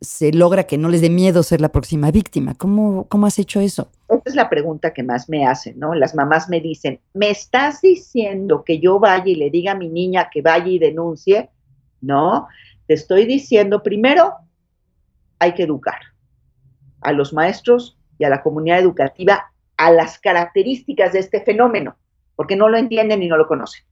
se 0.00 0.32
logra 0.32 0.64
que 0.64 0.78
no 0.78 0.88
les 0.88 1.02
dé 1.02 1.10
miedo 1.10 1.42
ser 1.42 1.60
la 1.60 1.68
próxima 1.70 2.10
víctima? 2.10 2.54
¿Cómo, 2.54 3.06
¿Cómo 3.08 3.26
has 3.26 3.38
hecho 3.38 3.60
eso? 3.60 3.90
Esa 4.08 4.22
es 4.24 4.34
la 4.34 4.48
pregunta 4.48 4.94
que 4.94 5.02
más 5.02 5.28
me 5.28 5.46
hacen, 5.46 5.78
¿no? 5.78 5.94
Las 5.94 6.14
mamás 6.14 6.48
me 6.48 6.60
dicen, 6.60 7.00
¿me 7.12 7.30
estás 7.30 7.82
diciendo 7.82 8.64
que 8.64 8.80
yo 8.80 8.98
vaya 8.98 9.26
y 9.26 9.34
le 9.34 9.50
diga 9.50 9.72
a 9.72 9.76
mi 9.76 9.88
niña 9.88 10.30
que 10.32 10.40
vaya 10.40 10.68
y 10.68 10.78
denuncie? 10.78 11.50
No, 12.00 12.46
te 12.86 12.94
estoy 12.94 13.26
diciendo, 13.26 13.82
primero, 13.82 14.34
hay 15.38 15.54
que 15.54 15.64
educar 15.64 16.00
a 17.00 17.12
los 17.12 17.32
maestros 17.32 17.98
y 18.18 18.24
a 18.24 18.30
la 18.30 18.42
comunidad 18.42 18.78
educativa 18.78 19.52
a 19.76 19.90
las 19.90 20.18
características 20.18 21.12
de 21.12 21.18
este 21.18 21.42
fenómeno, 21.42 21.96
porque 22.34 22.56
no 22.56 22.68
lo 22.68 22.78
entienden 22.78 23.22
y 23.22 23.28
no 23.28 23.36
lo 23.36 23.46
conocen. 23.46 23.84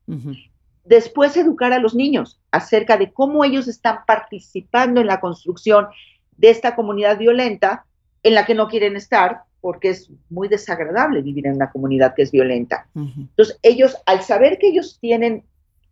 Después, 0.84 1.36
educar 1.36 1.72
a 1.72 1.78
los 1.78 1.94
niños 1.94 2.40
acerca 2.50 2.96
de 2.96 3.12
cómo 3.12 3.44
ellos 3.44 3.68
están 3.68 3.98
participando 4.06 5.00
en 5.00 5.06
la 5.06 5.20
construcción 5.20 5.88
de 6.36 6.50
esta 6.50 6.74
comunidad 6.74 7.18
violenta 7.18 7.86
en 8.22 8.34
la 8.34 8.46
que 8.46 8.54
no 8.54 8.68
quieren 8.68 8.96
estar, 8.96 9.42
porque 9.60 9.90
es 9.90 10.10
muy 10.28 10.48
desagradable 10.48 11.22
vivir 11.22 11.46
en 11.46 11.56
una 11.56 11.70
comunidad 11.70 12.14
que 12.14 12.22
es 12.22 12.30
violenta. 12.30 12.86
Entonces, 12.94 13.58
ellos, 13.62 13.96
al 14.06 14.22
saber 14.22 14.58
que 14.58 14.68
ellos 14.68 14.98
tienen 15.00 15.44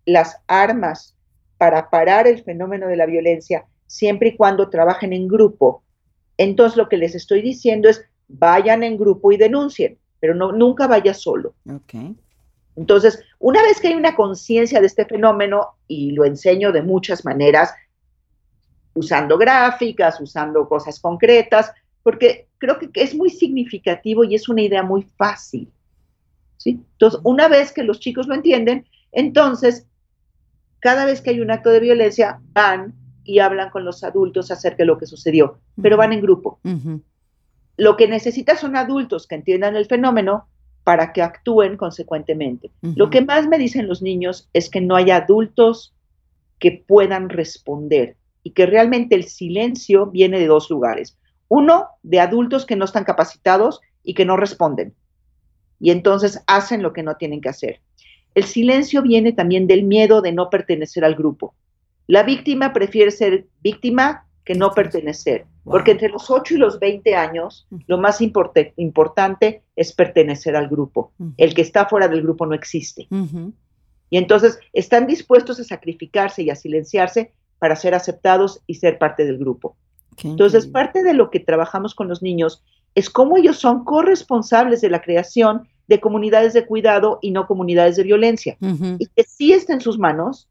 las 0.04 0.38
armas 0.46 1.16
para 1.62 1.90
parar 1.90 2.27
el 2.27 2.42
fenómeno 2.42 2.88
de 2.88 2.96
la 2.96 3.07
violencia, 3.07 3.66
siempre 3.87 4.31
y 4.31 4.37
cuando 4.37 4.68
trabajen 4.68 5.12
en 5.12 5.29
grupo, 5.29 5.85
entonces 6.37 6.77
lo 6.77 6.88
que 6.88 6.96
les 6.96 7.14
estoy 7.14 7.40
diciendo 7.40 7.88
es, 7.88 8.05
vayan 8.27 8.83
en 8.83 8.98
grupo 8.98 9.31
y 9.31 9.37
denuncien, 9.37 9.96
pero 10.18 10.35
no, 10.35 10.51
nunca 10.51 10.88
vaya 10.88 11.14
solo. 11.14 11.55
Entonces, 12.75 13.22
una 13.38 13.62
vez 13.62 13.81
que 13.81 13.87
hay 13.87 13.94
una 13.94 14.16
conciencia 14.16 14.81
de 14.81 14.88
este 14.88 15.05
fenómeno, 15.05 15.77
y 15.87 16.11
lo 16.11 16.25
enseño 16.25 16.72
de 16.72 16.83
muchas 16.83 17.25
maneras, 17.25 17.72
usando 18.94 19.38
gráficas, 19.38 20.20
usando 20.20 20.68
cosas 20.68 20.98
concretas, 20.98 21.70
porque 22.03 22.48
creo 22.59 22.81
que 22.81 22.90
es 22.92 23.14
muy 23.14 23.31
significativo 23.31 24.25
y 24.25 24.35
es 24.35 24.48
una 24.48 24.62
idea 24.62 24.83
muy 24.83 25.05
fácil. 25.16 25.70
¿sí? 26.57 26.81
Entonces, 26.94 27.20
una 27.22 27.46
vez 27.46 27.70
que 27.70 27.85
los 27.85 28.01
chicos 28.01 28.27
lo 28.27 28.35
entienden, 28.35 28.85
entonces, 29.12 29.87
cada 30.82 31.04
vez 31.04 31.20
que 31.20 31.30
hay 31.30 31.40
un 31.40 31.52
acto 31.52 31.70
de 31.70 31.78
violencia, 31.78 32.40
van 32.52 32.92
y 33.22 33.38
hablan 33.38 33.70
con 33.70 33.84
los 33.84 34.02
adultos 34.02 34.50
acerca 34.50 34.78
de 34.78 34.86
lo 34.86 34.98
que 34.98 35.06
sucedió, 35.06 35.60
pero 35.80 35.96
van 35.96 36.12
en 36.12 36.20
grupo. 36.20 36.58
Lo 37.76 37.96
que 37.96 38.08
necesitas 38.08 38.58
son 38.58 38.74
adultos 38.74 39.28
que 39.28 39.36
entiendan 39.36 39.76
el 39.76 39.86
fenómeno 39.86 40.48
para 40.82 41.12
que 41.12 41.22
actúen 41.22 41.76
consecuentemente. 41.76 42.72
Lo 42.80 43.10
que 43.10 43.20
más 43.20 43.46
me 43.46 43.58
dicen 43.58 43.86
los 43.86 44.02
niños 44.02 44.48
es 44.54 44.68
que 44.68 44.80
no 44.80 44.96
hay 44.96 45.12
adultos 45.12 45.94
que 46.58 46.84
puedan 46.84 47.28
responder 47.28 48.16
y 48.42 48.50
que 48.50 48.66
realmente 48.66 49.14
el 49.14 49.24
silencio 49.28 50.06
viene 50.06 50.40
de 50.40 50.48
dos 50.48 50.68
lugares. 50.68 51.16
Uno, 51.46 51.90
de 52.02 52.18
adultos 52.18 52.66
que 52.66 52.74
no 52.74 52.86
están 52.86 53.04
capacitados 53.04 53.80
y 54.02 54.14
que 54.14 54.24
no 54.24 54.36
responden. 54.36 54.94
Y 55.78 55.92
entonces 55.92 56.42
hacen 56.48 56.82
lo 56.82 56.92
que 56.92 57.04
no 57.04 57.14
tienen 57.14 57.40
que 57.40 57.50
hacer. 57.50 57.80
El 58.34 58.44
silencio 58.44 59.02
viene 59.02 59.32
también 59.32 59.66
del 59.66 59.84
miedo 59.84 60.22
de 60.22 60.32
no 60.32 60.50
pertenecer 60.50 61.04
al 61.04 61.14
grupo. 61.14 61.54
La 62.06 62.22
víctima 62.22 62.72
prefiere 62.72 63.10
ser 63.10 63.46
víctima 63.62 64.26
que 64.44 64.54
no 64.54 64.72
pertenecer. 64.72 65.46
Porque 65.64 65.92
entre 65.92 66.08
los 66.08 66.28
8 66.28 66.54
y 66.54 66.58
los 66.58 66.80
20 66.80 67.14
años, 67.14 67.68
lo 67.86 67.96
más 67.96 68.20
importante 68.20 69.62
es 69.76 69.92
pertenecer 69.92 70.56
al 70.56 70.68
grupo. 70.68 71.12
El 71.36 71.54
que 71.54 71.62
está 71.62 71.86
fuera 71.86 72.08
del 72.08 72.22
grupo 72.22 72.46
no 72.46 72.54
existe. 72.54 73.06
Y 74.10 74.16
entonces 74.16 74.58
están 74.72 75.06
dispuestos 75.06 75.60
a 75.60 75.64
sacrificarse 75.64 76.42
y 76.42 76.50
a 76.50 76.56
silenciarse 76.56 77.32
para 77.58 77.76
ser 77.76 77.94
aceptados 77.94 78.60
y 78.66 78.74
ser 78.74 78.98
parte 78.98 79.24
del 79.24 79.38
grupo. 79.38 79.76
entonces, 80.24 80.66
parte 80.66 81.02
de 81.04 81.14
lo 81.14 81.30
que 81.30 81.40
trabajamos 81.40 81.94
con 81.94 82.08
los 82.08 82.22
niños 82.22 82.62
es 82.94 83.08
cómo 83.08 83.38
ellos 83.38 83.58
son 83.58 83.84
corresponsables 83.84 84.80
de 84.80 84.90
la 84.90 85.00
creación 85.00 85.68
de 85.92 86.00
comunidades 86.00 86.55
de 86.55 86.66
cuidado 86.66 87.18
y 87.20 87.31
no 87.31 87.46
comunidades 87.46 87.96
de 87.96 88.02
violencia. 88.02 88.57
Y 88.98 89.07
que 89.07 89.24
sí 89.24 89.52
está 89.52 89.74
en 89.74 89.81
sus 89.83 89.98
manos 89.98 90.48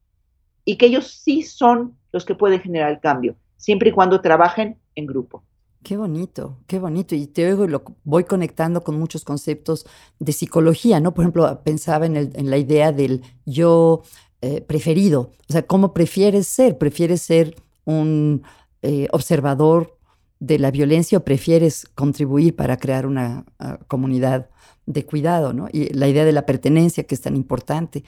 y 0.65 0.77
que 0.77 0.85
ellos 0.85 1.07
sí 1.07 1.41
son 1.41 1.95
los 2.11 2.25
que 2.25 2.35
pueden 2.35 2.61
generar 2.61 2.91
el 2.91 2.99
cambio 2.99 3.35
siempre 3.61 3.89
y 3.89 3.91
cuando 3.91 4.21
trabajen 4.21 4.77
en 4.95 5.05
grupo. 5.05 5.43
Qué 5.83 5.97
bonito, 5.97 6.57
qué 6.67 6.79
bonito. 6.79 7.15
Y 7.15 7.27
te 7.27 7.47
oigo 7.47 7.65
y 7.65 7.69
lo 7.69 7.83
voy 8.03 8.23
conectando 8.23 8.83
con 8.83 8.99
muchos 8.99 9.23
conceptos 9.23 9.85
de 10.19 10.31
psicología, 10.31 10.99
¿no? 10.99 11.13
Por 11.13 11.23
ejemplo, 11.23 11.61
pensaba 11.63 12.05
en, 12.05 12.49
la 12.49 12.57
idea 12.57 12.91
del 12.91 13.21
yo 13.45 14.01
eh, 14.41 14.61
preferido. 14.61 15.31
O 15.49 15.53
sea, 15.53 15.63
¿cómo 15.65 15.93
prefieres 15.93 16.47
ser? 16.47 16.77
¿Prefieres 16.77 17.21
ser 17.21 17.55
un 17.85 18.43
eh, 18.81 19.07
observador 19.11 19.97
de 20.39 20.57
la 20.57 20.71
violencia 20.71 21.19
o 21.19 21.23
prefieres 21.23 21.85
contribuir 21.93 22.55
para 22.55 22.77
crear 22.77 23.05
una 23.05 23.45
ah, 23.59 23.79
comunidad 23.87 24.49
de 24.93 25.05
cuidado, 25.05 25.53
¿no? 25.53 25.67
Y 25.71 25.93
la 25.93 26.07
idea 26.07 26.25
de 26.25 26.31
la 26.31 26.45
pertenencia 26.45 27.03
que 27.03 27.15
es 27.15 27.21
tan 27.21 27.35
importante. 27.35 28.03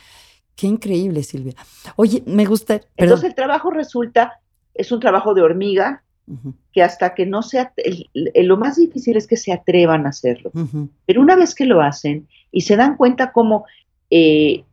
Qué 0.55 0.67
increíble, 0.67 1.23
Silvia. 1.23 1.55
Oye, 1.95 2.23
me 2.25 2.45
gusta. 2.45 2.81
Entonces 2.95 3.29
el 3.29 3.35
trabajo 3.35 3.71
resulta 3.71 4.39
es 4.73 4.91
un 4.91 4.99
trabajo 4.99 5.33
de 5.33 5.41
hormiga 5.41 6.03
que 6.71 6.81
hasta 6.81 7.13
que 7.13 7.25
no 7.25 7.41
sea, 7.41 7.73
lo 8.15 8.55
más 8.55 8.77
difícil 8.77 9.17
es 9.17 9.27
que 9.27 9.35
se 9.35 9.51
atrevan 9.51 10.05
a 10.05 10.09
hacerlo. 10.09 10.51
Pero 11.05 11.21
una 11.21 11.35
vez 11.35 11.53
que 11.53 11.65
lo 11.65 11.81
hacen 11.81 12.27
y 12.49 12.61
se 12.61 12.77
dan 12.77 12.95
cuenta 12.95 13.33
cómo 13.33 13.65
eh, 14.09 14.63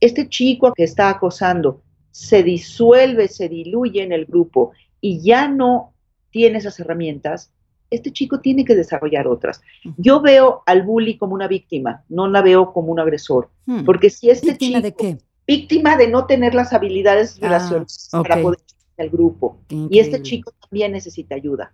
este 0.00 0.28
chico 0.28 0.74
que 0.74 0.84
está 0.84 1.08
acosando 1.08 1.82
se 2.10 2.42
disuelve, 2.42 3.28
se 3.28 3.48
diluye 3.48 4.02
en 4.02 4.12
el 4.12 4.26
grupo 4.26 4.72
y 5.00 5.22
ya 5.22 5.48
no 5.48 5.94
tiene 6.30 6.58
esas 6.58 6.78
herramientas, 6.80 7.50
este 7.90 8.12
chico 8.12 8.40
tiene 8.40 8.64
que 8.64 8.74
desarrollar 8.74 9.26
otras. 9.26 9.60
Yo 9.96 10.20
veo 10.20 10.62
al 10.66 10.82
bully 10.82 11.16
como 11.16 11.34
una 11.34 11.48
víctima, 11.48 12.04
no 12.08 12.28
la 12.28 12.42
veo 12.42 12.72
como 12.72 12.92
un 12.92 13.00
agresor. 13.00 13.48
Hmm. 13.66 13.84
Porque 13.84 14.10
si 14.10 14.30
este 14.30 14.52
¿Víctima 14.52 14.80
de 14.80 14.94
qué? 14.94 15.18
Víctima 15.46 15.96
de 15.96 16.08
no 16.08 16.26
tener 16.26 16.54
las 16.54 16.72
habilidades 16.72 17.38
ah, 17.42 18.22
para 18.22 18.42
poder 18.42 18.58
el 18.98 19.10
grupo. 19.10 19.58
Y 19.68 19.98
este 19.98 20.22
chico 20.22 20.52
también 20.60 20.92
necesita 20.92 21.34
ayuda, 21.34 21.72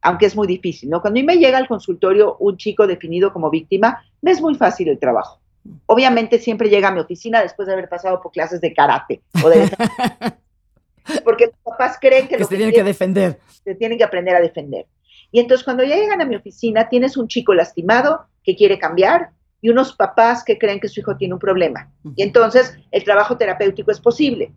aunque 0.00 0.26
es 0.26 0.34
muy 0.34 0.46
difícil, 0.46 0.88
¿no? 0.90 1.00
Cuando 1.00 1.18
a 1.18 1.22
mí 1.22 1.26
me 1.26 1.36
llega 1.36 1.58
al 1.58 1.68
consultorio 1.68 2.36
un 2.38 2.56
chico 2.56 2.86
definido 2.86 3.32
como 3.32 3.50
víctima, 3.50 4.02
me 4.22 4.30
es 4.30 4.40
muy 4.40 4.54
fácil 4.54 4.88
el 4.88 4.98
trabajo. 4.98 5.40
Obviamente 5.86 6.38
siempre 6.38 6.68
llega 6.68 6.88
a 6.88 6.92
mi 6.92 7.00
oficina 7.00 7.42
después 7.42 7.66
de 7.66 7.74
haber 7.74 7.88
pasado 7.88 8.22
por 8.22 8.30
clases 8.30 8.60
de 8.60 8.72
karate 8.72 9.20
porque 11.24 11.46
los 11.46 11.56
papás 11.62 11.98
creen 12.00 12.28
que, 12.28 12.38
se 12.38 12.56
tienen 12.56 12.72
que 12.72 12.82
defender. 12.82 13.40
Se 13.64 13.74
tienen 13.74 13.98
que 13.98 14.04
aprender 14.04 14.34
a 14.34 14.40
defender. 14.40 14.86
Y 15.30 15.40
entonces 15.40 15.64
cuando 15.64 15.84
ya 15.84 15.96
llegan 15.96 16.20
a 16.20 16.24
mi 16.24 16.36
oficina, 16.36 16.88
tienes 16.88 17.16
un 17.16 17.28
chico 17.28 17.54
lastimado 17.54 18.26
que 18.42 18.56
quiere 18.56 18.78
cambiar 18.78 19.30
y 19.60 19.70
unos 19.70 19.94
papás 19.94 20.44
que 20.44 20.58
creen 20.58 20.80
que 20.80 20.88
su 20.88 21.00
hijo 21.00 21.16
tiene 21.16 21.34
un 21.34 21.40
problema. 21.40 21.90
Y 22.14 22.22
entonces 22.22 22.76
el 22.90 23.04
trabajo 23.04 23.36
terapéutico 23.36 23.90
es 23.90 24.00
posible, 24.00 24.52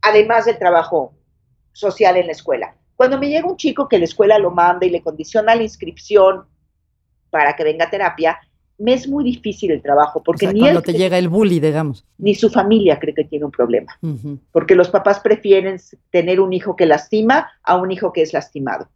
además 0.00 0.46
del 0.46 0.58
trabajo 0.58 1.14
social 1.72 2.16
en 2.16 2.26
la 2.26 2.32
escuela. 2.32 2.76
Cuando 2.96 3.18
me 3.18 3.28
llega 3.28 3.48
un 3.48 3.56
chico 3.56 3.88
que 3.88 3.98
la 3.98 4.04
escuela 4.04 4.38
lo 4.38 4.50
manda 4.50 4.86
y 4.86 4.90
le 4.90 5.02
condiciona 5.02 5.54
la 5.54 5.62
inscripción 5.62 6.44
para 7.30 7.56
que 7.56 7.64
venga 7.64 7.86
a 7.86 7.90
terapia, 7.90 8.38
me 8.78 8.94
es 8.94 9.08
muy 9.08 9.24
difícil 9.24 9.70
el 9.70 9.82
trabajo 9.82 10.22
porque 10.22 10.52
ni 10.52 10.60
cuando 10.60 10.82
te 10.82 10.92
llega 10.92 11.18
el 11.18 11.28
bully, 11.28 11.60
digamos, 11.60 12.04
ni 12.18 12.34
su 12.34 12.50
familia 12.50 12.98
cree 12.98 13.14
que 13.14 13.24
tiene 13.24 13.44
un 13.44 13.50
problema, 13.50 13.98
porque 14.50 14.74
los 14.74 14.88
papás 14.88 15.20
prefieren 15.20 15.78
tener 16.10 16.40
un 16.40 16.52
hijo 16.52 16.74
que 16.74 16.86
lastima 16.86 17.50
a 17.62 17.76
un 17.76 17.92
hijo 17.92 18.12
que 18.12 18.22
es 18.22 18.32
lastimado. 18.32 18.88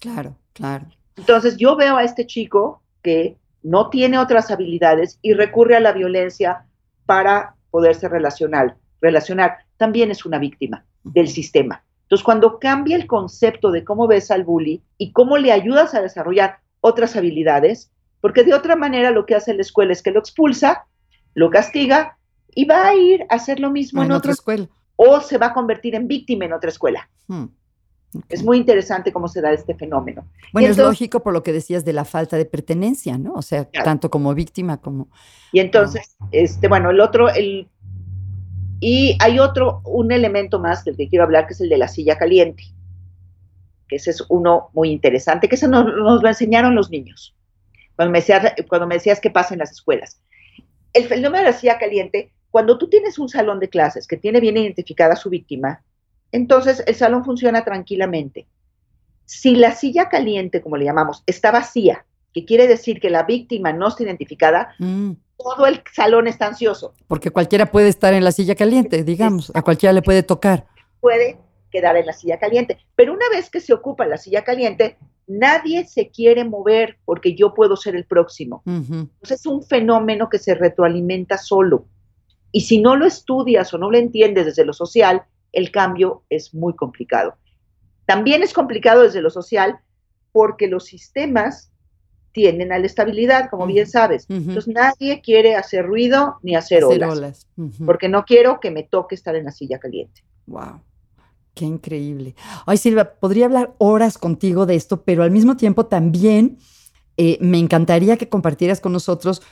Claro, 0.00 0.36
claro. 0.52 0.86
Entonces 1.16 1.56
yo 1.56 1.76
veo 1.76 1.96
a 1.96 2.04
este 2.04 2.26
chico 2.26 2.82
que 3.02 3.36
no 3.62 3.90
tiene 3.90 4.18
otras 4.18 4.50
habilidades 4.50 5.18
y 5.22 5.34
recurre 5.34 5.76
a 5.76 5.80
la 5.80 5.92
violencia 5.92 6.64
para 7.06 7.54
poderse 7.70 8.08
relacionar, 8.08 8.76
relacionar. 9.00 9.58
También 9.76 10.10
es 10.10 10.24
una 10.24 10.38
víctima 10.38 10.84
del 11.04 11.28
sistema. 11.28 11.84
Entonces, 12.02 12.24
cuando 12.24 12.58
cambia 12.58 12.96
el 12.96 13.06
concepto 13.06 13.70
de 13.70 13.84
cómo 13.84 14.08
ves 14.08 14.30
al 14.30 14.44
bully 14.44 14.82
y 14.98 15.12
cómo 15.12 15.38
le 15.38 15.52
ayudas 15.52 15.94
a 15.94 16.02
desarrollar 16.02 16.58
otras 16.80 17.14
habilidades, 17.14 17.92
porque 18.20 18.42
de 18.42 18.54
otra 18.54 18.74
manera 18.74 19.10
lo 19.10 19.26
que 19.26 19.36
hace 19.36 19.54
la 19.54 19.62
escuela 19.62 19.92
es 19.92 20.02
que 20.02 20.10
lo 20.10 20.18
expulsa, 20.18 20.86
lo 21.34 21.50
castiga 21.50 22.18
y 22.54 22.64
va 22.64 22.88
a 22.88 22.94
ir 22.94 23.24
a 23.28 23.36
hacer 23.36 23.60
lo 23.60 23.70
mismo 23.70 24.02
en, 24.02 24.10
otra 24.10 24.32
escuela. 24.32 24.68
O 24.96 25.20
se 25.20 25.38
va 25.38 25.46
a 25.46 25.54
convertir 25.54 25.94
en 25.94 26.08
víctima 26.08 26.46
en 26.46 26.52
otra 26.52 26.70
escuela. 26.70 27.08
Hmm. 27.28 27.46
Es 28.28 28.42
muy 28.42 28.58
interesante 28.58 29.12
cómo 29.12 29.28
se 29.28 29.40
da 29.40 29.52
este 29.52 29.74
fenómeno. 29.74 30.26
Bueno, 30.52 30.68
es 30.68 30.78
lógico 30.78 31.20
por 31.20 31.32
lo 31.32 31.42
que 31.42 31.52
decías 31.52 31.84
de 31.84 31.92
la 31.92 32.04
falta 32.04 32.36
de 32.36 32.44
pertenencia, 32.44 33.18
¿no? 33.18 33.34
O 33.34 33.42
sea, 33.42 33.70
tanto 33.70 34.10
como 34.10 34.34
víctima 34.34 34.80
como... 34.80 35.08
Y 35.52 35.60
entonces, 35.60 36.16
este, 36.32 36.68
bueno, 36.68 36.90
el 36.90 37.00
otro, 37.00 37.28
el... 37.28 37.68
Y 38.80 39.16
hay 39.20 39.38
otro, 39.38 39.82
un 39.84 40.10
elemento 40.10 40.58
más 40.58 40.84
del 40.84 40.96
que 40.96 41.08
quiero 41.08 41.24
hablar, 41.24 41.46
que 41.46 41.52
es 41.52 41.60
el 41.60 41.68
de 41.68 41.78
la 41.78 41.86
silla 41.86 42.18
caliente. 42.18 42.64
Que 43.88 43.96
ese 43.96 44.10
es 44.10 44.24
uno 44.28 44.70
muy 44.72 44.90
interesante, 44.90 45.48
que 45.48 45.54
ese 45.54 45.68
nos, 45.68 45.86
lo 45.86 46.26
enseñaron 46.26 46.74
los 46.74 46.90
niños. 46.90 47.36
Cuando 47.94 48.10
me, 48.10 48.18
decías, 48.18 48.54
cuando 48.68 48.88
me 48.88 48.94
decías 48.94 49.20
qué 49.20 49.30
pasa 49.30 49.54
en 49.54 49.60
las 49.60 49.70
escuelas. 49.70 50.20
El 50.94 51.04
fenómeno 51.04 51.44
de 51.44 51.50
la 51.50 51.56
silla 51.56 51.78
caliente, 51.78 52.32
cuando 52.50 52.76
tú 52.76 52.88
tienes 52.88 53.18
un 53.18 53.28
salón 53.28 53.60
de 53.60 53.68
clases 53.68 54.08
que 54.08 54.16
tiene 54.16 54.40
bien 54.40 54.56
identificada 54.56 55.12
a 55.12 55.16
su 55.16 55.30
víctima, 55.30 55.84
entonces 56.32 56.82
el 56.86 56.94
salón 56.94 57.24
funciona 57.24 57.64
tranquilamente. 57.64 58.46
Si 59.24 59.54
la 59.54 59.72
silla 59.72 60.08
caliente, 60.08 60.60
como 60.60 60.76
le 60.76 60.84
llamamos, 60.84 61.22
está 61.26 61.50
vacía, 61.50 62.04
que 62.32 62.44
quiere 62.44 62.66
decir 62.66 63.00
que 63.00 63.10
la 63.10 63.24
víctima 63.24 63.72
no 63.72 63.88
está 63.88 64.02
identificada, 64.02 64.74
mm. 64.78 65.12
todo 65.36 65.66
el 65.66 65.82
salón 65.92 66.26
está 66.26 66.46
ansioso. 66.46 66.94
Porque 67.08 67.30
cualquiera 67.30 67.66
puede 67.66 67.88
estar 67.88 68.14
en 68.14 68.24
la 68.24 68.32
silla 68.32 68.54
caliente, 68.54 69.04
digamos, 69.04 69.50
a 69.54 69.62
cualquiera 69.62 69.92
le 69.92 70.02
puede 70.02 70.22
tocar. 70.22 70.66
Puede 71.00 71.38
quedar 71.70 71.96
en 71.96 72.06
la 72.06 72.12
silla 72.12 72.38
caliente, 72.38 72.78
pero 72.96 73.12
una 73.12 73.28
vez 73.30 73.48
que 73.50 73.60
se 73.60 73.72
ocupa 73.72 74.06
la 74.06 74.16
silla 74.16 74.42
caliente, 74.42 74.98
nadie 75.26 75.86
se 75.86 76.10
quiere 76.10 76.44
mover 76.44 76.98
porque 77.04 77.34
yo 77.34 77.54
puedo 77.54 77.76
ser 77.76 77.94
el 77.94 78.04
próximo. 78.04 78.62
Entonces 78.66 79.40
es 79.40 79.46
un 79.46 79.62
fenómeno 79.62 80.28
que 80.28 80.38
se 80.38 80.54
retroalimenta 80.54 81.38
solo. 81.38 81.86
Y 82.52 82.62
si 82.62 82.80
no 82.80 82.96
lo 82.96 83.06
estudias 83.06 83.72
o 83.72 83.78
no 83.78 83.90
lo 83.90 83.98
entiendes 83.98 84.46
desde 84.46 84.64
lo 84.64 84.72
social, 84.72 85.22
el 85.52 85.70
cambio 85.70 86.22
es 86.30 86.54
muy 86.54 86.74
complicado. 86.74 87.34
También 88.06 88.42
es 88.42 88.52
complicado 88.52 89.02
desde 89.02 89.22
lo 89.22 89.30
social 89.30 89.78
porque 90.32 90.68
los 90.68 90.84
sistemas 90.84 91.70
tienen 92.32 92.72
a 92.72 92.78
la 92.78 92.86
estabilidad, 92.86 93.50
como 93.50 93.66
bien 93.66 93.88
sabes. 93.88 94.26
Entonces 94.28 94.68
nadie 94.68 95.20
quiere 95.20 95.56
hacer 95.56 95.86
ruido 95.86 96.36
ni 96.42 96.54
hacer, 96.54 96.84
olas, 96.84 97.48
porque 97.84 98.08
no 98.08 98.24
quiero 98.24 98.60
que 98.60 98.70
me 98.70 98.84
toque 98.84 99.14
estar 99.14 99.34
en 99.34 99.44
la 99.44 99.50
silla 99.50 99.78
caliente. 99.78 100.22
Wow. 100.46 100.80
Qué 101.54 101.64
increíble. 101.64 102.36
Ay, 102.66 102.76
Silvia, 102.76 103.14
podría 103.14 103.46
hablar 103.46 103.74
horas 103.78 104.16
contigo 104.16 104.64
de 104.66 104.76
esto, 104.76 105.02
pero 105.02 105.24
al 105.24 105.30
mismo 105.30 105.56
tiempo 105.56 105.86
también 105.86 106.58
eh, 107.16 107.38
me 107.40 107.58
encantaría 107.58 108.16
que 108.16 108.28
compartieras 108.28 108.80
con 108.80 108.92
nosotros 108.92 109.42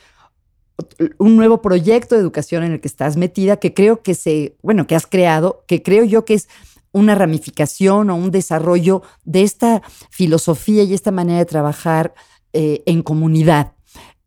un 1.18 1.36
nuevo 1.36 1.60
proyecto 1.60 2.14
de 2.14 2.20
educación 2.20 2.64
en 2.64 2.72
el 2.72 2.80
que 2.80 2.88
estás 2.88 3.16
metida, 3.16 3.56
que 3.56 3.74
creo 3.74 4.02
que 4.02 4.14
se, 4.14 4.56
bueno, 4.62 4.86
que 4.86 4.94
has 4.94 5.06
creado, 5.06 5.64
que 5.66 5.82
creo 5.82 6.04
yo 6.04 6.24
que 6.24 6.34
es 6.34 6.48
una 6.92 7.14
ramificación 7.14 8.10
o 8.10 8.16
un 8.16 8.30
desarrollo 8.30 9.02
de 9.24 9.42
esta 9.42 9.82
filosofía 10.10 10.84
y 10.84 10.94
esta 10.94 11.10
manera 11.10 11.38
de 11.38 11.44
trabajar 11.44 12.14
eh, 12.52 12.82
en 12.86 13.02
comunidad. 13.02 13.72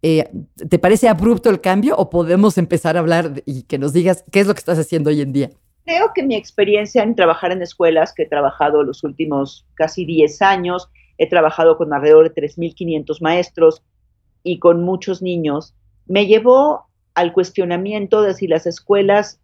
Eh, 0.03 0.29
¿Te 0.69 0.79
parece 0.79 1.07
abrupto 1.07 1.49
el 1.49 1.61
cambio 1.61 1.95
o 1.95 2.09
podemos 2.09 2.57
empezar 2.57 2.97
a 2.97 3.01
hablar 3.01 3.43
y 3.45 3.63
que 3.63 3.77
nos 3.77 3.93
digas 3.93 4.25
qué 4.31 4.39
es 4.39 4.47
lo 4.47 4.53
que 4.53 4.59
estás 4.59 4.79
haciendo 4.79 5.09
hoy 5.09 5.21
en 5.21 5.31
día? 5.31 5.51
Creo 5.85 6.11
que 6.13 6.23
mi 6.23 6.35
experiencia 6.35 7.03
en 7.03 7.15
trabajar 7.15 7.51
en 7.51 7.61
escuelas, 7.61 8.13
que 8.13 8.23
he 8.23 8.27
trabajado 8.27 8.83
los 8.83 9.03
últimos 9.03 9.65
casi 9.73 10.05
10 10.05 10.41
años, 10.41 10.89
he 11.17 11.29
trabajado 11.29 11.77
con 11.77 11.93
alrededor 11.93 12.33
de 12.33 12.41
3.500 12.41 13.21
maestros 13.21 13.83
y 14.43 14.59
con 14.59 14.83
muchos 14.83 15.21
niños, 15.21 15.75
me 16.07 16.25
llevó 16.25 16.87
al 17.13 17.33
cuestionamiento 17.33 18.21
de 18.21 18.33
si 18.33 18.47
las 18.47 18.65
escuelas 18.65 19.39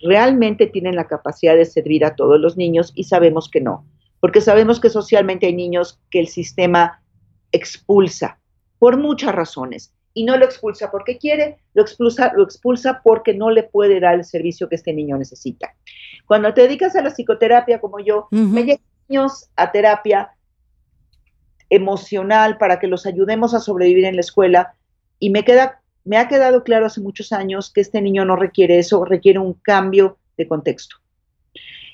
realmente 0.00 0.66
tienen 0.66 0.96
la 0.96 1.06
capacidad 1.06 1.54
de 1.54 1.64
servir 1.64 2.04
a 2.04 2.16
todos 2.16 2.40
los 2.40 2.56
niños 2.56 2.92
y 2.94 3.04
sabemos 3.04 3.48
que 3.48 3.60
no, 3.60 3.86
porque 4.20 4.40
sabemos 4.40 4.80
que 4.80 4.90
socialmente 4.90 5.46
hay 5.46 5.54
niños 5.54 6.00
que 6.10 6.20
el 6.20 6.28
sistema 6.28 7.02
expulsa 7.52 8.38
por 8.78 8.96
muchas 8.98 9.34
razones 9.34 9.92
y 10.14 10.24
no 10.24 10.36
lo 10.36 10.44
expulsa 10.44 10.90
porque 10.90 11.18
quiere, 11.18 11.58
lo 11.74 11.82
expulsa, 11.82 12.32
lo 12.34 12.42
expulsa 12.42 13.00
porque 13.02 13.34
no 13.34 13.50
le 13.50 13.62
puede 13.62 14.00
dar 14.00 14.14
el 14.14 14.24
servicio 14.24 14.68
que 14.68 14.74
este 14.74 14.92
niño 14.92 15.16
necesita. 15.16 15.74
Cuando 16.26 16.52
te 16.52 16.62
dedicas 16.62 16.96
a 16.96 17.02
la 17.02 17.10
psicoterapia 17.10 17.80
como 17.80 18.00
yo, 18.00 18.28
me 18.30 18.64
llegan 18.64 18.84
niños 19.08 19.48
a 19.56 19.72
terapia 19.72 20.32
emocional 21.70 22.58
para 22.58 22.78
que 22.78 22.86
los 22.86 23.06
ayudemos 23.06 23.54
a 23.54 23.60
sobrevivir 23.60 24.04
en 24.04 24.16
la 24.16 24.20
escuela 24.20 24.74
y 25.18 25.30
me 25.30 25.44
queda 25.44 25.81
me 26.04 26.16
ha 26.16 26.28
quedado 26.28 26.64
claro 26.64 26.86
hace 26.86 27.00
muchos 27.00 27.32
años 27.32 27.70
que 27.72 27.80
este 27.80 28.00
niño 28.00 28.24
no 28.24 28.36
requiere 28.36 28.78
eso, 28.78 29.04
requiere 29.04 29.38
un 29.38 29.54
cambio 29.54 30.18
de 30.36 30.48
contexto. 30.48 30.96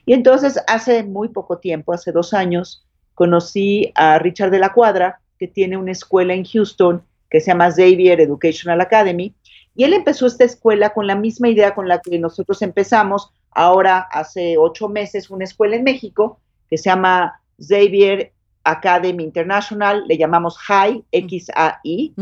Y 0.06 0.14
entonces 0.14 0.58
hace 0.66 1.02
muy 1.02 1.28
poco 1.28 1.58
tiempo, 1.58 1.92
hace 1.92 2.12
dos 2.12 2.32
años, 2.32 2.86
conocí 3.14 3.92
a 3.94 4.18
Richard 4.18 4.50
de 4.50 4.58
la 4.58 4.72
Cuadra, 4.72 5.20
que 5.38 5.48
tiene 5.48 5.76
una 5.76 5.92
escuela 5.92 6.34
en 6.34 6.44
Houston 6.44 7.02
que 7.30 7.40
se 7.40 7.48
llama 7.48 7.70
Xavier 7.70 8.20
Educational 8.20 8.80
Academy, 8.80 9.34
y 9.74 9.84
él 9.84 9.92
empezó 9.92 10.26
esta 10.26 10.44
escuela 10.44 10.94
con 10.94 11.06
la 11.06 11.14
misma 11.14 11.48
idea 11.48 11.74
con 11.74 11.86
la 11.86 12.00
que 12.00 12.18
nosotros 12.18 12.62
empezamos, 12.62 13.30
ahora 13.50 13.98
hace 14.10 14.56
ocho 14.58 14.88
meses, 14.88 15.30
una 15.30 15.44
escuela 15.44 15.76
en 15.76 15.84
México 15.84 16.40
que 16.68 16.78
se 16.78 16.90
llama 16.90 17.40
Xavier 17.60 18.32
Academy 18.64 19.22
International, 19.22 20.04
le 20.08 20.18
llamamos 20.18 20.58
HAI, 20.66 21.04
X-A-I, 21.12 22.14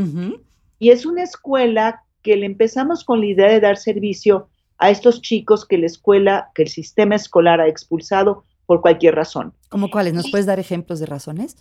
y 0.78 0.90
es 0.90 1.06
una 1.06 1.22
escuela 1.22 2.02
que 2.22 2.36
le 2.36 2.46
empezamos 2.46 3.04
con 3.04 3.20
la 3.20 3.26
idea 3.26 3.48
de 3.50 3.60
dar 3.60 3.76
servicio 3.76 4.48
a 4.78 4.90
estos 4.90 5.22
chicos 5.22 5.66
que 5.66 5.78
la 5.78 5.86
escuela, 5.86 6.50
que 6.54 6.62
el 6.62 6.68
sistema 6.68 7.14
escolar 7.14 7.60
ha 7.60 7.68
expulsado 7.68 8.44
por 8.66 8.80
cualquier 8.80 9.14
razón. 9.14 9.54
¿Cómo 9.68 9.90
cuáles? 9.90 10.12
¿Nos 10.12 10.30
puedes 10.30 10.46
dar 10.46 10.58
ejemplos 10.58 10.98
de 10.98 11.06
razones? 11.06 11.56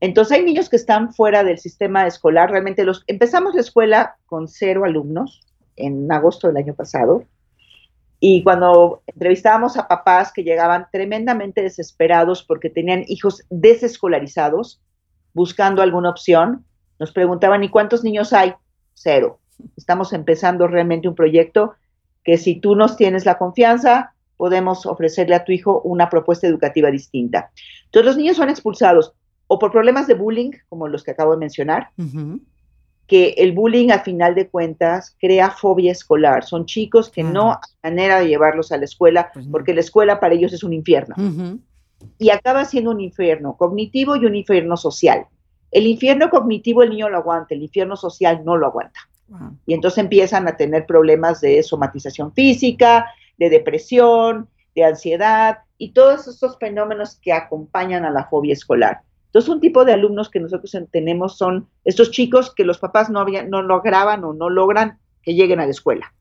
Entonces 0.00 0.36
hay 0.36 0.44
niños 0.44 0.68
que 0.68 0.76
están 0.76 1.14
fuera 1.14 1.42
del 1.42 1.58
sistema 1.58 2.06
escolar. 2.06 2.50
Realmente 2.50 2.84
los 2.84 3.02
empezamos 3.06 3.54
la 3.54 3.62
escuela 3.62 4.16
con 4.26 4.48
cero 4.48 4.84
alumnos 4.84 5.40
en 5.76 6.10
agosto 6.12 6.46
del 6.46 6.58
año 6.58 6.74
pasado. 6.74 7.24
Y 8.20 8.42
cuando 8.42 9.02
entrevistábamos 9.06 9.76
a 9.76 9.88
papás 9.88 10.32
que 10.32 10.44
llegaban 10.44 10.86
tremendamente 10.92 11.62
desesperados 11.62 12.42
porque 12.42 12.70
tenían 12.70 13.04
hijos 13.08 13.42
desescolarizados, 13.50 14.80
buscando 15.32 15.82
alguna 15.82 16.10
opción, 16.10 16.64
nos 16.98 17.12
preguntaban, 17.12 17.64
¿y 17.64 17.68
cuántos 17.68 18.04
niños 18.04 18.32
hay? 18.32 18.54
Cero. 18.94 19.40
Estamos 19.76 20.12
empezando 20.12 20.66
realmente 20.66 21.08
un 21.08 21.14
proyecto 21.14 21.74
que 22.22 22.38
si 22.38 22.60
tú 22.60 22.74
nos 22.74 22.96
tienes 22.96 23.26
la 23.26 23.38
confianza, 23.38 24.14
podemos 24.36 24.86
ofrecerle 24.86 25.34
a 25.34 25.44
tu 25.44 25.52
hijo 25.52 25.80
una 25.82 26.08
propuesta 26.08 26.46
educativa 26.46 26.90
distinta. 26.90 27.50
Entonces 27.86 28.06
los 28.06 28.16
niños 28.16 28.36
son 28.36 28.48
expulsados 28.48 29.12
o 29.46 29.58
por 29.58 29.70
problemas 29.70 30.06
de 30.06 30.14
bullying, 30.14 30.52
como 30.68 30.88
los 30.88 31.04
que 31.04 31.10
acabo 31.10 31.32
de 31.32 31.38
mencionar, 31.38 31.90
que 33.06 33.34
el 33.36 33.52
bullying 33.52 33.90
a 33.90 34.00
final 34.00 34.34
de 34.34 34.48
cuentas 34.48 35.14
crea 35.20 35.50
fobia 35.50 35.92
escolar. 35.92 36.44
Son 36.44 36.64
chicos 36.64 37.10
que 37.10 37.22
no 37.22 37.52
hay 37.52 37.90
manera 37.90 38.20
de 38.20 38.28
llevarlos 38.28 38.72
a 38.72 38.78
la 38.78 38.86
escuela 38.86 39.30
pues 39.32 39.46
porque 39.46 39.74
la 39.74 39.80
escuela 39.80 40.18
para 40.18 40.34
ellos 40.34 40.52
es 40.52 40.64
un 40.64 40.72
infierno. 40.72 41.14
Y 42.18 42.30
acaba 42.30 42.64
siendo 42.64 42.90
un 42.90 43.00
infierno 43.00 43.56
cognitivo 43.56 44.16
y 44.16 44.24
un 44.24 44.34
infierno 44.34 44.76
social. 44.76 45.26
El 45.74 45.88
infierno 45.88 46.30
cognitivo 46.30 46.84
el 46.84 46.90
niño 46.90 47.08
lo 47.08 47.18
aguanta, 47.18 47.54
el 47.54 47.62
infierno 47.62 47.96
social 47.96 48.42
no 48.44 48.56
lo 48.56 48.68
aguanta. 48.68 49.00
Y 49.66 49.74
entonces 49.74 49.98
empiezan 49.98 50.46
a 50.46 50.56
tener 50.56 50.86
problemas 50.86 51.40
de 51.40 51.60
somatización 51.64 52.32
física, 52.32 53.06
de 53.38 53.50
depresión, 53.50 54.48
de 54.76 54.84
ansiedad 54.84 55.58
y 55.76 55.92
todos 55.92 56.28
estos 56.28 56.56
fenómenos 56.58 57.16
que 57.16 57.32
acompañan 57.32 58.04
a 58.04 58.10
la 58.10 58.26
fobia 58.26 58.52
escolar. 58.52 59.00
Entonces, 59.26 59.48
un 59.48 59.60
tipo 59.60 59.84
de 59.84 59.92
alumnos 59.92 60.30
que 60.30 60.38
nosotros 60.38 60.76
tenemos 60.92 61.36
son 61.36 61.66
estos 61.84 62.12
chicos 62.12 62.54
que 62.54 62.64
los 62.64 62.78
papás 62.78 63.10
no, 63.10 63.24
no 63.24 63.62
lograban 63.62 64.22
o 64.22 64.32
no 64.32 64.48
logran 64.48 64.98
que 65.24 65.34
lleguen 65.34 65.58
a 65.58 65.64
la 65.64 65.72
escuela. 65.72 66.14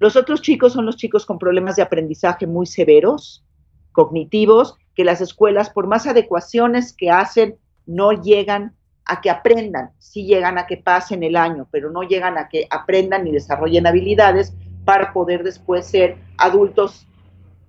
Los 0.00 0.16
otros 0.16 0.42
chicos 0.42 0.72
son 0.72 0.84
los 0.84 0.96
chicos 0.96 1.26
con 1.26 1.38
problemas 1.38 1.76
de 1.76 1.82
aprendizaje 1.82 2.48
muy 2.48 2.66
severos, 2.66 3.44
cognitivos, 3.92 4.74
que 4.96 5.04
las 5.04 5.20
escuelas, 5.20 5.70
por 5.70 5.86
más 5.86 6.08
adecuaciones 6.08 6.92
que 6.92 7.10
hacen, 7.10 7.54
no 7.86 8.10
llegan 8.12 8.74
a 9.04 9.20
que 9.20 9.30
aprendan, 9.30 9.90
sí 9.98 10.24
llegan 10.24 10.58
a 10.58 10.66
que 10.66 10.76
pasen 10.76 11.22
el 11.22 11.36
año, 11.36 11.66
pero 11.70 11.90
no 11.90 12.02
llegan 12.02 12.38
a 12.38 12.48
que 12.48 12.66
aprendan 12.70 13.26
y 13.26 13.32
desarrollen 13.32 13.86
habilidades 13.86 14.54
para 14.84 15.12
poder 15.12 15.42
después 15.42 15.86
ser 15.86 16.16
adultos 16.36 17.06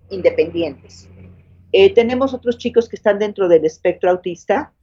independientes. 0.09 1.09
Eh, 1.73 1.93
tenemos 1.93 2.33
otros 2.33 2.57
chicos 2.57 2.89
que 2.89 2.97
están 2.97 3.17
dentro 3.17 3.47
del 3.47 3.65
espectro 3.65 4.11
autista, 4.11 4.73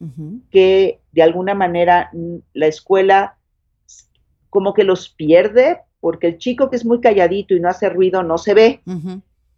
que 0.51 1.01
de 1.13 1.23
alguna 1.23 1.55
manera 1.55 2.11
mm, 2.13 2.37
la 2.55 2.67
escuela 2.67 3.37
como 4.49 4.73
que 4.73 4.85
los 4.85 5.11
pierde, 5.11 5.81
porque 6.01 6.29
el 6.29 6.39
chico 6.39 6.71
que 6.71 6.77
es 6.77 6.87
muy 6.87 7.01
calladito 7.01 7.55
y 7.55 7.61
no 7.61 7.69
hace 7.69 7.89
ruido 7.91 8.23
no 8.23 8.39
se 8.39 8.55
ve, 8.55 8.81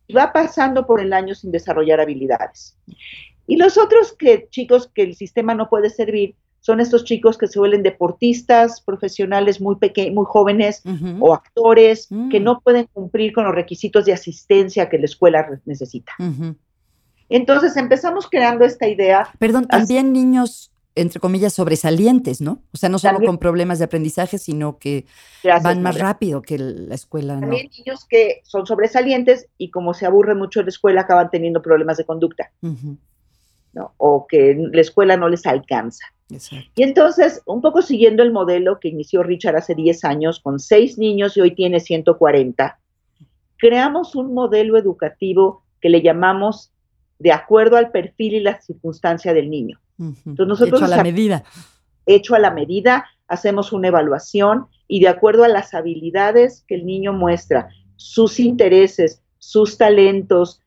y 0.06 0.12
va 0.12 0.32
pasando 0.32 0.86
por 0.86 1.00
el 1.00 1.12
año 1.12 1.34
sin 1.36 1.52
desarrollar 1.52 2.00
habilidades. 2.00 2.76
Y 3.46 3.56
los 3.56 3.78
otros 3.78 4.12
que, 4.12 4.48
chicos 4.50 4.90
que 4.92 5.02
el 5.02 5.14
sistema 5.14 5.54
no 5.54 5.68
puede 5.68 5.90
servir 5.90 6.34
son 6.60 6.80
estos 6.80 7.04
chicos 7.04 7.38
que 7.38 7.46
se 7.46 7.58
vuelven 7.58 7.82
deportistas, 7.82 8.80
profesionales 8.82 9.60
muy 9.60 9.76
pequeños, 9.76 10.14
muy 10.14 10.26
jóvenes 10.26 10.82
o 11.18 11.32
actores 11.32 12.08
que 12.30 12.38
mm. 12.38 12.44
no 12.44 12.60
pueden 12.60 12.86
cumplir 12.92 13.32
con 13.32 13.44
los 13.44 13.54
requisitos 13.54 14.04
de 14.04 14.12
asistencia 14.12 14.88
que 14.88 14.98
la 14.98 15.06
escuela 15.06 15.60
necesita. 15.64 16.12
Entonces 17.30 17.76
empezamos 17.76 18.28
creando 18.28 18.64
esta 18.64 18.86
idea. 18.86 19.28
Perdón, 19.38 19.68
también 19.68 20.12
niños, 20.12 20.70
entre 20.94 21.18
comillas, 21.18 21.54
sobresalientes, 21.54 22.42
¿no? 22.42 22.62
O 22.72 22.76
sea, 22.76 22.90
no 22.90 22.98
solo 22.98 23.20
con 23.24 23.38
problemas 23.38 23.78
de 23.78 23.86
aprendizaje, 23.86 24.36
sino 24.36 24.78
que 24.78 25.06
van 25.62 25.80
más 25.80 25.98
rápido 25.98 26.42
que 26.42 26.58
la 26.58 26.94
escuela. 26.94 27.40
También 27.40 27.70
niños 27.78 28.04
que 28.04 28.42
son 28.44 28.66
sobresalientes 28.66 29.46
y 29.56 29.70
como 29.70 29.94
se 29.94 30.04
aburren 30.04 30.36
mucho 30.36 30.60
de 30.60 30.64
la 30.64 30.70
escuela 30.70 31.00
acaban 31.02 31.30
teniendo 31.30 31.62
problemas 31.62 31.96
de 31.96 32.04
conducta. 32.04 32.50
O 33.96 34.26
que 34.26 34.56
la 34.72 34.80
escuela 34.82 35.16
no 35.16 35.28
les 35.30 35.46
alcanza. 35.46 36.04
Y 36.74 36.82
entonces, 36.82 37.42
un 37.46 37.60
poco 37.60 37.82
siguiendo 37.82 38.22
el 38.22 38.32
modelo 38.32 38.78
que 38.78 38.88
inició 38.88 39.22
Richard 39.22 39.56
hace 39.56 39.74
10 39.74 40.04
años 40.04 40.40
con 40.40 40.58
seis 40.58 40.98
niños 40.98 41.36
y 41.36 41.40
hoy 41.40 41.54
tiene 41.54 41.80
140, 41.80 42.78
creamos 43.56 44.14
un 44.14 44.34
modelo 44.34 44.78
educativo 44.78 45.64
que 45.80 45.88
le 45.88 46.02
llamamos 46.02 46.72
de 47.18 47.32
acuerdo 47.32 47.76
al 47.76 47.90
perfil 47.90 48.34
y 48.34 48.40
la 48.40 48.60
circunstancia 48.60 49.32
del 49.34 49.50
niño. 49.50 49.78
Entonces 49.98 50.46
nosotros 50.46 50.80
hecho 50.80 50.92
a 50.92 50.96
la 50.96 51.02
medida. 51.02 51.44
Hecho 52.06 52.34
a 52.34 52.38
la 52.38 52.50
medida, 52.50 53.06
hacemos 53.28 53.72
una 53.72 53.88
evaluación 53.88 54.66
y 54.88 55.00
de 55.00 55.08
acuerdo 55.08 55.44
a 55.44 55.48
las 55.48 55.74
habilidades 55.74 56.64
que 56.66 56.74
el 56.74 56.86
niño 56.86 57.12
muestra, 57.12 57.68
sus 57.96 58.40
intereses, 58.40 59.22
sus 59.38 59.76
talentos, 59.76 60.60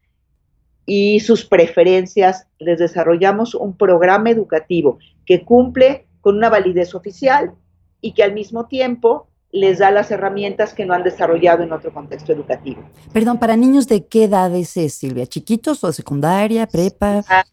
y 0.85 1.19
sus 1.21 1.45
preferencias, 1.45 2.47
les 2.59 2.79
desarrollamos 2.79 3.55
un 3.55 3.75
programa 3.77 4.29
educativo 4.29 4.99
que 5.25 5.43
cumple 5.43 6.07
con 6.21 6.37
una 6.37 6.49
validez 6.49 6.95
oficial 6.95 7.53
y 8.01 8.13
que 8.13 8.23
al 8.23 8.33
mismo 8.33 8.67
tiempo 8.67 9.27
les 9.51 9.79
da 9.79 9.91
las 9.91 10.09
herramientas 10.09 10.73
que 10.73 10.85
no 10.85 10.93
han 10.93 11.03
desarrollado 11.03 11.63
en 11.63 11.71
otro 11.71 11.93
contexto 11.93 12.33
educativo. 12.33 12.81
Perdón, 13.13 13.37
¿para 13.37 13.55
niños 13.55 13.87
de 13.87 14.05
qué 14.05 14.23
edades 14.23 14.75
es, 14.77 14.95
Silvia? 14.95 15.27
¿Chiquitos 15.27 15.83
o 15.83 15.91
secundaria, 15.91 16.65
prepa? 16.65 17.23
La 17.29 17.45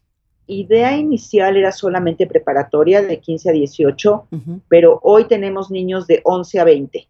idea 0.47 0.97
inicial 0.97 1.55
era 1.57 1.71
solamente 1.71 2.25
preparatoria 2.25 3.03
de 3.03 3.19
15 3.19 3.49
a 3.49 3.53
18, 3.53 4.27
pero 4.67 4.99
hoy 5.03 5.25
tenemos 5.25 5.69
niños 5.69 6.07
de 6.07 6.21
11 6.25 6.59
a 6.59 6.63
20. 6.63 7.07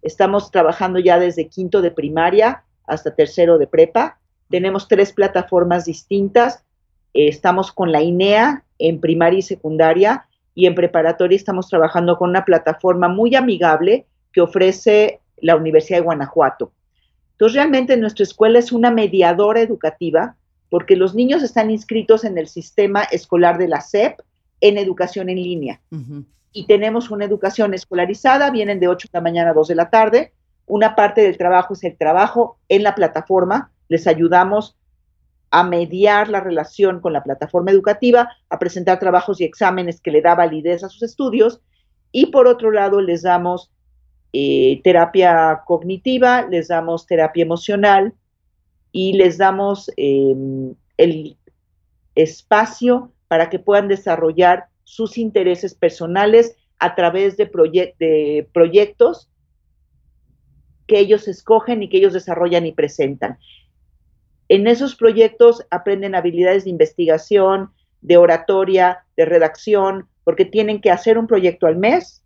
Estamos 0.00 0.50
trabajando 0.52 1.00
ya 1.00 1.18
desde 1.18 1.48
quinto 1.48 1.82
de 1.82 1.90
primaria 1.90 2.64
hasta 2.86 3.14
tercero 3.14 3.58
de 3.58 3.66
prepa 3.66 4.20
tenemos 4.52 4.86
tres 4.86 5.12
plataformas 5.12 5.86
distintas. 5.86 6.62
Eh, 7.14 7.26
estamos 7.26 7.72
con 7.72 7.90
la 7.90 8.02
INEA 8.02 8.64
en 8.78 9.00
primaria 9.00 9.38
y 9.38 9.42
secundaria 9.42 10.26
y 10.54 10.66
en 10.66 10.74
preparatoria 10.74 11.36
estamos 11.36 11.68
trabajando 11.68 12.18
con 12.18 12.30
una 12.30 12.44
plataforma 12.44 13.08
muy 13.08 13.34
amigable 13.34 14.06
que 14.30 14.42
ofrece 14.42 15.20
la 15.38 15.56
Universidad 15.56 15.98
de 15.98 16.04
Guanajuato. 16.04 16.70
Entonces, 17.32 17.56
realmente 17.56 17.96
nuestra 17.96 18.24
escuela 18.24 18.58
es 18.58 18.72
una 18.72 18.90
mediadora 18.90 19.62
educativa 19.62 20.36
porque 20.68 20.96
los 20.96 21.14
niños 21.14 21.42
están 21.42 21.70
inscritos 21.70 22.24
en 22.24 22.36
el 22.36 22.46
sistema 22.46 23.02
escolar 23.04 23.56
de 23.56 23.68
la 23.68 23.80
SEP 23.80 24.20
en 24.60 24.76
educación 24.76 25.30
en 25.30 25.36
línea. 25.36 25.80
Y 26.52 26.66
tenemos 26.66 27.10
una 27.10 27.24
educación 27.24 27.72
escolarizada, 27.72 28.50
vienen 28.50 28.80
de 28.80 28.88
8 28.88 29.08
de 29.10 29.18
la 29.18 29.22
mañana 29.22 29.50
a 29.50 29.54
2 29.54 29.68
de 29.68 29.74
la 29.74 29.88
tarde. 29.88 30.32
Una 30.66 30.94
parte 30.94 31.22
del 31.22 31.38
trabajo 31.38 31.72
es 31.72 31.82
el 31.84 31.96
trabajo 31.96 32.58
en 32.68 32.82
la 32.82 32.94
plataforma, 32.94 33.71
les 33.92 34.06
ayudamos 34.06 34.74
a 35.50 35.64
mediar 35.64 36.30
la 36.30 36.40
relación 36.40 37.00
con 37.00 37.12
la 37.12 37.22
plataforma 37.22 37.72
educativa, 37.72 38.30
a 38.48 38.58
presentar 38.58 38.98
trabajos 38.98 39.38
y 39.38 39.44
exámenes 39.44 40.00
que 40.00 40.10
le 40.10 40.22
da 40.22 40.34
validez 40.34 40.82
a 40.82 40.88
sus 40.88 41.02
estudios 41.02 41.60
y 42.10 42.26
por 42.26 42.46
otro 42.46 42.70
lado 42.70 43.02
les 43.02 43.20
damos 43.20 43.70
eh, 44.32 44.80
terapia 44.82 45.60
cognitiva, 45.66 46.46
les 46.48 46.68
damos 46.68 47.06
terapia 47.06 47.42
emocional 47.42 48.14
y 48.92 49.12
les 49.12 49.36
damos 49.36 49.90
em, 49.98 50.74
el 50.96 51.36
espacio 52.14 53.12
para 53.28 53.50
que 53.50 53.58
puedan 53.58 53.88
desarrollar 53.88 54.68
sus 54.84 55.18
intereses 55.18 55.74
personales 55.74 56.56
a 56.78 56.94
través 56.94 57.36
de, 57.36 57.44
de 57.98 58.48
proyectos 58.54 59.28
que 60.86 60.98
ellos 60.98 61.28
escogen 61.28 61.82
y 61.82 61.90
que 61.90 61.98
ellos 61.98 62.14
desarrollan 62.14 62.64
y 62.64 62.72
presentan. 62.72 63.38
En 64.52 64.66
esos 64.66 64.96
proyectos 64.96 65.64
aprenden 65.70 66.14
habilidades 66.14 66.64
de 66.64 66.70
investigación, 66.70 67.70
de 68.02 68.18
oratoria, 68.18 69.06
de 69.16 69.24
redacción, 69.24 70.08
porque 70.24 70.44
tienen 70.44 70.82
que 70.82 70.90
hacer 70.90 71.16
un 71.16 71.26
proyecto 71.26 71.66
al 71.66 71.78
mes 71.78 72.22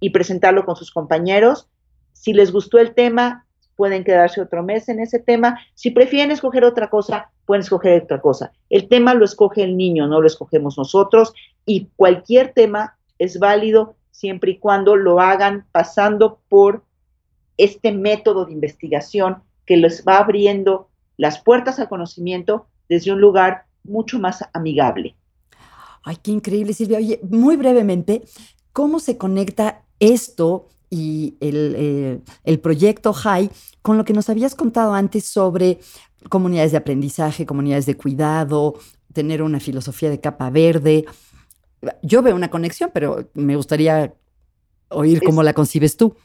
y 0.00 0.10
presentarlo 0.10 0.64
con 0.64 0.74
sus 0.74 0.90
compañeros. 0.90 1.68
Si 2.14 2.32
les 2.32 2.50
gustó 2.50 2.78
el 2.78 2.94
tema, 2.96 3.46
pueden 3.76 4.02
quedarse 4.02 4.40
otro 4.40 4.64
mes 4.64 4.88
en 4.88 4.98
ese 4.98 5.20
tema. 5.20 5.60
Si 5.74 5.92
prefieren 5.92 6.32
escoger 6.32 6.64
otra 6.64 6.90
cosa, 6.90 7.30
pueden 7.46 7.62
escoger 7.62 8.02
otra 8.02 8.20
cosa. 8.20 8.50
El 8.70 8.88
tema 8.88 9.14
lo 9.14 9.24
escoge 9.24 9.62
el 9.62 9.76
niño, 9.76 10.08
no 10.08 10.20
lo 10.20 10.26
escogemos 10.26 10.76
nosotros 10.78 11.32
y 11.64 11.90
cualquier 11.94 12.54
tema 12.54 12.98
es 13.20 13.38
válido 13.38 13.94
siempre 14.10 14.50
y 14.50 14.58
cuando 14.58 14.96
lo 14.96 15.20
hagan 15.20 15.64
pasando 15.70 16.40
por 16.48 16.82
este 17.56 17.92
método 17.92 18.46
de 18.46 18.52
investigación 18.52 19.44
que 19.64 19.76
les 19.76 20.04
va 20.04 20.18
abriendo 20.18 20.87
las 21.18 21.42
puertas 21.42 21.78
al 21.78 21.90
conocimiento 21.90 22.68
desde 22.88 23.12
un 23.12 23.20
lugar 23.20 23.66
mucho 23.84 24.18
más 24.18 24.42
amigable. 24.54 25.16
Ay, 26.02 26.16
qué 26.22 26.30
increíble, 26.30 26.72
Silvia. 26.72 26.98
Oye, 26.98 27.20
muy 27.28 27.56
brevemente, 27.56 28.22
¿cómo 28.72 29.00
se 29.00 29.18
conecta 29.18 29.82
esto 30.00 30.68
y 30.88 31.36
el, 31.40 32.22
eh, 32.44 32.58
proyecto 32.58 33.12
HIGH 33.12 33.50
con 33.82 33.98
lo 33.98 34.04
que 34.04 34.14
nos 34.14 34.30
habías 34.30 34.54
contado 34.54 34.94
antes 34.94 35.24
sobre 35.24 35.80
comunidades 36.30 36.72
de 36.72 36.78
aprendizaje, 36.78 37.44
comunidades 37.44 37.84
de 37.84 37.96
cuidado, 37.96 38.74
tener 39.12 39.42
una 39.42 39.60
filosofía 39.60 40.08
de 40.08 40.20
capa 40.20 40.48
verde? 40.50 41.04
Yo 42.02 42.22
veo 42.22 42.34
una 42.34 42.48
conexión, 42.48 42.90
pero 42.94 43.28
me 43.34 43.56
gustaría 43.56 44.14
oír 44.88 45.20
cómo 45.22 45.42
la 45.42 45.52
concibes 45.52 45.96
tú. 45.96 46.16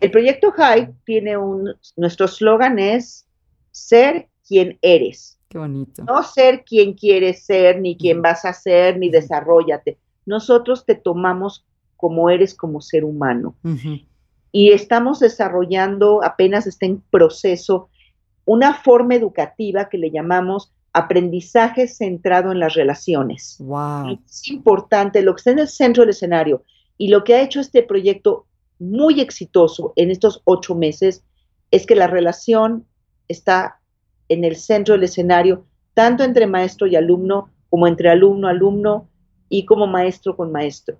El 0.00 0.10
proyecto 0.10 0.52
HIGH 0.56 0.90
tiene 1.04 1.36
un, 1.36 1.76
nuestro 1.96 2.26
eslogan 2.26 2.78
es 2.78 3.26
ser 3.72 4.28
quien 4.46 4.78
eres. 4.82 5.38
Qué 5.48 5.58
bonito. 5.58 6.04
No 6.04 6.22
ser 6.22 6.64
quien 6.64 6.94
quieres 6.94 7.44
ser, 7.44 7.80
ni 7.80 7.96
quien 7.96 8.22
vas 8.22 8.44
a 8.44 8.52
ser, 8.52 8.98
ni 8.98 9.10
desarrollate. 9.10 9.98
Nosotros 10.24 10.86
te 10.86 10.94
tomamos 10.94 11.66
como 11.96 12.30
eres 12.30 12.54
como 12.54 12.80
ser 12.80 13.04
humano. 13.04 13.54
Y 14.50 14.70
estamos 14.70 15.20
desarrollando, 15.20 16.22
apenas 16.24 16.66
está 16.66 16.86
en 16.86 17.02
proceso, 17.10 17.88
una 18.44 18.74
forma 18.74 19.14
educativa 19.14 19.88
que 19.88 19.98
le 19.98 20.10
llamamos 20.10 20.72
aprendizaje 20.92 21.88
centrado 21.88 22.52
en 22.52 22.60
las 22.60 22.74
relaciones. 22.74 23.56
Wow. 23.60 24.18
Es 24.26 24.48
importante 24.48 25.22
lo 25.22 25.34
que 25.34 25.40
está 25.40 25.50
en 25.52 25.60
el 25.60 25.68
centro 25.68 26.02
del 26.02 26.10
escenario 26.10 26.64
y 26.98 27.08
lo 27.08 27.24
que 27.24 27.34
ha 27.34 27.42
hecho 27.42 27.60
este 27.60 27.82
proyecto 27.82 28.46
muy 28.78 29.20
exitoso 29.20 29.92
en 29.96 30.10
estos 30.10 30.42
ocho 30.44 30.74
meses 30.74 31.24
es 31.70 31.86
que 31.86 31.94
la 31.94 32.06
relación 32.06 32.84
está 33.32 33.80
en 34.28 34.44
el 34.44 34.56
centro 34.56 34.94
del 34.94 35.04
escenario, 35.04 35.66
tanto 35.94 36.24
entre 36.24 36.46
maestro 36.46 36.86
y 36.86 36.96
alumno, 36.96 37.50
como 37.68 37.86
entre 37.86 38.08
alumno, 38.10 38.48
alumno 38.48 39.08
y 39.48 39.64
como 39.64 39.86
maestro 39.86 40.36
con 40.36 40.52
maestro. 40.52 40.98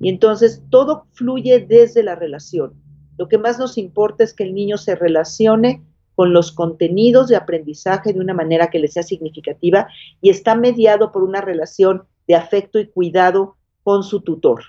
Y 0.00 0.08
entonces 0.08 0.62
todo 0.70 1.06
fluye 1.12 1.60
desde 1.60 2.02
la 2.02 2.14
relación. 2.14 2.74
Lo 3.18 3.28
que 3.28 3.38
más 3.38 3.58
nos 3.58 3.78
importa 3.78 4.24
es 4.24 4.34
que 4.34 4.44
el 4.44 4.54
niño 4.54 4.76
se 4.76 4.94
relacione 4.94 5.82
con 6.14 6.32
los 6.32 6.52
contenidos 6.52 7.28
de 7.28 7.36
aprendizaje 7.36 8.12
de 8.12 8.20
una 8.20 8.34
manera 8.34 8.68
que 8.68 8.78
le 8.78 8.88
sea 8.88 9.02
significativa 9.02 9.88
y 10.20 10.30
está 10.30 10.54
mediado 10.54 11.12
por 11.12 11.22
una 11.22 11.40
relación 11.40 12.04
de 12.26 12.34
afecto 12.34 12.78
y 12.78 12.88
cuidado 12.88 13.56
con 13.82 14.02
su 14.02 14.22
tutor. 14.22 14.64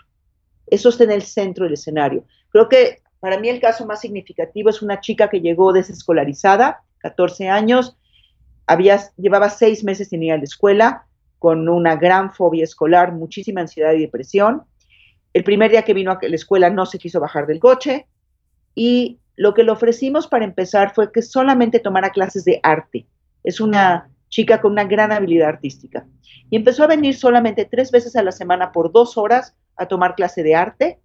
Eso 0.68 0.90
está 0.90 1.06
en 1.06 1.12
el 1.12 1.22
centro 1.22 1.64
del 1.64 1.74
escenario. 1.74 2.26
Creo 2.50 2.68
que 2.70 3.02
para 3.20 3.40
mí 3.40 3.50
el 3.50 3.60
caso 3.60 3.86
más 3.86 4.02
significativo 4.02 4.70
es 4.70 4.82
una 4.82 5.00
chica 5.00 5.30
que 5.30 5.42
llegó 5.42 5.74
desescolarizada, 5.74 6.84
14 7.00 7.50
años, 7.50 7.98
había, 8.66 9.00
llevaba 9.18 9.50
seis 9.50 9.84
meses 9.84 10.10
sin 10.10 10.24
ir 10.24 10.34
a 10.34 10.38
la 10.38 10.44
escuela, 10.44 11.06
con 11.40 11.70
una 11.70 11.96
gran 11.96 12.34
fobia 12.34 12.64
escolar, 12.64 13.14
muchísima 13.14 13.62
ansiedad 13.62 13.94
y 13.94 14.02
depresión. 14.02 14.64
El 15.34 15.44
primer 15.44 15.72
día 15.72 15.84
que 15.84 15.94
vino 15.94 16.12
a 16.12 16.20
la 16.22 16.36
escuela 16.36 16.70
no 16.70 16.86
se 16.86 16.98
quiso 16.98 17.20
bajar 17.20 17.46
del 17.46 17.60
coche 17.60 18.08
y 18.74 19.20
lo 19.36 19.54
que 19.54 19.64
le 19.64 19.72
ofrecimos 19.72 20.28
para 20.28 20.46
empezar 20.46 20.94
fue 20.94 21.12
que 21.12 21.22
solamente 21.22 21.80
tomara 21.80 22.10
clases 22.10 22.44
de 22.44 22.60
arte. 22.64 23.06
Es 23.44 23.62
una 23.62 24.10
chica 24.30 24.60
con 24.60 24.72
una 24.74 24.84
gran 24.84 25.12
habilidad 25.12 25.50
artística. 25.50 26.06
Y 26.50 26.56
empezó 26.56 26.84
a 26.84 26.88
venir 26.88 27.16
solamente 27.16 27.66
tres 27.66 27.92
veces 27.92 28.16
a 28.16 28.24
la 28.24 28.32
semana 28.32 28.72
por 28.72 28.92
dos 28.92 29.18
horas 29.18 29.56
a 29.76 29.88
tomar 29.88 30.16
clase 30.16 30.44
de 30.44 30.56
arte 30.56 31.00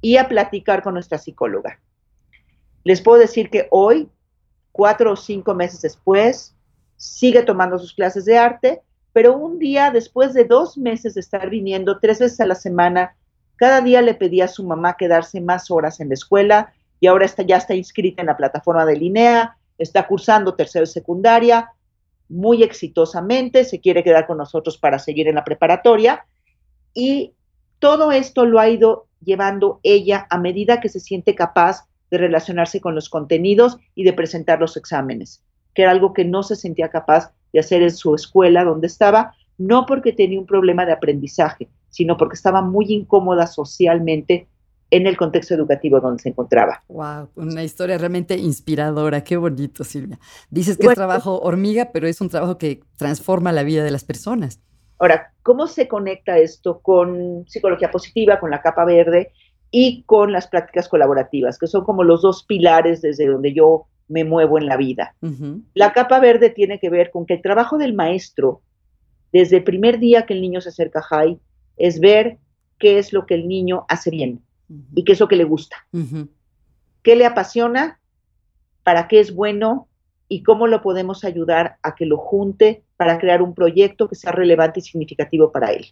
y 0.00 0.16
a 0.16 0.28
platicar 0.28 0.82
con 0.82 0.94
nuestra 0.94 1.18
psicóloga. 1.18 1.80
Les 2.84 3.00
puedo 3.00 3.18
decir 3.18 3.50
que 3.50 3.66
hoy, 3.70 4.08
cuatro 4.74 5.12
o 5.12 5.16
cinco 5.16 5.54
meses 5.54 5.82
después, 5.82 6.52
sigue 6.96 7.42
tomando 7.44 7.78
sus 7.78 7.94
clases 7.94 8.24
de 8.24 8.36
arte, 8.36 8.82
pero 9.12 9.36
un 9.36 9.60
día 9.60 9.92
después 9.92 10.34
de 10.34 10.44
dos 10.44 10.76
meses 10.76 11.14
de 11.14 11.20
estar 11.20 11.48
viniendo 11.48 12.00
tres 12.00 12.18
veces 12.18 12.40
a 12.40 12.46
la 12.46 12.56
semana, 12.56 13.14
cada 13.54 13.80
día 13.80 14.02
le 14.02 14.14
pedía 14.14 14.46
a 14.46 14.48
su 14.48 14.64
mamá 14.64 14.96
quedarse 14.96 15.40
más 15.40 15.70
horas 15.70 16.00
en 16.00 16.08
la 16.08 16.14
escuela 16.14 16.72
y 16.98 17.06
ahora 17.06 17.24
está, 17.24 17.44
ya 17.44 17.58
está 17.58 17.76
inscrita 17.76 18.20
en 18.20 18.26
la 18.26 18.36
plataforma 18.36 18.84
de 18.84 18.96
Linea, 18.96 19.56
está 19.78 20.08
cursando 20.08 20.56
tercero 20.56 20.82
y 20.82 20.88
secundaria 20.88 21.70
muy 22.28 22.64
exitosamente, 22.64 23.62
se 23.62 23.80
quiere 23.80 24.02
quedar 24.02 24.26
con 24.26 24.38
nosotros 24.38 24.76
para 24.76 24.98
seguir 24.98 25.28
en 25.28 25.36
la 25.36 25.44
preparatoria. 25.44 26.26
Y 26.92 27.34
todo 27.78 28.10
esto 28.10 28.44
lo 28.44 28.58
ha 28.58 28.68
ido 28.68 29.06
llevando 29.22 29.78
ella 29.84 30.26
a 30.30 30.38
medida 30.38 30.80
que 30.80 30.88
se 30.88 30.98
siente 30.98 31.36
capaz 31.36 31.86
de 32.14 32.18
relacionarse 32.18 32.80
con 32.80 32.94
los 32.94 33.08
contenidos 33.08 33.78
y 33.96 34.04
de 34.04 34.12
presentar 34.12 34.60
los 34.60 34.76
exámenes, 34.76 35.42
que 35.74 35.82
era 35.82 35.90
algo 35.90 36.12
que 36.12 36.24
no 36.24 36.44
se 36.44 36.54
sentía 36.54 36.88
capaz 36.88 37.32
de 37.52 37.58
hacer 37.58 37.82
en 37.82 37.90
su 37.90 38.14
escuela 38.14 38.62
donde 38.64 38.86
estaba, 38.86 39.34
no 39.58 39.84
porque 39.84 40.12
tenía 40.12 40.38
un 40.38 40.46
problema 40.46 40.86
de 40.86 40.92
aprendizaje, 40.92 41.68
sino 41.90 42.16
porque 42.16 42.36
estaba 42.36 42.62
muy 42.62 42.86
incómoda 42.88 43.48
socialmente 43.48 44.46
en 44.90 45.08
el 45.08 45.16
contexto 45.16 45.54
educativo 45.54 46.00
donde 46.00 46.22
se 46.22 46.28
encontraba. 46.28 46.84
Wow, 46.86 47.30
una 47.34 47.64
historia 47.64 47.98
realmente 47.98 48.36
inspiradora. 48.36 49.24
Qué 49.24 49.36
bonito, 49.36 49.82
Silvia. 49.82 50.20
Dices 50.50 50.78
que 50.78 50.86
es 50.86 50.94
trabajo 50.94 51.40
hormiga, 51.40 51.90
pero 51.92 52.06
es 52.06 52.20
un 52.20 52.28
trabajo 52.28 52.58
que 52.58 52.80
transforma 52.96 53.50
la 53.50 53.64
vida 53.64 53.82
de 53.82 53.90
las 53.90 54.04
personas. 54.04 54.60
Ahora, 55.00 55.32
¿cómo 55.42 55.66
se 55.66 55.88
conecta 55.88 56.38
esto 56.38 56.78
con 56.80 57.44
psicología 57.48 57.90
positiva, 57.90 58.38
con 58.38 58.52
la 58.52 58.62
capa 58.62 58.84
verde 58.84 59.32
y 59.76 60.04
con 60.04 60.30
las 60.30 60.46
prácticas 60.46 60.88
colaborativas, 60.88 61.58
que 61.58 61.66
son 61.66 61.82
como 61.82 62.04
los 62.04 62.22
dos 62.22 62.44
pilares 62.44 63.02
desde 63.02 63.26
donde 63.26 63.52
yo 63.52 63.86
me 64.06 64.22
muevo 64.22 64.56
en 64.56 64.66
la 64.66 64.76
vida? 64.76 65.16
La 65.74 65.92
capa 65.92 66.20
verde 66.20 66.50
tiene 66.50 66.78
que 66.78 66.90
ver 66.90 67.10
con 67.10 67.26
que 67.26 67.34
el 67.34 67.42
trabajo 67.42 67.76
del 67.76 67.92
maestro, 67.92 68.60
desde 69.32 69.56
el 69.56 69.64
primer 69.64 69.98
día 69.98 70.26
que 70.26 70.34
el 70.34 70.42
niño 70.42 70.60
se 70.60 70.68
acerca 70.68 71.00
a 71.00 71.02
Jai, 71.02 71.40
es 71.76 71.98
ver 71.98 72.38
qué 72.78 72.98
es 73.00 73.12
lo 73.12 73.26
que 73.26 73.34
el 73.34 73.48
niño 73.48 73.84
hace 73.88 74.10
bien 74.10 74.42
y 74.94 75.02
qué 75.02 75.14
es 75.14 75.18
lo 75.18 75.26
que 75.26 75.34
le 75.34 75.42
gusta. 75.42 75.74
¿Qué 77.02 77.16
le 77.16 77.26
apasiona? 77.26 77.98
¿Para 78.84 79.08
qué 79.08 79.18
es 79.18 79.34
bueno? 79.34 79.88
¿Y 80.28 80.44
cómo 80.44 80.68
lo 80.68 80.82
podemos 80.82 81.24
ayudar 81.24 81.78
a 81.82 81.96
que 81.96 82.06
lo 82.06 82.18
junte 82.18 82.84
para 82.96 83.18
crear 83.18 83.42
un 83.42 83.54
proyecto 83.54 84.08
que 84.08 84.14
sea 84.14 84.30
relevante 84.30 84.78
y 84.78 84.82
significativo 84.84 85.50
para 85.50 85.72
él? 85.72 85.86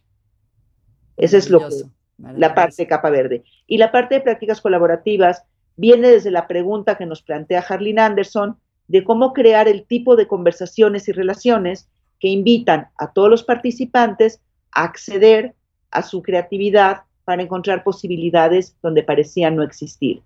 Esa 1.16 1.36
es 1.36 1.50
lo 1.50 1.68
que, 1.68 1.74
la 2.18 2.54
parte 2.54 2.82
de 2.82 2.86
capa 2.86 3.10
verde. 3.10 3.44
Y 3.66 3.78
la 3.78 3.90
parte 3.90 4.16
de 4.16 4.20
prácticas 4.20 4.60
colaborativas 4.60 5.44
viene 5.76 6.08
desde 6.08 6.30
la 6.30 6.46
pregunta 6.46 6.96
que 6.96 7.06
nos 7.06 7.22
plantea 7.22 7.64
Harlin 7.66 7.98
Anderson 7.98 8.56
de 8.88 9.04
cómo 9.04 9.32
crear 9.32 9.68
el 9.68 9.84
tipo 9.84 10.16
de 10.16 10.26
conversaciones 10.26 11.08
y 11.08 11.12
relaciones 11.12 11.88
que 12.20 12.28
invitan 12.28 12.88
a 12.98 13.12
todos 13.12 13.28
los 13.28 13.42
participantes 13.42 14.40
a 14.72 14.84
acceder 14.84 15.54
a 15.90 16.02
su 16.02 16.22
creatividad 16.22 17.02
para 17.24 17.42
encontrar 17.42 17.84
posibilidades 17.84 18.76
donde 18.82 19.02
parecían 19.02 19.56
no 19.56 19.62
existir. 19.62 20.22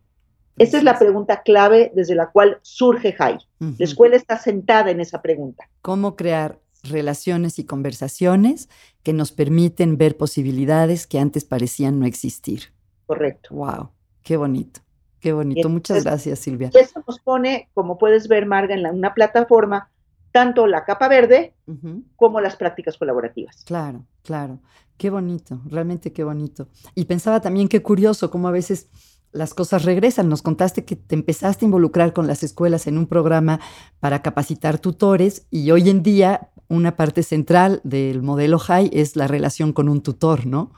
Esa 0.58 0.78
es 0.78 0.84
la 0.84 0.98
pregunta 0.98 1.42
clave 1.42 1.92
desde 1.94 2.14
la 2.14 2.30
cual 2.30 2.58
surge 2.62 3.12
JAI. 3.12 3.38
La 3.58 3.84
escuela 3.84 4.16
está 4.16 4.38
sentada 4.38 4.90
en 4.90 5.00
esa 5.00 5.20
pregunta. 5.20 5.68
¿Cómo 5.82 6.16
crear 6.16 6.58
relaciones 6.90 7.58
y 7.58 7.64
conversaciones 7.64 8.68
que 9.02 9.12
nos 9.12 9.32
permiten 9.32 9.98
ver 9.98 10.16
posibilidades 10.16 11.06
que 11.06 11.18
antes 11.18 11.44
parecían 11.44 11.98
no 12.00 12.06
existir? 12.06 12.72
Correcto. 13.06 13.54
Wow, 13.54 13.90
qué 14.22 14.36
bonito. 14.36 14.80
Qué 15.20 15.32
bonito. 15.32 15.68
Muchas 15.68 16.04
gracias, 16.04 16.38
Silvia. 16.38 16.70
Eso 16.72 17.02
nos 17.06 17.18
pone, 17.18 17.68
como 17.74 17.98
puedes 17.98 18.28
ver, 18.28 18.46
Marga, 18.46 18.74
en 18.74 18.86
una 18.86 19.14
plataforma 19.14 19.90
tanto 20.30 20.66
la 20.66 20.84
capa 20.84 21.08
verde 21.08 21.54
como 22.14 22.40
las 22.40 22.56
prácticas 22.56 22.98
colaborativas. 22.98 23.64
Claro, 23.64 24.04
claro. 24.22 24.60
Qué 24.98 25.10
bonito, 25.10 25.62
realmente 25.64 26.12
qué 26.12 26.24
bonito. 26.24 26.68
Y 26.94 27.06
pensaba 27.06 27.40
también 27.40 27.68
qué 27.68 27.82
curioso 27.82 28.30
cómo 28.30 28.48
a 28.48 28.50
veces 28.50 28.88
las 29.32 29.54
cosas 29.54 29.84
regresan. 29.84 30.28
Nos 30.28 30.42
contaste 30.42 30.84
que 30.84 30.94
te 30.94 31.14
empezaste 31.14 31.64
a 31.64 31.68
involucrar 31.68 32.12
con 32.12 32.26
las 32.26 32.42
escuelas 32.42 32.86
en 32.86 32.98
un 32.98 33.06
programa 33.06 33.60
para 33.98 34.22
capacitar 34.22 34.78
tutores 34.78 35.46
y 35.50 35.70
hoy 35.70 35.88
en 35.88 36.02
día 36.02 36.50
una 36.68 36.96
parte 36.96 37.22
central 37.22 37.80
del 37.84 38.22
modelo 38.22 38.58
HIGH 38.58 38.90
es 38.92 39.16
la 39.16 39.26
relación 39.26 39.72
con 39.72 39.88
un 39.88 40.02
tutor, 40.02 40.46
¿no? 40.46 40.72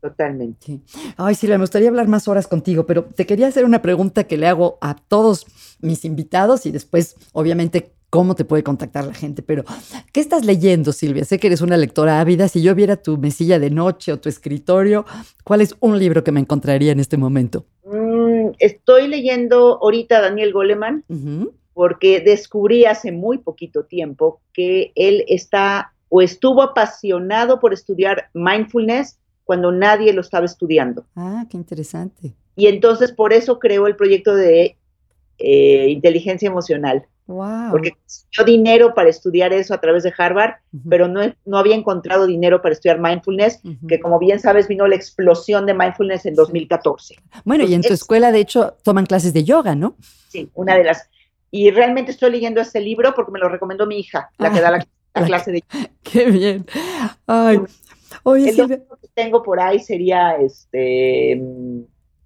Totalmente. 0.00 0.80
Ay, 1.16 1.34
Silvia, 1.34 1.58
me 1.58 1.64
gustaría 1.64 1.88
hablar 1.88 2.08
más 2.08 2.26
horas 2.26 2.48
contigo, 2.48 2.86
pero 2.86 3.04
te 3.04 3.26
quería 3.26 3.48
hacer 3.48 3.64
una 3.64 3.82
pregunta 3.82 4.24
que 4.24 4.38
le 4.38 4.46
hago 4.46 4.78
a 4.80 4.94
todos 4.96 5.46
mis 5.80 6.04
invitados 6.04 6.64
y 6.64 6.70
después, 6.70 7.16
obviamente, 7.32 7.92
cómo 8.10 8.34
te 8.34 8.44
puede 8.44 8.64
contactar 8.64 9.04
la 9.04 9.14
gente, 9.14 9.40
pero 9.42 9.64
¿qué 10.12 10.20
estás 10.20 10.44
leyendo, 10.44 10.92
Silvia? 10.92 11.24
Sé 11.24 11.38
que 11.38 11.46
eres 11.46 11.60
una 11.60 11.76
lectora 11.76 12.20
ávida. 12.20 12.48
Si 12.48 12.60
yo 12.60 12.74
viera 12.74 12.96
tu 12.96 13.16
mesilla 13.18 13.58
de 13.58 13.70
noche 13.70 14.12
o 14.12 14.18
tu 14.18 14.28
escritorio, 14.28 15.06
¿cuál 15.44 15.60
es 15.60 15.76
un 15.80 15.98
libro 15.98 16.24
que 16.24 16.32
me 16.32 16.40
encontraría 16.40 16.92
en 16.92 17.00
este 17.00 17.16
momento? 17.16 17.66
Mm, 17.84 18.50
estoy 18.58 19.06
leyendo 19.06 19.78
ahorita 19.80 20.20
Daniel 20.20 20.52
Goleman, 20.52 21.04
porque 21.80 22.20
descubrí 22.20 22.84
hace 22.84 23.10
muy 23.10 23.38
poquito 23.38 23.84
tiempo 23.86 24.42
que 24.52 24.92
él 24.96 25.24
está 25.28 25.94
o 26.10 26.20
estuvo 26.20 26.60
apasionado 26.60 27.58
por 27.58 27.72
estudiar 27.72 28.28
mindfulness 28.34 29.18
cuando 29.44 29.72
nadie 29.72 30.12
lo 30.12 30.20
estaba 30.20 30.44
estudiando. 30.44 31.06
Ah, 31.16 31.46
qué 31.48 31.56
interesante. 31.56 32.34
Y 32.54 32.66
entonces 32.66 33.12
por 33.12 33.32
eso 33.32 33.58
creó 33.58 33.86
el 33.86 33.96
proyecto 33.96 34.34
de 34.34 34.76
eh, 35.38 35.88
inteligencia 35.88 36.48
emocional. 36.48 37.06
Porque 37.70 37.96
dio 38.36 38.44
dinero 38.44 38.92
para 38.92 39.08
estudiar 39.08 39.52
eso 39.52 39.72
a 39.72 39.80
través 39.80 40.02
de 40.02 40.12
Harvard, 40.18 40.56
pero 40.88 41.06
no, 41.06 41.20
no 41.46 41.58
había 41.58 41.76
encontrado 41.76 42.26
dinero 42.26 42.60
para 42.60 42.74
estudiar 42.74 43.00
mindfulness, 43.00 43.60
que 43.88 44.00
como 44.00 44.18
bien 44.18 44.40
sabes 44.40 44.66
vino 44.66 44.86
la 44.86 44.96
explosión 44.96 45.64
de 45.64 45.74
mindfulness 45.74 46.26
en 46.26 46.34
2014. 46.34 47.16
Bueno, 47.44 47.64
y 47.64 47.72
en 47.72 47.82
tu 47.82 47.92
escuela 47.92 48.32
de 48.32 48.40
hecho 48.40 48.76
toman 48.82 49.06
clases 49.06 49.32
de 49.32 49.44
yoga, 49.44 49.74
¿no? 49.74 49.94
Sí, 50.28 50.50
una 50.54 50.74
de 50.74 50.84
las. 50.84 51.08
Y 51.50 51.70
realmente 51.70 52.12
estoy 52.12 52.30
leyendo 52.30 52.60
este 52.60 52.80
libro 52.80 53.14
porque 53.14 53.32
me 53.32 53.38
lo 53.38 53.48
recomendó 53.48 53.86
mi 53.86 53.98
hija, 53.98 54.30
la 54.38 54.52
que 54.52 54.60
da 54.60 54.70
la, 54.70 55.26
clase 55.26 55.52
de. 55.52 55.64
Qué 56.02 56.30
bien. 56.30 56.66
Ay. 57.26 57.60
Oye, 58.22 58.50
El 58.50 58.60
otro 58.60 58.98
que 59.00 59.08
tengo 59.14 59.42
por 59.42 59.60
ahí 59.60 59.78
sería 59.78 60.36
este 60.36 61.40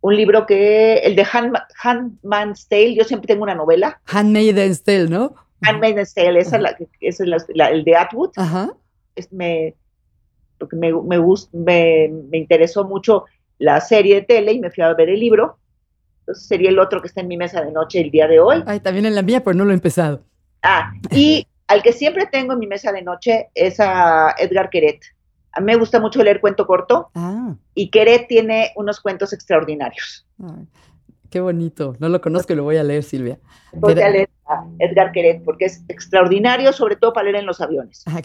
un 0.04 0.14
libro 0.14 0.44
que, 0.44 0.98
el 0.98 1.16
de 1.16 1.26
Hand, 1.32 1.56
Handmaid's 1.82 2.68
Tale, 2.68 2.94
yo 2.94 3.04
siempre 3.04 3.26
tengo 3.26 3.42
una 3.42 3.54
novela. 3.54 4.02
Handmaid's 4.04 4.82
Tale, 4.82 5.08
¿no? 5.08 5.34
Handmaid's 5.62 6.12
Tale, 6.12 6.40
esa 6.40 6.60
es, 7.00 7.20
la, 7.54 7.68
el 7.68 7.84
de 7.84 7.96
Atwood. 7.96 8.32
Ajá. 8.36 8.74
Es, 9.16 9.32
me, 9.32 9.74
porque 10.58 10.76
me, 10.76 10.92
me, 10.92 11.18
me, 11.52 12.12
me, 12.30 12.36
interesó 12.36 12.84
mucho 12.84 13.24
la 13.58 13.80
serie 13.80 14.16
de 14.16 14.22
tele 14.22 14.52
y 14.52 14.60
me 14.60 14.70
fui 14.70 14.84
a 14.84 14.92
ver 14.92 15.08
el 15.08 15.20
libro. 15.20 15.56
Entonces 16.24 16.46
sería 16.46 16.70
el 16.70 16.78
otro 16.78 17.02
que 17.02 17.08
está 17.08 17.20
en 17.20 17.28
mi 17.28 17.36
mesa 17.36 17.62
de 17.62 17.70
noche 17.70 18.00
el 18.00 18.10
día 18.10 18.26
de 18.26 18.40
hoy. 18.40 18.62
Ay, 18.66 18.80
también 18.80 19.04
en 19.04 19.14
la 19.14 19.20
mía, 19.20 19.44
pero 19.44 19.54
no 19.54 19.66
lo 19.66 19.72
he 19.72 19.74
empezado. 19.74 20.22
Ah, 20.62 20.92
y 21.10 21.46
al 21.68 21.82
que 21.82 21.92
siempre 21.92 22.26
tengo 22.26 22.54
en 22.54 22.60
mi 22.60 22.66
mesa 22.66 22.92
de 22.92 23.02
noche 23.02 23.50
es 23.54 23.78
a 23.78 24.34
Edgar 24.38 24.70
Queret. 24.70 25.00
A 25.52 25.60
mí 25.60 25.66
me 25.66 25.76
gusta 25.76 26.00
mucho 26.00 26.22
leer 26.24 26.40
cuento 26.40 26.66
corto 26.66 27.10
ah. 27.14 27.54
y 27.74 27.90
Queret 27.90 28.26
tiene 28.26 28.72
unos 28.76 29.00
cuentos 29.00 29.34
extraordinarios. 29.34 30.26
qué 31.28 31.40
bonito. 31.40 31.94
No 31.98 32.08
lo 32.08 32.22
conozco 32.22 32.54
y 32.54 32.56
lo 32.56 32.64
voy 32.64 32.78
a 32.78 32.82
leer, 32.82 33.02
Silvia. 33.02 33.38
Voy 33.74 34.00
a 34.00 34.08
leer 34.08 34.30
a 34.46 34.66
Edgar 34.78 35.12
Queret 35.12 35.42
porque 35.44 35.66
es 35.66 35.82
extraordinario, 35.88 36.72
sobre 36.72 36.96
todo 36.96 37.12
para 37.12 37.24
leer 37.24 37.36
en 37.36 37.46
los 37.46 37.60
aviones. 37.60 38.02
Ah, 38.06 38.20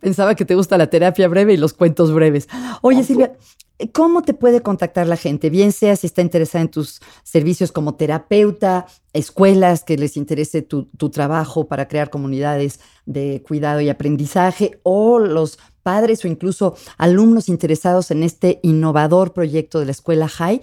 Pensaba 0.00 0.34
que 0.34 0.44
te 0.44 0.54
gusta 0.54 0.78
la 0.78 0.88
terapia 0.88 1.28
breve 1.28 1.54
y 1.54 1.56
los 1.56 1.72
cuentos 1.72 2.12
breves. 2.12 2.48
Oye, 2.82 3.02
Silvia, 3.02 3.32
¿Cómo 3.92 4.22
te 4.22 4.32
puede 4.32 4.62
contactar 4.62 5.06
la 5.06 5.18
gente? 5.18 5.50
Bien 5.50 5.70
sea 5.70 5.96
si 5.96 6.06
está 6.06 6.22
interesada 6.22 6.62
en 6.62 6.70
tus 6.70 7.00
servicios 7.24 7.72
como 7.72 7.94
terapeuta, 7.94 8.86
escuelas 9.12 9.84
que 9.84 9.98
les 9.98 10.16
interese 10.16 10.62
tu, 10.62 10.84
tu, 10.96 11.10
trabajo 11.10 11.68
para 11.68 11.86
crear 11.86 12.08
comunidades 12.08 12.80
de 13.04 13.42
cuidado 13.46 13.82
y 13.82 13.90
aprendizaje, 13.90 14.80
o 14.82 15.18
los 15.18 15.58
padres 15.82 16.24
o 16.24 16.28
incluso 16.28 16.74
alumnos 16.96 17.50
interesados 17.50 18.10
en 18.10 18.22
este 18.22 18.60
innovador 18.62 19.34
proyecto 19.34 19.78
de 19.78 19.84
la 19.84 19.92
escuela 19.92 20.26
HAI. 20.26 20.62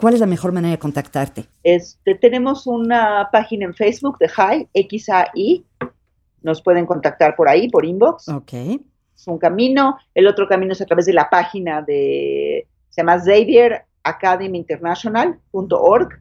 ¿Cuál 0.00 0.14
es 0.14 0.20
la 0.20 0.26
mejor 0.26 0.52
manera 0.52 0.72
de 0.72 0.78
contactarte? 0.78 1.46
Este, 1.62 2.14
tenemos 2.14 2.66
una 2.66 3.28
página 3.30 3.66
en 3.66 3.74
Facebook 3.74 4.18
de 4.18 4.30
HAI, 4.34 4.68
XAI. 4.74 5.64
Nos 6.42 6.62
pueden 6.62 6.86
contactar 6.86 7.36
por 7.36 7.48
ahí, 7.48 7.68
por 7.68 7.84
inbox. 7.84 8.28
Ok 8.28 8.52
es 9.20 9.28
un 9.28 9.38
camino. 9.38 9.98
El 10.14 10.26
otro 10.26 10.48
camino 10.48 10.72
es 10.72 10.80
a 10.80 10.86
través 10.86 11.06
de 11.06 11.12
la 11.12 11.28
página 11.28 11.82
de, 11.82 12.66
se 12.88 13.02
llama 13.02 13.18
Xavier 13.18 13.84
Academy 14.02 14.58
International.org. 14.58 16.20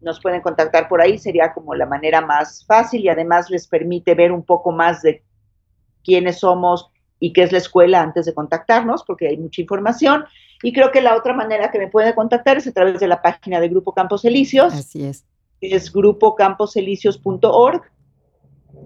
Nos 0.00 0.20
pueden 0.20 0.40
contactar 0.42 0.88
por 0.88 1.00
ahí, 1.00 1.18
sería 1.18 1.52
como 1.52 1.74
la 1.74 1.86
manera 1.86 2.20
más 2.20 2.64
fácil 2.66 3.02
y 3.02 3.08
además 3.08 3.50
les 3.50 3.66
permite 3.66 4.14
ver 4.14 4.32
un 4.32 4.44
poco 4.44 4.70
más 4.72 5.02
de 5.02 5.22
quiénes 6.04 6.40
somos 6.40 6.90
y 7.20 7.32
qué 7.32 7.42
es 7.42 7.52
la 7.52 7.58
escuela 7.58 8.00
antes 8.00 8.26
de 8.26 8.34
contactarnos, 8.34 9.02
porque 9.04 9.28
hay 9.28 9.36
mucha 9.36 9.60
información. 9.60 10.24
Y 10.62 10.72
creo 10.72 10.90
que 10.90 11.00
la 11.00 11.16
otra 11.16 11.34
manera 11.34 11.70
que 11.70 11.78
me 11.78 11.88
puede 11.88 12.14
contactar 12.14 12.56
es 12.56 12.66
a 12.66 12.72
través 12.72 12.98
de 13.00 13.08
la 13.08 13.22
página 13.22 13.60
de 13.60 13.68
Grupo 13.68 13.92
Campos 13.92 14.24
Elíseos. 14.24 14.74
Así 14.74 15.04
es. 15.04 15.24
Es 15.60 15.92
grupocamposelicios.org, 15.92 17.82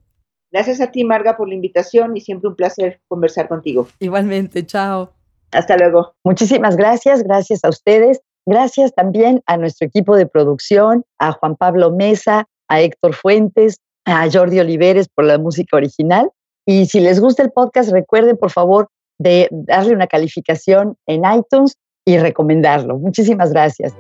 Gracias 0.50 0.80
a 0.80 0.90
ti, 0.90 1.04
Marga, 1.04 1.36
por 1.36 1.46
la 1.48 1.54
invitación 1.54 2.16
y 2.16 2.20
siempre 2.20 2.48
un 2.48 2.56
placer 2.56 3.00
conversar 3.08 3.48
contigo. 3.48 3.86
Igualmente, 3.98 4.64
chao. 4.64 5.12
Hasta 5.50 5.76
luego. 5.76 6.14
Muchísimas 6.24 6.76
gracias, 6.76 7.22
gracias 7.22 7.64
a 7.64 7.68
ustedes. 7.68 8.22
Gracias 8.46 8.94
también 8.94 9.42
a 9.46 9.58
nuestro 9.58 9.86
equipo 9.86 10.16
de 10.16 10.26
producción, 10.26 11.04
a 11.18 11.32
Juan 11.32 11.56
Pablo 11.56 11.90
Mesa, 11.90 12.48
a 12.68 12.80
Héctor 12.80 13.14
Fuentes, 13.14 13.80
a 14.08 14.30
Jordi 14.30 14.58
Oliveres 14.58 15.08
por 15.08 15.24
la 15.24 15.38
música 15.38 15.76
original. 15.76 16.30
Y 16.66 16.86
si 16.86 17.00
les 17.00 17.20
gusta 17.20 17.42
el 17.42 17.50
podcast, 17.50 17.90
recuerden 17.90 18.36
por 18.36 18.50
favor 18.50 18.88
de 19.18 19.48
darle 19.50 19.94
una 19.94 20.06
calificación 20.06 20.96
en 21.06 21.22
iTunes 21.24 21.76
y 22.06 22.18
recomendarlo. 22.18 22.98
Muchísimas 22.98 23.52
gracias. 23.52 23.94